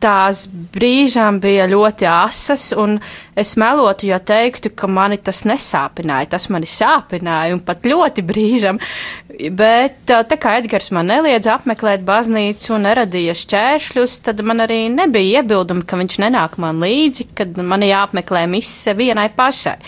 Tās 0.05 0.45
brīžām 0.75 1.39
bija 1.41 1.65
ļoti 1.69 2.07
asas, 2.09 2.69
un 2.77 2.99
es 3.37 3.55
melotu, 3.59 4.07
ja 4.11 4.19
teiktu, 4.21 4.71
ka 4.77 4.89
mani 4.91 5.17
tas 5.17 5.43
nesāpināja. 5.49 6.35
Tas 6.35 6.47
mani 6.53 6.69
sāpināja, 6.69 7.55
un 7.55 7.63
pat 7.65 7.87
ļoti 7.89 8.25
brīžam. 8.25 8.79
Bet 9.57 10.05
tā 10.05 10.37
kā 10.39 10.55
Edgars 10.61 10.91
man 10.95 11.09
neliedza 11.11 11.55
apmeklēt 11.57 12.05
baznīcu 12.07 12.75
un 12.77 12.87
neradīja 12.87 13.35
šķēršļus, 13.41 14.19
tad 14.29 14.45
man 14.45 14.63
arī 14.63 14.85
nebija 14.93 15.41
iebildumi, 15.41 15.83
ka 15.87 15.99
viņš 15.99 16.21
nenāk 16.23 16.59
man 16.61 16.79
līdzi, 16.83 17.31
kad 17.35 17.57
man 17.57 17.83
jāapmeklē 17.85 18.45
mise 18.51 18.95
vienai 18.95 19.27
pašai. 19.35 19.79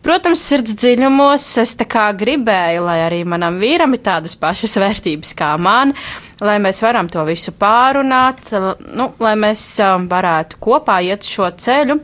Protams, 0.00 0.40
sirds 0.40 0.72
dziļumos 0.80 1.42
es 1.60 1.74
tā 1.76 1.84
kā 1.84 2.06
gribēju, 2.16 2.86
lai 2.86 3.02
arī 3.04 3.18
manam 3.28 3.58
vīram 3.60 3.92
ir 3.92 4.00
tādas 4.00 4.32
pašas 4.40 4.78
vērtības 4.80 5.34
kā 5.36 5.50
man, 5.60 5.92
lai 6.44 6.58
mēs 6.62 6.80
varam 6.84 7.08
to 7.12 7.22
visu 7.28 7.52
pārunāt, 7.58 8.52
nu, 8.96 9.10
lai 9.20 9.34
mēs 9.40 9.62
um, 9.84 10.06
varētu 10.10 10.60
kopā 10.62 11.00
iet 11.04 11.26
šo 11.26 11.50
ceļu. 11.52 11.98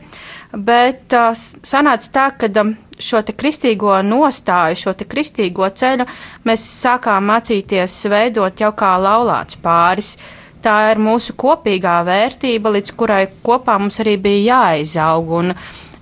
Bet 0.67 1.13
uh, 1.17 1.31
sanāca 1.35 2.11
tā, 2.13 2.27
ka 2.39 2.49
um, 2.61 2.75
šo 2.99 3.21
kristīgo 3.37 3.97
nostāju, 4.05 4.79
šo 4.79 4.95
kristīgo 5.09 5.67
ceļu 5.69 6.07
mēs 6.47 6.65
sākām 6.83 7.27
mācīties 7.31 7.99
veidot 8.11 8.63
jau 8.63 8.71
kā 8.77 8.95
laulāts 9.01 9.59
pāris. 9.61 10.15
Tā 10.63 10.77
ir 10.91 11.01
mūsu 11.01 11.35
kopīgā 11.37 11.99
vērtība, 12.07 12.71
līdz 12.73 12.93
kurai 12.97 13.27
kopā 13.45 13.77
mums 13.79 13.99
arī 14.01 14.17
bija 14.21 14.57
jāizaug. 14.71 15.35
Un, 15.41 15.53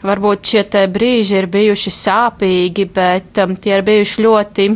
varbūt 0.06 0.52
šie 0.52 0.86
brīži 0.94 1.40
ir 1.40 1.48
bijuši 1.52 1.92
sāpīgi, 1.92 2.86
bet 2.94 3.42
um, 3.44 3.56
tie 3.58 3.74
ir 3.80 3.86
bijuši 3.88 4.26
ļoti 4.26 4.68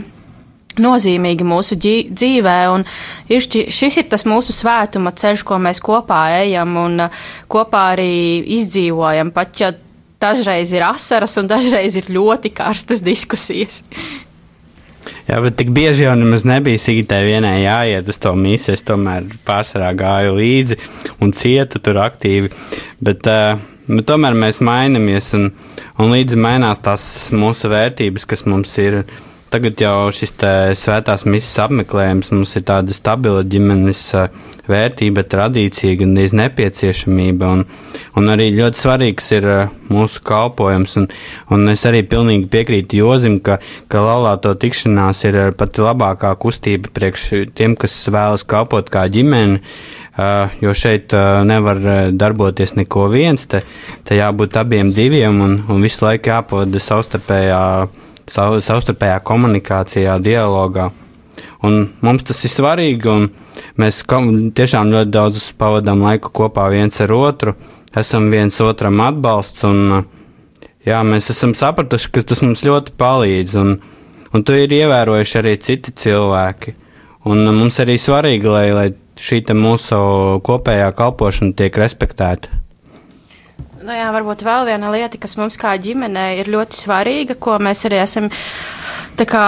nozīmīgi 0.82 1.48
mūsu 1.48 1.78
dzīvē. 1.80 2.58
Ir 3.30 3.44
šķi, 3.46 3.66
šis 3.74 4.00
ir 4.02 4.10
tas 4.12 4.26
mūsu 4.30 4.56
svētuma 4.56 5.14
ceļš, 5.16 5.44
ko 5.48 5.60
mēs 5.62 5.82
kopā 5.84 6.24
ejam 6.40 6.78
un 6.82 7.06
uh, 7.06 7.22
kopā 7.52 7.92
arī 7.96 8.12
izdzīvojam. 8.60 9.34
Pat 9.36 9.62
ja 9.62 9.74
dažreiz 10.20 10.74
ir 10.76 10.84
asaras 10.88 11.38
un 11.40 11.48
dažreiz 11.50 11.96
ir 12.00 12.10
ļoti 12.12 12.52
karstas 12.56 13.04
diskusijas. 13.06 13.84
Jā, 15.30 15.38
bet 15.46 15.60
tik 15.60 15.70
bieži 15.74 16.08
jau 16.08 16.16
nemaz 16.18 16.42
nebija 16.48 16.82
Sigitai 16.82 17.22
vienai 17.28 17.60
jāiet 17.62 18.08
uz 18.10 18.18
to 18.18 18.34
misiju. 18.34 18.74
Es 18.74 18.86
tomēr 18.86 19.28
pārsvarā 19.46 19.92
gāju 19.98 20.34
līdzi 20.40 20.80
un 21.22 21.34
cietu 21.38 21.82
tur 21.86 22.02
aktīvi. 22.02 22.50
Bet, 22.98 23.30
uh, 23.30 23.62
bet 23.88 24.08
tomēr 24.10 24.38
mēs 24.38 24.64
mainamies 24.66 25.32
un, 25.38 25.52
un 26.02 26.14
līdzi 26.16 26.40
mainās 26.42 26.82
tās 26.82 27.04
mūsu 27.30 27.72
vērtības, 27.72 28.26
kas 28.30 28.48
mums 28.50 28.76
ir. 28.82 29.04
Tagad 29.50 29.82
jau 29.82 30.12
šis 30.14 30.36
svētās 30.78 31.24
misijas 31.26 31.66
apmeklējums 31.66 32.30
mums 32.36 32.52
ir 32.60 32.68
tāda 32.68 32.94
stabila 32.94 33.42
ģimenes 33.42 34.04
vērtība, 34.70 35.24
tradīcija, 35.26 35.98
gan 36.04 36.12
arī 36.14 36.28
nepieciešamība. 36.38 37.48
Un, 37.56 37.64
un 38.20 38.30
arī 38.30 38.52
ļoti 38.54 38.78
svarīgs 38.78 39.32
ir 39.34 39.48
mūsu 39.90 40.22
kalpojums. 40.30 40.94
Un, 41.02 41.08
un 41.56 41.72
es 41.74 41.86
arī 41.90 42.04
pilnīgi 42.06 42.46
piekrītu 42.52 43.00
Jozim, 43.02 43.40
ka, 43.42 43.58
ka 43.90 44.04
laulāto 44.06 44.54
tikšanās 44.54 45.24
ir 45.26 45.40
pati 45.58 45.82
labākā 45.82 46.36
kustība 46.42 46.92
priekš 46.94 47.26
tiem, 47.58 47.74
kas 47.80 47.96
vēlas 48.14 48.46
kalpot 48.46 48.92
kā 48.94 49.08
ģimene. 49.10 49.64
Jo 50.60 50.74
šeit 50.76 51.14
nevar 51.48 51.80
darboties 52.12 52.76
neko 52.76 53.06
viens, 53.10 53.46
te, 53.48 53.64
te 54.06 54.18
jābūt 54.20 54.58
abiem 54.60 54.92
diviem 54.94 55.42
un, 55.46 55.58
un 55.72 55.86
visu 55.86 56.04
laiku 56.04 56.34
jāpavada 56.34 56.82
savstarpējā 56.84 57.64
savstarpējā 58.30 59.20
komunikācijā, 59.26 60.18
dialogā. 60.24 60.90
Un 61.66 61.90
mums 62.04 62.24
tas 62.28 62.40
ir 62.48 62.54
svarīgi, 62.54 63.10
un 63.12 63.28
mēs 63.80 64.02
tiešām 64.08 64.92
ļoti 64.94 65.12
daudz 65.12 65.44
pavadām 65.60 66.04
laiku 66.06 66.32
kopā 66.36 66.70
viens 66.72 67.00
ar 67.04 67.12
otru, 67.16 67.56
esam 67.96 68.30
viens 68.32 68.60
otram 68.64 69.02
atbalsts, 69.04 69.66
un 69.68 70.06
jā, 70.86 71.02
mēs 71.04 71.32
esam 71.34 71.56
sapratuši, 71.58 72.12
ka 72.16 72.24
tas 72.32 72.44
mums 72.46 72.64
ļoti 72.68 72.96
palīdz, 73.00 73.58
un, 73.60 73.76
un 74.34 74.46
to 74.46 74.56
ir 74.56 74.76
ievērojuši 74.80 75.42
arī 75.42 75.58
citi 75.64 75.96
cilvēki. 76.06 76.76
Un 77.30 77.44
mums 77.52 77.76
arī 77.84 77.98
svarīgi, 78.00 78.48
lai, 78.48 78.68
lai 78.72 78.88
šī 79.20 79.42
mūsu 79.52 80.00
kopējā 80.48 80.94
kalpošana 80.96 81.58
tiek 81.60 81.76
respektēta. 81.82 82.62
Nu 83.90 83.96
jā, 83.98 84.12
varbūt 84.14 84.44
vēl 84.46 84.68
viena 84.68 84.92
lieta, 84.94 85.18
kas 85.18 85.32
mums 85.40 85.56
kā 85.58 85.72
ģimenei 85.82 86.44
ir 86.44 86.50
ļoti 86.54 86.78
svarīga, 86.78 87.34
ko 87.42 87.56
mēs 87.58 87.80
arī 87.88 87.98
esam 88.04 88.28
kā, 89.18 89.46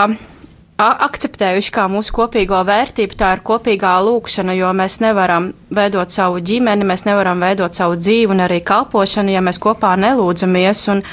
akceptējuši 0.82 1.74
kā 1.76 1.84
mūsu 1.86 2.16
kopīgo 2.18 2.64
vērtību, 2.66 3.20
tā 3.20 3.36
ir 3.36 3.44
kopīgā 3.46 3.92
lūkšana, 4.02 4.58
jo 4.58 4.74
mēs 4.74 4.98
nevaram 5.06 5.52
veidot 5.70 6.10
savu 6.10 6.42
ģimeni, 6.42 6.90
mēs 6.90 7.06
nevaram 7.06 7.46
veidot 7.46 7.78
savu 7.78 8.02
dzīvi 8.02 8.34
un 8.34 8.42
arī 8.48 8.64
kalpošanu, 8.66 9.30
ja 9.30 9.46
mēs 9.46 9.62
kopā 9.62 9.94
nelūdzamies. 10.08 10.86
Un, 10.96 11.06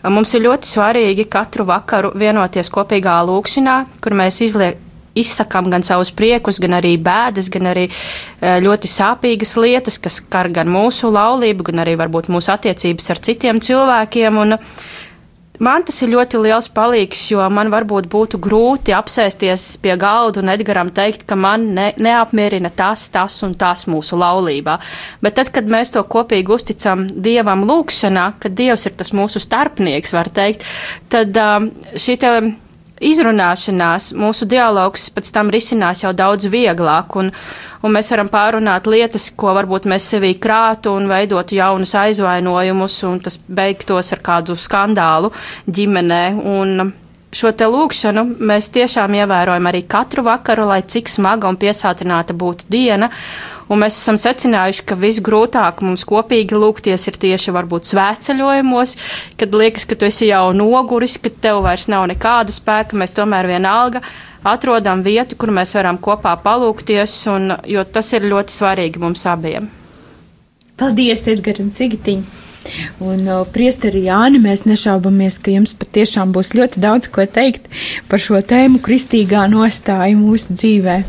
Mums 0.00 0.30
ir 0.32 0.46
ļoti 0.46 0.64
svarīgi 0.64 1.26
katru 1.28 1.66
vakaru 1.68 2.14
vienoties 2.16 2.72
kopīgā 2.72 3.18
lūkšanā, 3.28 3.74
kur 4.00 4.16
mēs 4.16 4.40
izliekam 4.46 4.89
izsakām 5.18 5.70
gan 5.72 5.84
savus 5.86 6.12
priekus, 6.14 6.60
gan 6.62 6.78
arī 6.78 6.94
bēdas, 7.02 7.50
gan 7.52 7.70
arī 7.72 7.88
eh, 7.88 8.58
ļoti 8.62 8.90
sāpīgas 8.90 9.56
lietas, 9.58 9.98
kas 10.02 10.20
skar 10.22 10.50
gan 10.54 10.70
mūsu 10.70 11.10
laulību, 11.12 11.70
gan 11.70 11.84
arī 11.84 11.96
varbūt 12.00 12.30
mūsu 12.32 12.52
attiecības 12.54 13.10
ar 13.14 13.22
citiem 13.30 13.62
cilvēkiem. 13.64 14.42
Un, 14.44 14.58
Man 15.60 15.82
tas 15.84 15.98
ir 16.00 16.08
ļoti 16.14 16.38
liels 16.40 16.70
palīgs, 16.72 17.26
jo 17.34 17.44
man 17.52 17.68
varbūt 17.68 18.06
būtu 18.08 18.38
grūti 18.40 18.94
apsēsties 18.96 19.66
pie 19.84 19.92
galda 20.00 20.40
un 20.40 20.48
Edgaram 20.48 20.88
teikt, 20.96 21.26
ka 21.28 21.36
man 21.36 21.66
ne, 21.76 21.90
neapmierina 22.00 22.70
tas, 22.72 23.02
tas 23.12 23.36
un 23.44 23.52
tas 23.60 23.84
mūsu 23.84 24.16
laulībā. 24.16 24.78
Bet 25.20 25.36
tad, 25.36 25.50
kad 25.52 25.68
mēs 25.68 25.92
to 25.92 26.00
kopīgi 26.00 26.56
uzticam 26.56 27.04
Dievam 27.12 27.66
lūgšanā, 27.68 28.24
kad 28.40 28.56
Dievs 28.56 28.88
ir 28.88 28.96
tas 28.96 29.12
mūsu 29.12 29.42
starpnieks, 29.44 30.16
var 30.16 30.32
teikt, 30.32 30.64
tad 31.12 31.36
um, 31.36 31.68
šī 31.92 32.16
te 32.24 32.32
izrunāšanās, 33.00 34.12
mūsu 34.18 34.46
dialogs 34.48 35.08
pēc 35.14 35.32
tam 35.34 35.50
risinās 35.52 36.04
jau 36.04 36.12
daudz 36.16 36.48
vieglāk, 36.52 37.16
un, 37.20 37.30
un 37.82 37.94
mēs 37.96 38.12
varam 38.12 38.30
pārunāt 38.32 38.88
lietas, 38.90 39.30
ko 39.32 39.54
varbūt 39.56 39.88
mēs 39.90 40.08
sevī 40.14 40.34
krātu 40.40 40.94
un 40.96 41.08
veidotu 41.10 41.58
jaunus 41.58 41.96
aizvainojumus, 41.98 43.02
un 43.08 43.20
tas 43.24 43.40
beigtos 43.48 44.12
ar 44.14 44.24
kādu 44.24 44.58
skandālu 44.58 45.32
ģimenē. 45.68 46.24
Un, 46.56 46.90
Šo 47.30 47.52
te 47.54 47.62
lūkšanu 47.70 48.24
mēs 48.42 48.72
tiešām 48.74 49.14
ievērojam 49.14 49.68
arī 49.70 49.84
katru 49.86 50.24
vakaru, 50.26 50.64
lai 50.66 50.80
cik 50.82 51.06
smaga 51.06 51.46
un 51.46 51.54
piesātināta 51.62 52.34
būtu 52.34 52.66
diena. 52.74 53.06
Un 53.70 53.78
mēs 53.84 54.00
esam 54.00 54.16
secinājuši, 54.18 54.82
ka 54.82 54.98
visgrūtāk 54.98 55.84
mums 55.86 56.02
kopīgi 56.08 56.58
lūgties 56.58 57.06
ir 57.06 57.18
tieši 57.22 57.54
varbūt 57.54 57.86
svētceļojumos, 57.92 58.96
kad 59.38 59.54
liekas, 59.54 59.86
ka 59.86 59.98
tu 59.98 60.08
esi 60.08 60.32
jau 60.32 60.48
noguris, 60.56 61.14
ka 61.22 61.30
tev 61.30 61.62
vairs 61.68 61.86
nav 61.92 62.08
nekāda 62.10 62.50
spēka. 62.50 62.98
Mēs 62.98 63.14
tomēr 63.14 63.46
vienalga 63.46 64.02
atrodam 64.42 65.04
vietu, 65.06 65.38
kur 65.38 65.54
mēs 65.54 65.76
varam 65.78 66.00
kopā 66.02 66.34
palūkties, 66.42 67.14
un, 67.30 67.54
jo 67.70 67.86
tas 67.86 68.10
ir 68.16 68.26
ļoti 68.26 68.56
svarīgi 68.58 69.02
mums 69.02 69.22
abiem. 69.30 69.70
Paldies, 70.80 71.26
Edgars 71.30 71.62
un 71.62 71.70
Sigitiņa! 71.70 72.38
Un, 73.00 73.24
uh, 73.24 73.46
Priesteri 73.48 74.02
Jāni, 74.04 74.40
mēs 74.42 74.66
nešaubamies, 74.68 75.38
ka 75.40 75.54
jums 75.54 75.72
patiešām 75.78 76.34
būs 76.34 76.52
ļoti 76.58 76.82
daudz 76.82 77.08
ko 77.12 77.24
teikt 77.24 77.70
par 78.10 78.20
šo 78.20 78.42
tēmu 78.44 78.82
kristīgā 78.84 79.46
nostāja 79.52 80.16
mūsu 80.18 80.58
dzīvēm. 80.58 81.06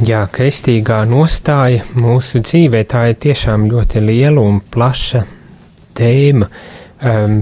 Jā, 0.00 0.22
kristīgā 0.32 1.02
nostāja 1.04 1.82
mūsu 2.00 2.40
dzīvē 2.40 2.78
tā 2.88 3.02
ir 3.10 3.18
tiešām 3.20 3.66
ļoti 3.68 4.00
liela 4.00 4.40
un 4.40 4.62
plaša 4.72 5.20
tēma. 5.98 6.46
Um, 7.04 7.34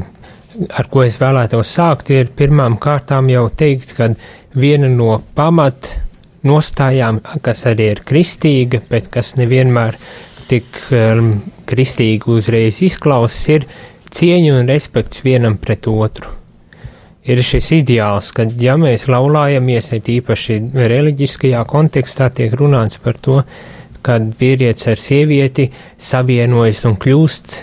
ar 0.66 0.88
ko 0.90 1.04
es 1.04 1.20
vēlētos 1.20 1.70
sākt, 1.76 2.10
ir 2.10 2.32
pirmām 2.34 2.74
kārtām 2.82 3.30
jau 3.30 3.44
teikt, 3.54 3.92
ka 3.94 4.08
viena 4.58 4.90
no 4.90 5.20
pamat 5.38 5.92
nostājām, 6.50 7.20
kas 7.46 7.62
arī 7.70 7.92
ir 7.92 8.02
kristīga, 8.08 8.82
bet 8.90 9.06
kas 9.14 9.36
nevienmēr 9.38 10.00
tik 10.50 10.82
um, 10.90 11.36
kristīgi 11.68 12.34
uzreiz 12.40 12.82
izklausās, 12.82 13.46
ir 13.54 13.70
cieņa 14.10 14.58
un 14.58 14.74
respekts 14.74 15.22
vienam 15.22 15.60
pret 15.62 15.86
otru 15.94 16.34
ir 17.28 17.42
šis 17.44 17.72
ideāls, 17.76 18.30
ka, 18.32 18.46
ja 18.60 18.76
mēs 18.80 19.06
laulājamies, 19.10 19.92
ir 19.96 20.12
īpaši 20.18 20.58
reliģiskajā 20.74 21.64
kontekstā, 21.68 22.30
tiek 22.34 22.54
runāts 22.56 23.00
par 23.02 23.18
to, 23.20 23.42
kad 24.04 24.30
vīrietis 24.40 24.88
ar 24.92 25.00
sievieti 25.00 25.68
savienojas 26.00 26.84
un 26.88 26.96
kļūst 27.00 27.56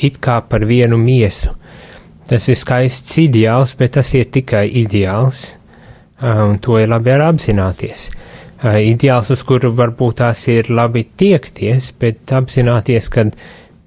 it 0.00 0.20
kā 0.24 0.38
par 0.48 0.64
vienu 0.68 0.96
miesu. 1.00 1.52
Tas 2.30 2.46
ir 2.48 2.56
skaists 2.56 3.18
ideāls, 3.20 3.74
bet 3.76 3.96
tas 3.98 4.14
ir 4.14 4.30
tikai 4.32 4.64
ideāls, 4.80 5.50
un 6.22 6.60
to 6.62 6.78
ir 6.78 6.88
labi 6.88 7.12
arī 7.12 7.26
apzināties. 7.34 8.08
Ideāls, 8.60 9.32
uz 9.32 9.42
kuru 9.48 9.72
varbūt 9.76 10.20
tās 10.20 10.44
ir 10.52 10.68
labi 10.70 11.06
tiekties, 11.18 11.90
bet 12.00 12.32
apzināties, 12.36 13.08
ka 13.12 13.26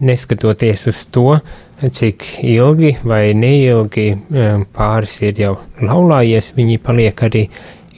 neskatoties 0.03 0.87
uz 0.91 1.05
to, 1.13 1.37
cik 1.81 2.25
ilgi 2.43 2.95
vai 3.03 3.33
neilgi 3.35 4.11
um, 4.13 4.65
pāris 4.73 5.19
ir 5.25 5.39
jau 5.41 5.53
laulājies, 5.81 6.53
viņi 6.55 6.81
paliek 6.83 7.23
arī 7.25 7.47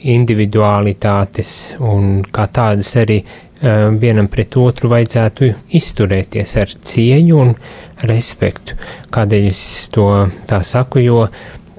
individualitātes 0.06 1.50
un 1.82 2.22
kā 2.32 2.46
tādas 2.52 2.92
arī 3.00 3.20
uh, 3.22 3.92
vienam 4.00 4.30
pret 4.32 4.56
otru 4.60 4.90
vajadzētu 4.92 5.52
izturēties 5.78 6.56
ar 6.62 6.72
cieņu 6.90 7.42
un 7.42 7.54
respektu. 8.08 8.78
Kādēļ 9.14 9.46
es 9.50 9.62
to 9.94 10.08
tā 10.48 10.62
saku, 10.66 11.04
jo 11.04 11.26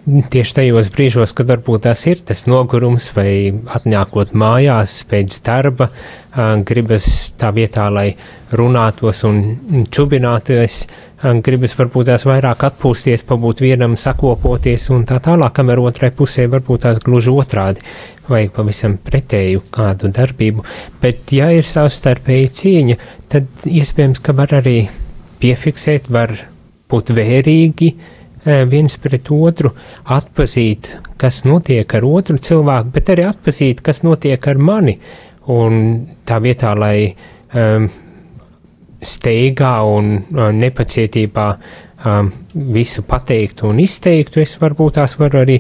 tieši 0.07 0.55
tajos 0.61 0.87
brīžos, 0.93 1.33
kad 1.35 1.49
varbūt 1.51 1.83
tas 1.89 2.05
ir 2.07 2.21
tas 2.23 2.45
nogurums 2.47 3.09
vai 3.15 3.51
atnākot 3.75 4.31
mājās 4.31 5.01
pēc 5.09 5.41
darba, 5.43 5.89
uh, 5.91 6.55
gribas 6.63 7.33
tā 7.39 7.51
vietā, 7.55 7.89
lai 7.91 8.13
runātos 8.55 9.25
un 9.27 9.85
čubināties, 9.91 10.85
uh, 10.85 11.06
gribas 11.45 11.73
varbūt 11.77 12.11
tās 12.11 12.27
vairāk 12.29 12.67
atpūsties, 12.67 13.23
pabūt 13.25 13.63
vienam, 13.65 13.95
sakopoties 13.97 14.89
un 14.93 15.05
tā 15.09 15.17
tālāk, 15.23 15.55
kamēr 15.57 15.81
otrai 15.81 16.11
pusē 16.13 16.45
varbūt 16.51 16.85
tās 16.85 17.01
gluži 17.03 17.33
otrādi 17.33 17.81
vajag 18.27 18.51
pavisam 18.55 18.97
pretēju 19.03 19.63
kādu 19.73 20.11
darbību, 20.13 20.65
bet 21.01 21.31
ja 21.35 21.49
ir 21.55 21.65
savstarpēji 21.67 22.53
cieņa, 22.59 22.97
tad 23.31 23.67
iespējams, 23.67 24.21
ka 24.23 24.35
var 24.37 24.57
arī 24.59 24.77
piefiksēt, 25.41 26.09
var 26.13 26.33
būt 26.91 27.13
vērīgi 27.15 27.89
eh, 27.93 28.63
viens 28.69 28.97
pret 29.01 29.31
otru, 29.33 29.73
atpazīt, 30.17 30.93
kas 31.19 31.43
notiek 31.47 31.97
ar 31.97 32.07
otru 32.07 32.39
cilvēku, 32.41 32.93
bet 32.95 33.13
arī 33.15 33.27
atpazīt, 33.29 33.83
kas 33.85 34.03
notiek 34.07 34.51
ar 34.51 34.59
mani. 34.59 34.97
Un 35.47 35.81
tā 36.27 36.41
vietā, 36.43 36.73
lai 36.75 37.07
um, 37.55 37.87
steigā 39.03 39.73
un 39.85 40.15
uh, 40.17 40.49
nepacietībā 40.53 41.47
um, 41.53 42.31
visu 42.73 43.03
pateiktu 43.07 43.69
un 43.71 43.81
izteiktu, 43.83 44.41
es 44.41 44.57
varbūt 44.61 44.97
tās 44.97 45.17
varu 45.19 45.43
arī 45.43 45.57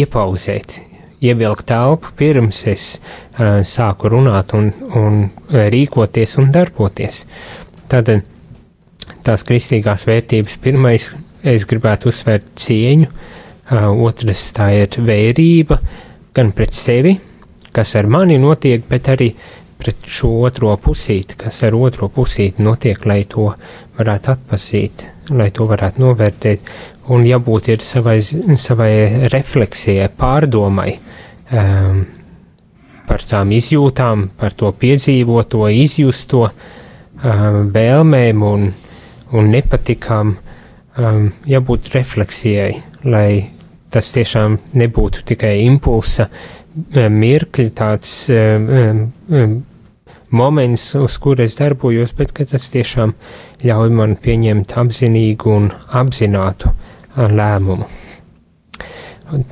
iepauzēt, 0.00 0.78
ievilkt 1.22 1.68
telpu 1.70 2.14
pirms 2.18 2.64
es 2.70 2.86
uh, 2.98 3.60
sāku 3.66 4.10
runāt 4.12 4.54
un, 4.58 4.70
un 4.98 5.22
rīkoties 5.50 6.38
un 6.42 6.50
darboties. 6.54 7.24
Tad 7.90 8.10
tās 9.26 9.46
kristīgās 9.46 10.06
vērtības 10.08 10.58
pirmais, 10.62 11.10
es 11.42 11.66
gribētu 11.68 12.10
uzsvērt 12.10 12.54
cieņu, 12.60 13.10
uh, 13.10 13.90
otrs 14.06 14.50
tā 14.56 14.72
ir 14.82 15.00
vērība 15.06 15.80
gan 16.34 16.54
pret 16.56 16.74
sevi, 16.76 17.16
kas 17.74 17.94
ar 17.98 18.08
mani 18.10 18.38
notiek, 18.38 18.82
bet 18.88 19.08
arī 19.12 19.30
pret 19.80 20.06
šo 20.06 20.30
otro 20.46 20.74
pusīti, 20.80 21.38
kas 21.40 21.62
ar 21.66 21.76
otro 21.78 22.10
pusīti 22.12 22.62
notiek, 22.64 23.04
lai 23.08 23.22
to 23.28 23.50
varētu 23.98 24.34
atpazīt, 24.34 25.04
lai 25.32 25.50
to 25.54 25.66
varētu 25.70 26.02
novērtēt, 26.04 26.72
un 27.10 27.26
jābūt 27.26 27.72
ir 27.74 27.84
savai, 27.84 28.18
savai 28.22 28.92
refleksijai, 29.32 30.10
pārdomai 30.16 30.92
um, 31.50 32.04
par 33.08 33.24
tām 33.26 33.54
izjūtām, 33.56 34.28
par 34.38 34.54
to 34.54 34.70
piedzīvoto, 34.78 35.64
izjusto 35.74 36.44
um, 36.50 37.64
vēlmēm 37.74 38.44
un, 38.46 38.68
un 39.34 39.50
nepatikām, 39.56 40.36
um, 40.36 41.26
jābūt 41.50 41.90
refleksijai, 41.96 42.70
lai 43.10 43.30
tas 43.90 44.12
tiešām 44.14 44.60
nebūtu 44.78 45.24
tikai 45.32 45.56
impulsa 45.64 46.28
mirkļi, 46.94 47.70
tāds 47.74 48.12
um, 48.30 49.10
um, 49.26 49.56
moments, 50.30 50.94
uz 50.94 51.16
kur 51.22 51.40
es 51.42 51.56
darbojos, 51.58 52.12
bet 52.18 52.34
tas 52.34 52.68
tiešām 52.72 53.14
ļauj 53.66 53.90
man 53.96 54.16
pieņemt 54.20 54.76
apzinīgu 54.82 55.56
un 55.56 55.70
apzinātu 56.00 56.72
lēmumu. 57.16 57.88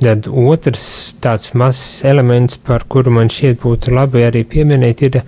Tad 0.01 0.27
otrs 0.27 0.85
tāds 1.23 1.53
mazs 1.55 2.03
elements, 2.07 2.59
par 2.59 2.89
kuru 2.91 3.13
man 3.15 3.31
šķiet 3.31 3.61
būtu 3.63 3.93
labi 3.95 4.25
arī 4.27 4.43
pieminēt, 4.43 5.05
ir 5.07 5.21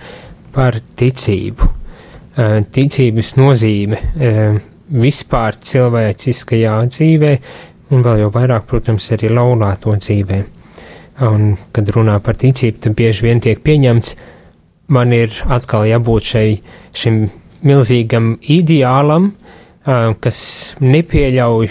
par 0.54 0.80
ticību. 0.98 1.68
Ticības 2.74 3.34
nozīme 3.38 3.98
vispār 4.90 5.58
cilvēciskajā 5.70 6.72
dzīvē, 6.90 7.34
un 7.94 8.02
vēl 8.06 8.24
jau 8.24 8.32
vairāk, 8.34 8.66
protams, 8.70 9.06
arī 9.14 9.30
laulāto 9.30 9.94
dzīvē. 9.94 10.40
Un, 11.26 11.52
kad 11.70 11.90
runā 11.94 12.16
par 12.24 12.38
ticību, 12.40 12.80
tad 12.82 12.96
bieži 12.98 13.26
vien 13.26 13.42
tiek 13.44 13.60
pieņemts, 13.62 14.14
man 14.90 15.14
ir 15.14 15.34
atkal 15.50 15.86
jābūt 15.88 16.32
šai, 16.32 16.48
šim 16.96 17.22
milzīgam 17.66 18.34
ideālam, 18.50 19.32
kas 20.20 20.40
nepieļauj 20.82 21.70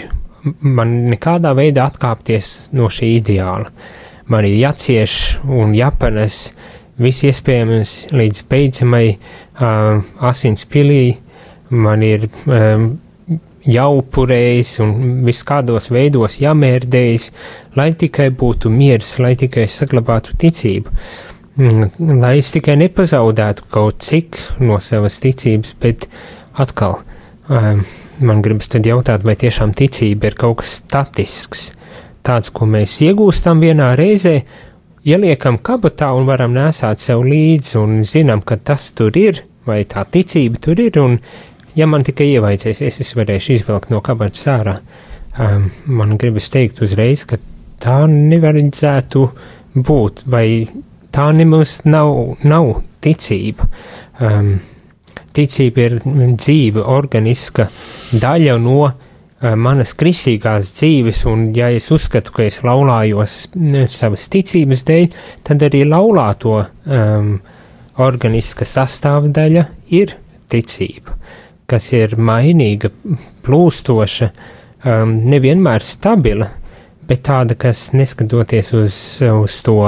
man 0.64 0.94
nekādā 1.12 1.52
veidā 1.56 1.86
atkāpties 1.90 2.70
no 2.76 2.88
šī 2.92 3.14
ideāla. 3.18 3.70
Man 4.30 4.46
ir 4.46 4.56
jācieš 4.60 5.14
un 5.44 5.74
jāpanes 5.76 6.52
viss 7.00 7.24
iespējams 7.26 7.94
līdz 8.14 8.42
beidzamai 8.48 9.06
uh, 9.10 10.00
asins 10.30 10.66
pilī, 10.70 11.16
man 11.70 12.04
ir 12.06 12.28
um, 12.46 12.92
jāupurējas 13.66 14.76
un 14.84 14.94
viskādos 15.26 15.90
veidos 15.92 16.38
jāmērdējas, 16.40 17.30
lai 17.76 17.90
tikai 17.98 18.30
būtu 18.32 18.72
miers, 18.72 19.16
lai 19.20 19.34
tikai 19.40 19.66
saglabātu 19.68 20.36
ticību. 20.40 20.94
Mm, 20.94 21.39
lai 21.58 22.36
es 22.38 22.52
tikai 22.54 22.76
nepazaudētu 22.80 23.66
kaut 23.72 24.04
cik 24.06 24.38
no 24.62 24.78
savas 24.82 25.18
ticības, 25.22 25.74
bet 25.80 26.06
atkal 26.60 27.00
um, 27.48 27.82
man 28.20 28.42
gribas 28.44 28.70
tad 28.70 28.86
jautāt, 28.86 29.24
vai 29.26 29.36
tiešām 29.40 29.74
ticība 29.76 30.30
ir 30.30 30.38
kaut 30.38 30.60
kas 30.60 30.78
statisks, 30.80 31.70
tāds, 32.26 32.52
ko 32.52 32.68
mēs 32.70 33.00
iegūstam 33.04 33.62
vienā 33.62 33.92
reizē, 33.98 34.40
ieliekam 35.04 35.58
kabatā 35.64 36.10
un 36.16 36.28
varam 36.28 36.52
nesāt 36.54 37.00
sev 37.02 37.24
līdzi 37.24 37.78
un 37.80 38.02
zinām, 38.04 38.44
ka 38.44 38.56
tas 38.56 38.90
tur 38.96 39.16
ir, 39.16 39.44
vai 39.66 39.82
tā 39.88 40.04
ticība 40.04 40.60
tur 40.62 40.80
ir, 40.80 40.98
un 41.00 41.18
ja 41.76 41.88
man 41.88 42.04
tikai 42.06 42.28
ievaidzēsies, 42.34 43.00
es 43.02 43.14
varēšu 43.16 43.56
izvilkt 43.56 43.92
no 43.92 44.02
kabatas 44.04 44.46
ārā. 44.50 44.76
Um, 45.40 45.70
man 45.86 46.16
gribas 46.20 46.50
teikt 46.52 46.82
uzreiz, 46.84 47.24
ka 47.24 47.38
tā 47.80 48.02
nevarētu 48.10 49.26
būt, 49.78 50.24
vai 50.28 50.46
tā 51.14 51.30
nemaz 51.36 51.80
nav, 51.88 52.38
nav 52.44 52.72
ticība. 53.04 53.68
Um, 54.20 54.58
ticība 55.34 55.86
ir 55.86 56.00
dzīve, 56.04 56.82
organiska 56.82 57.68
daļa 58.12 58.56
no 58.60 58.80
uh, 58.88 58.94
manas 59.40 59.94
kristīgās 59.98 60.72
dzīves, 60.76 61.24
un 61.30 61.48
ja 61.56 61.70
es 61.72 61.90
uzskatu, 61.94 62.34
ka 62.36 62.44
es 62.46 62.60
laulājos 62.66 63.46
savas 63.88 64.28
ticības 64.32 64.84
dēļ, 64.88 65.08
tad 65.46 65.64
arī 65.70 65.84
laulāto 65.88 66.58
um, 66.60 67.34
organiska 68.00 68.68
sastāvdaļa 68.68 69.66
ir 69.96 70.16
ticība, 70.50 71.16
kas 71.70 71.92
ir 71.96 72.16
mainīga, 72.18 72.90
plūstoša, 73.46 74.30
um, 74.84 75.14
nevienmēr 75.30 75.84
stabila, 75.84 76.50
bet 77.08 77.24
tāda, 77.26 77.56
kas 77.58 77.90
neskatoties 77.96 78.74
uz, 78.76 78.96
uz 79.24 79.62
to 79.66 79.78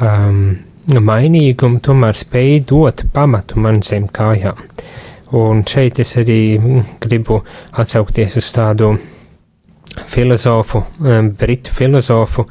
um, 0.00 0.38
mainīgumu, 0.84 1.80
tomēr 1.84 2.16
spēj 2.18 2.60
dot 2.70 3.04
pamatu 3.14 3.60
man 3.62 3.82
zem 3.82 4.08
kājām. 4.08 4.60
Un 5.34 5.64
šeit 5.66 5.98
es 6.02 6.14
arī 6.20 6.38
gribu 7.02 7.40
atsaukties 7.72 8.36
uz 8.38 8.50
tādu 8.54 8.94
filozofu, 10.06 10.84
britu 11.38 11.74
filozofu, 11.74 12.44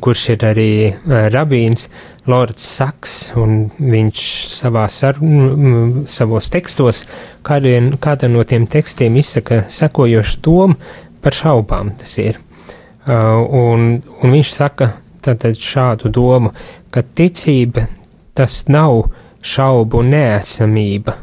kurš 0.00 0.24
ir 0.34 0.44
arī 0.46 0.70
uh, 0.90 1.28
rabīns 1.32 1.88
Lords 2.30 2.64
Saks, 2.76 3.14
un 3.40 3.70
viņš 3.78 4.24
savā 4.60 4.84
sar, 4.92 5.18
savos 6.10 6.50
tekstos, 6.52 7.04
kādien, 7.46 7.94
kāda 8.02 8.28
no 8.30 8.44
tiem 8.44 8.68
tekstiem 8.70 9.16
izsaka 9.18 9.64
sekojošu 9.72 10.42
domu 10.44 10.76
par 11.20 11.36
šaubām 11.36 11.94
tas 12.00 12.16
ir. 12.20 12.38
Un, 13.10 13.86
un 14.22 14.34
viņš 14.36 14.52
saka 14.52 14.90
tātad 15.24 15.58
šādu 15.58 16.10
domu, 16.12 16.52
ka 16.90 17.02
ticība 17.02 17.86
tas 18.36 18.62
nav 18.68 19.08
šaubu 19.42 20.02
neesamība, 20.04 21.16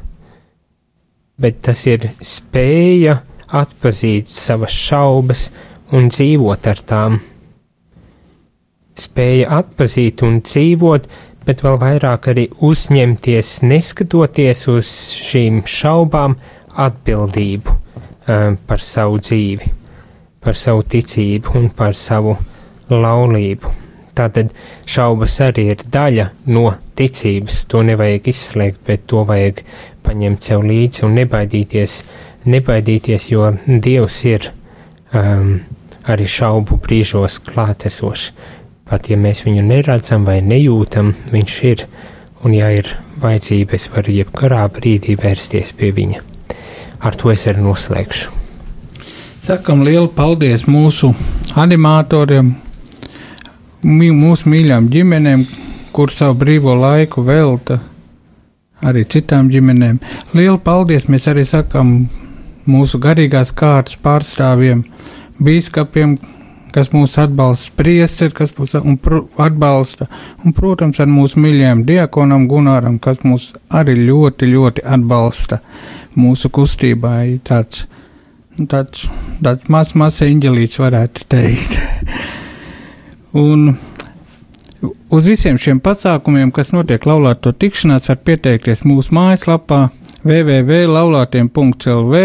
bet 1.38 1.62
tas 1.68 1.86
ir 1.90 2.10
spēja 2.22 3.20
atpazīt 3.48 4.30
savas 4.32 4.76
šaubas 4.76 5.48
un 5.96 6.10
dzīvot 6.12 6.68
ar 6.68 6.84
tām. 6.90 7.18
Spēja 8.98 9.50
atpazīt 9.60 10.24
un 10.26 10.42
dzīvot, 10.42 11.08
bet 11.48 11.64
vēl 11.64 11.78
vairāk 11.80 12.32
arī 12.34 12.48
uzņemties, 12.66 13.60
neskatoties 13.64 14.66
uz 14.74 14.94
šīm 15.30 15.62
šaubām, 15.70 16.36
atbildību 16.78 17.74
um, 17.74 18.58
par 18.68 18.84
savu 18.84 19.22
dzīvi, 19.24 19.72
par 20.44 20.58
savu 20.58 20.84
ticību 20.92 21.58
un 21.58 21.70
par 21.74 21.96
savu 21.98 22.36
laulību. 22.92 23.87
Tātad 24.18 24.54
šaubas 24.90 25.36
arī 25.46 25.68
ir 25.76 25.84
daļa 25.94 26.30
no 26.50 26.72
ticības. 26.98 27.64
To 27.72 27.84
nevajag 27.86 28.30
izslēgt, 28.32 28.82
bet 28.88 29.06
to 29.10 29.24
vajag 29.28 29.62
paņemt 30.08 30.50
sev 30.50 30.66
līdzi 30.66 31.06
un 31.06 31.18
nebaidīties, 31.20 31.98
nebaidīties 32.50 33.32
jo 33.34 33.52
Dievs 33.68 34.22
ir 34.26 34.50
um, 35.14 35.60
arī 36.08 36.28
šaubu 36.32 36.80
brīžos 36.84 37.42
klātesošs. 37.46 38.32
Pat 38.88 39.10
ja 39.12 39.18
mēs 39.20 39.44
viņu 39.44 39.66
neredzam 39.68 40.24
vai 40.24 40.40
nejūtam, 40.40 41.12
viņš 41.34 41.56
ir 41.68 41.84
un, 42.44 42.54
ja 42.56 42.70
ir 42.72 42.94
vajadzība, 43.20 43.76
es 43.76 43.90
varu 43.92 44.14
jebkurā 44.16 44.64
brīdī 44.72 45.18
vērsties 45.20 45.74
pie 45.78 45.92
viņa. 45.92 46.24
Ar 47.04 47.18
to 47.20 47.34
es 47.34 47.44
arī 47.52 47.66
noslēgšu. 47.66 48.32
Sakam 49.48 49.84
lielu 49.84 50.08
paldies 50.12 50.66
mūsu 50.68 51.12
animatoriem, 51.60 52.54
mūsu 53.88 54.50
mīļām 54.52 54.90
ģimenēm, 54.92 55.46
kur 55.96 56.12
savu 56.12 56.36
brīvo 56.42 56.76
laiku 56.78 57.24
velta 57.26 57.80
arī 58.86 59.06
citām 59.10 59.50
ģimenēm. 59.50 60.00
Lielu 60.38 60.60
paldies 60.62 61.08
mēs 61.10 61.28
arī 61.32 61.46
sakam 61.48 61.94
mūsu 62.68 63.00
garīgās 63.02 63.54
kārtas 63.56 63.98
pārstāvjiem, 64.04 64.84
bīskapiem, 65.42 66.18
kas 66.76 66.92
mūs 66.94 67.16
atbalsta, 67.22 67.72
priesteri, 67.80 68.36
kas 68.36 68.54
mūs 68.58 68.76
un, 68.82 68.98
atbalsta, 69.42 70.10
un, 70.44 70.54
protams, 70.54 71.00
ar 71.02 71.10
mūsu 71.10 71.42
mīļajiem 71.42 71.86
diakonam 71.88 72.48
Gunāram, 72.52 73.00
kas 73.02 73.24
mūs 73.26 73.54
arī 73.74 73.96
ļoti, 74.04 74.52
ļoti 74.52 74.84
atbalsta 74.86 75.62
mūsu 76.18 76.52
kustībā. 76.54 77.22
Ir 77.32 77.40
Tāds, 77.48 77.88
nu, 78.60 78.68
tāds, 78.70 79.08
tāds 79.42 79.72
mazs, 79.74 79.96
mazs 79.98 80.26
eņģelīts 80.28 80.84
varētu 80.84 81.30
teikt. 81.32 81.80
un 83.38 83.78
uz 85.14 85.26
visiem 85.30 85.58
šiem 85.62 85.80
pasākumiem, 85.84 86.52
kas 86.56 86.72
notiek 86.74 87.06
laulāto 87.08 87.52
tikšanās, 87.54 88.10
var 88.10 88.20
pieteikties 88.30 88.84
mūsu 88.88 89.14
mājaslapā 89.18 89.90
www.laulātiem.lv 90.28 92.16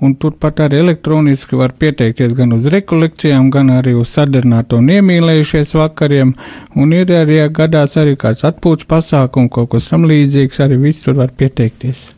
un 0.00 0.14
turpat 0.20 0.60
arī 0.66 0.80
elektroniski 0.82 1.56
var 1.56 1.72
pieteikties 1.80 2.34
gan 2.36 2.52
uz 2.56 2.66
rekolekcijām, 2.72 3.50
gan 3.50 3.70
arī 3.78 3.94
uz 3.96 4.08
sadarbināto 4.16 4.76
un 4.82 4.90
iemīlējušies 4.96 5.74
vakariem, 5.80 6.34
un 6.76 6.92
ir 6.96 7.12
arī 7.16 7.40
ja 7.40 7.48
gadās 7.48 7.96
arī 8.00 8.16
kāds 8.20 8.44
atpūtas 8.48 8.90
pasākums, 8.90 9.52
kaut 9.52 9.72
kas 9.72 9.88
tam 9.92 10.04
līdzīgs, 10.10 10.60
arī 10.64 10.76
viss 10.88 11.04
tur 11.06 11.14
var 11.22 11.30
pieteikties. 11.32 12.15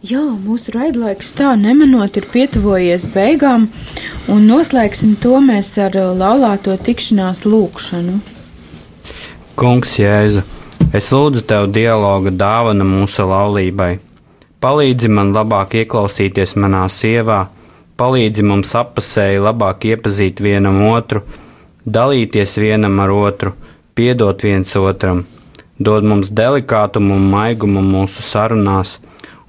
Jā, 0.00 0.22
mūsu 0.32 0.72
raidlaiks 0.72 1.34
tā 1.36 1.50
nemanot 1.60 2.14
ir 2.16 2.24
pietuvojies 2.32 3.02
beigām, 3.12 3.66
un 4.32 4.46
noslēgsim 4.48 5.10
to 5.20 5.34
mēs 5.44 5.74
ar 5.76 5.92
uh, 6.00 6.14
laulāto 6.16 6.72
tikšanās 6.72 7.42
lūkšanu. 7.44 8.14
Kungs, 9.60 9.98
Jēzu, 10.00 10.40
es 10.96 11.10
lūdzu 11.12 11.42
tev 11.50 11.66
dialoga 11.76 12.32
dāvana 12.32 12.86
mūsu 12.88 13.26
laulībai. 13.28 13.98
Palīdzi 14.64 15.10
man 15.12 15.34
labāk 15.36 15.76
ieklausīties 15.82 16.56
manā 16.56 16.86
sievā, 16.88 17.42
palīdzi 18.00 18.46
mums 18.48 18.72
apasēji 18.80 19.44
labāk 19.44 19.84
iepazīt 19.92 20.40
vienam 20.40 20.80
otru, 20.88 21.26
dalīties 21.84 22.56
vienam 22.56 22.96
ar 23.04 23.12
otru, 23.18 23.52
piedot 23.92 24.48
viens 24.48 24.72
otram, 24.80 25.26
dod 25.76 26.08
mums 26.08 26.32
delikātumu 26.32 27.20
un 27.20 27.28
maigumu 27.36 27.84
mūsu 27.84 28.24
sarunās, 28.24 28.96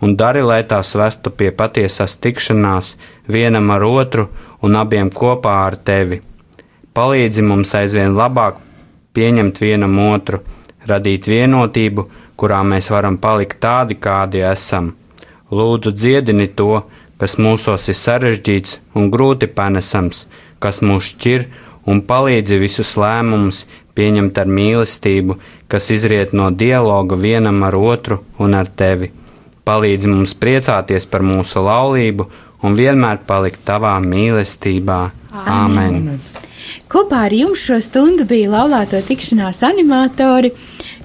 un 0.01 0.15
dari, 0.17 0.41
lai 0.41 0.63
tās 0.63 0.95
vestu 0.97 1.31
pie 1.31 1.51
patiesās 1.51 2.17
tikšanās 2.17 2.95
vienam 3.27 3.69
ar 3.71 3.85
otru 3.85 4.27
un 4.61 4.75
abiem 4.75 5.09
kopā 5.09 5.55
ar 5.67 5.77
tevi. 5.89 6.21
Palīdzi 6.93 7.45
mums 7.45 7.75
aizvien 7.77 8.17
labāk 8.17 8.57
pieņemt 9.15 9.61
vienam 9.61 9.99
otru, 10.09 10.41
radīt 10.87 11.29
vienotību, 11.29 12.07
kurā 12.35 12.61
mēs 12.65 12.89
varam 12.91 13.17
palikt 13.21 13.61
tādi, 13.63 13.95
kādi 13.95 14.41
esam. 14.43 14.95
Lūdzu, 15.51 15.93
dziedini 15.93 16.47
to, 16.55 16.83
kas 17.21 17.37
mūsos 17.37 17.87
ir 17.91 17.97
sarežģīts 17.99 18.79
un 18.97 19.11
grūti 19.13 19.47
panesams, 19.51 20.25
kas 20.63 20.81
mūs 20.81 21.13
šķir, 21.13 21.45
un 21.85 22.01
palīdzi 22.07 22.59
visus 22.61 22.95
lēmumus 22.97 23.65
pieņemt 23.95 24.37
ar 24.41 24.49
mīlestību, 24.49 25.37
kas 25.67 25.91
izriet 25.93 26.33
no 26.33 26.49
dialoga 26.51 27.19
vienam 27.19 27.63
ar 27.67 27.77
otru 27.77 28.21
un 28.39 28.57
ar 28.57 28.67
tevi. 28.67 29.11
Palīdzi 29.67 30.09
mums 30.09 30.33
priecāties 30.41 31.05
par 31.09 31.21
mūsu 31.25 31.61
laulību 31.61 32.27
un 32.65 32.77
vienmēr 32.77 33.21
palikt 33.27 33.63
tavā 33.67 33.93
mīlestībā. 34.03 35.01
Āmen! 35.45 36.17
Kopā 36.91 37.25
ar 37.27 37.33
jums 37.35 37.61
šo 37.63 37.77
stundu 37.83 38.25
bija 38.27 38.51
laulāto 38.51 38.99
tikšanās 39.07 39.61
animatori 39.63 40.51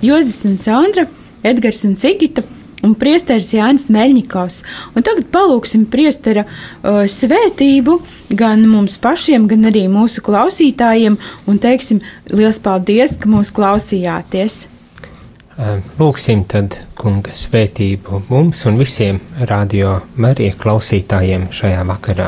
Jozis 0.02 0.42
un 0.48 0.56
Sandra, 0.60 1.06
Edgars 1.46 1.84
un 1.86 1.94
Sigita 2.00 2.42
un 2.86 2.94
priesteris 2.98 3.52
Jānis 3.54 3.88
Meļņikovs. 3.92 4.60
Un 4.96 5.06
tagad 5.06 5.28
palūksim 5.34 5.86
priestera 5.90 6.46
uh, 6.46 7.04
svētību 7.10 7.98
gan 8.38 8.64
mums 8.70 8.98
pašiem, 9.02 9.48
gan 9.50 9.68
arī 9.70 9.86
mūsu 9.90 10.24
klausītājiem 10.26 11.18
un 11.46 11.60
teiksim 11.62 12.02
liels 12.32 12.60
paldies, 12.62 13.16
ka 13.20 13.30
mūs 13.30 13.52
klausījāties. 13.56 14.66
Ā, 15.56 15.78
Lūksim 15.96 16.42
tad 16.52 16.74
kunga 17.00 17.32
svētību 17.32 18.18
mums 18.28 18.58
un 18.68 18.76
visiem 18.76 19.22
radio 19.48 20.02
Marija 20.20 20.52
klausītājiem 20.60 21.46
šajā 21.56 21.84
vakarā. 21.88 22.26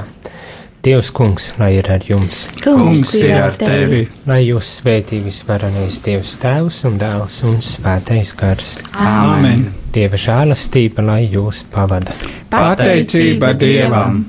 Dievs 0.86 1.10
kungs, 1.12 1.50
lai 1.58 1.74
ir 1.76 1.90
ar 1.92 2.04
jums, 2.06 2.46
Kungs 2.64 3.12
ir 3.18 3.34
ar 3.36 3.58
tevi! 3.60 4.06
lai 4.30 4.38
jūs 4.46 4.70
svētī 4.78 5.18
visvarenais 5.24 5.98
Dievs 6.06 6.36
tēvs 6.40 6.80
un 6.88 6.96
dēls 7.02 7.36
un 7.44 7.60
svētais 7.60 8.32
gars. 8.38 8.70
Āmen! 8.94 9.66
Dieva 9.92 10.16
žēlastība, 10.16 11.04
lai 11.04 11.20
jūs 11.28 11.66
pavada. 11.74 12.16
Pateicība 12.54 13.52
Dievam! 13.58 14.22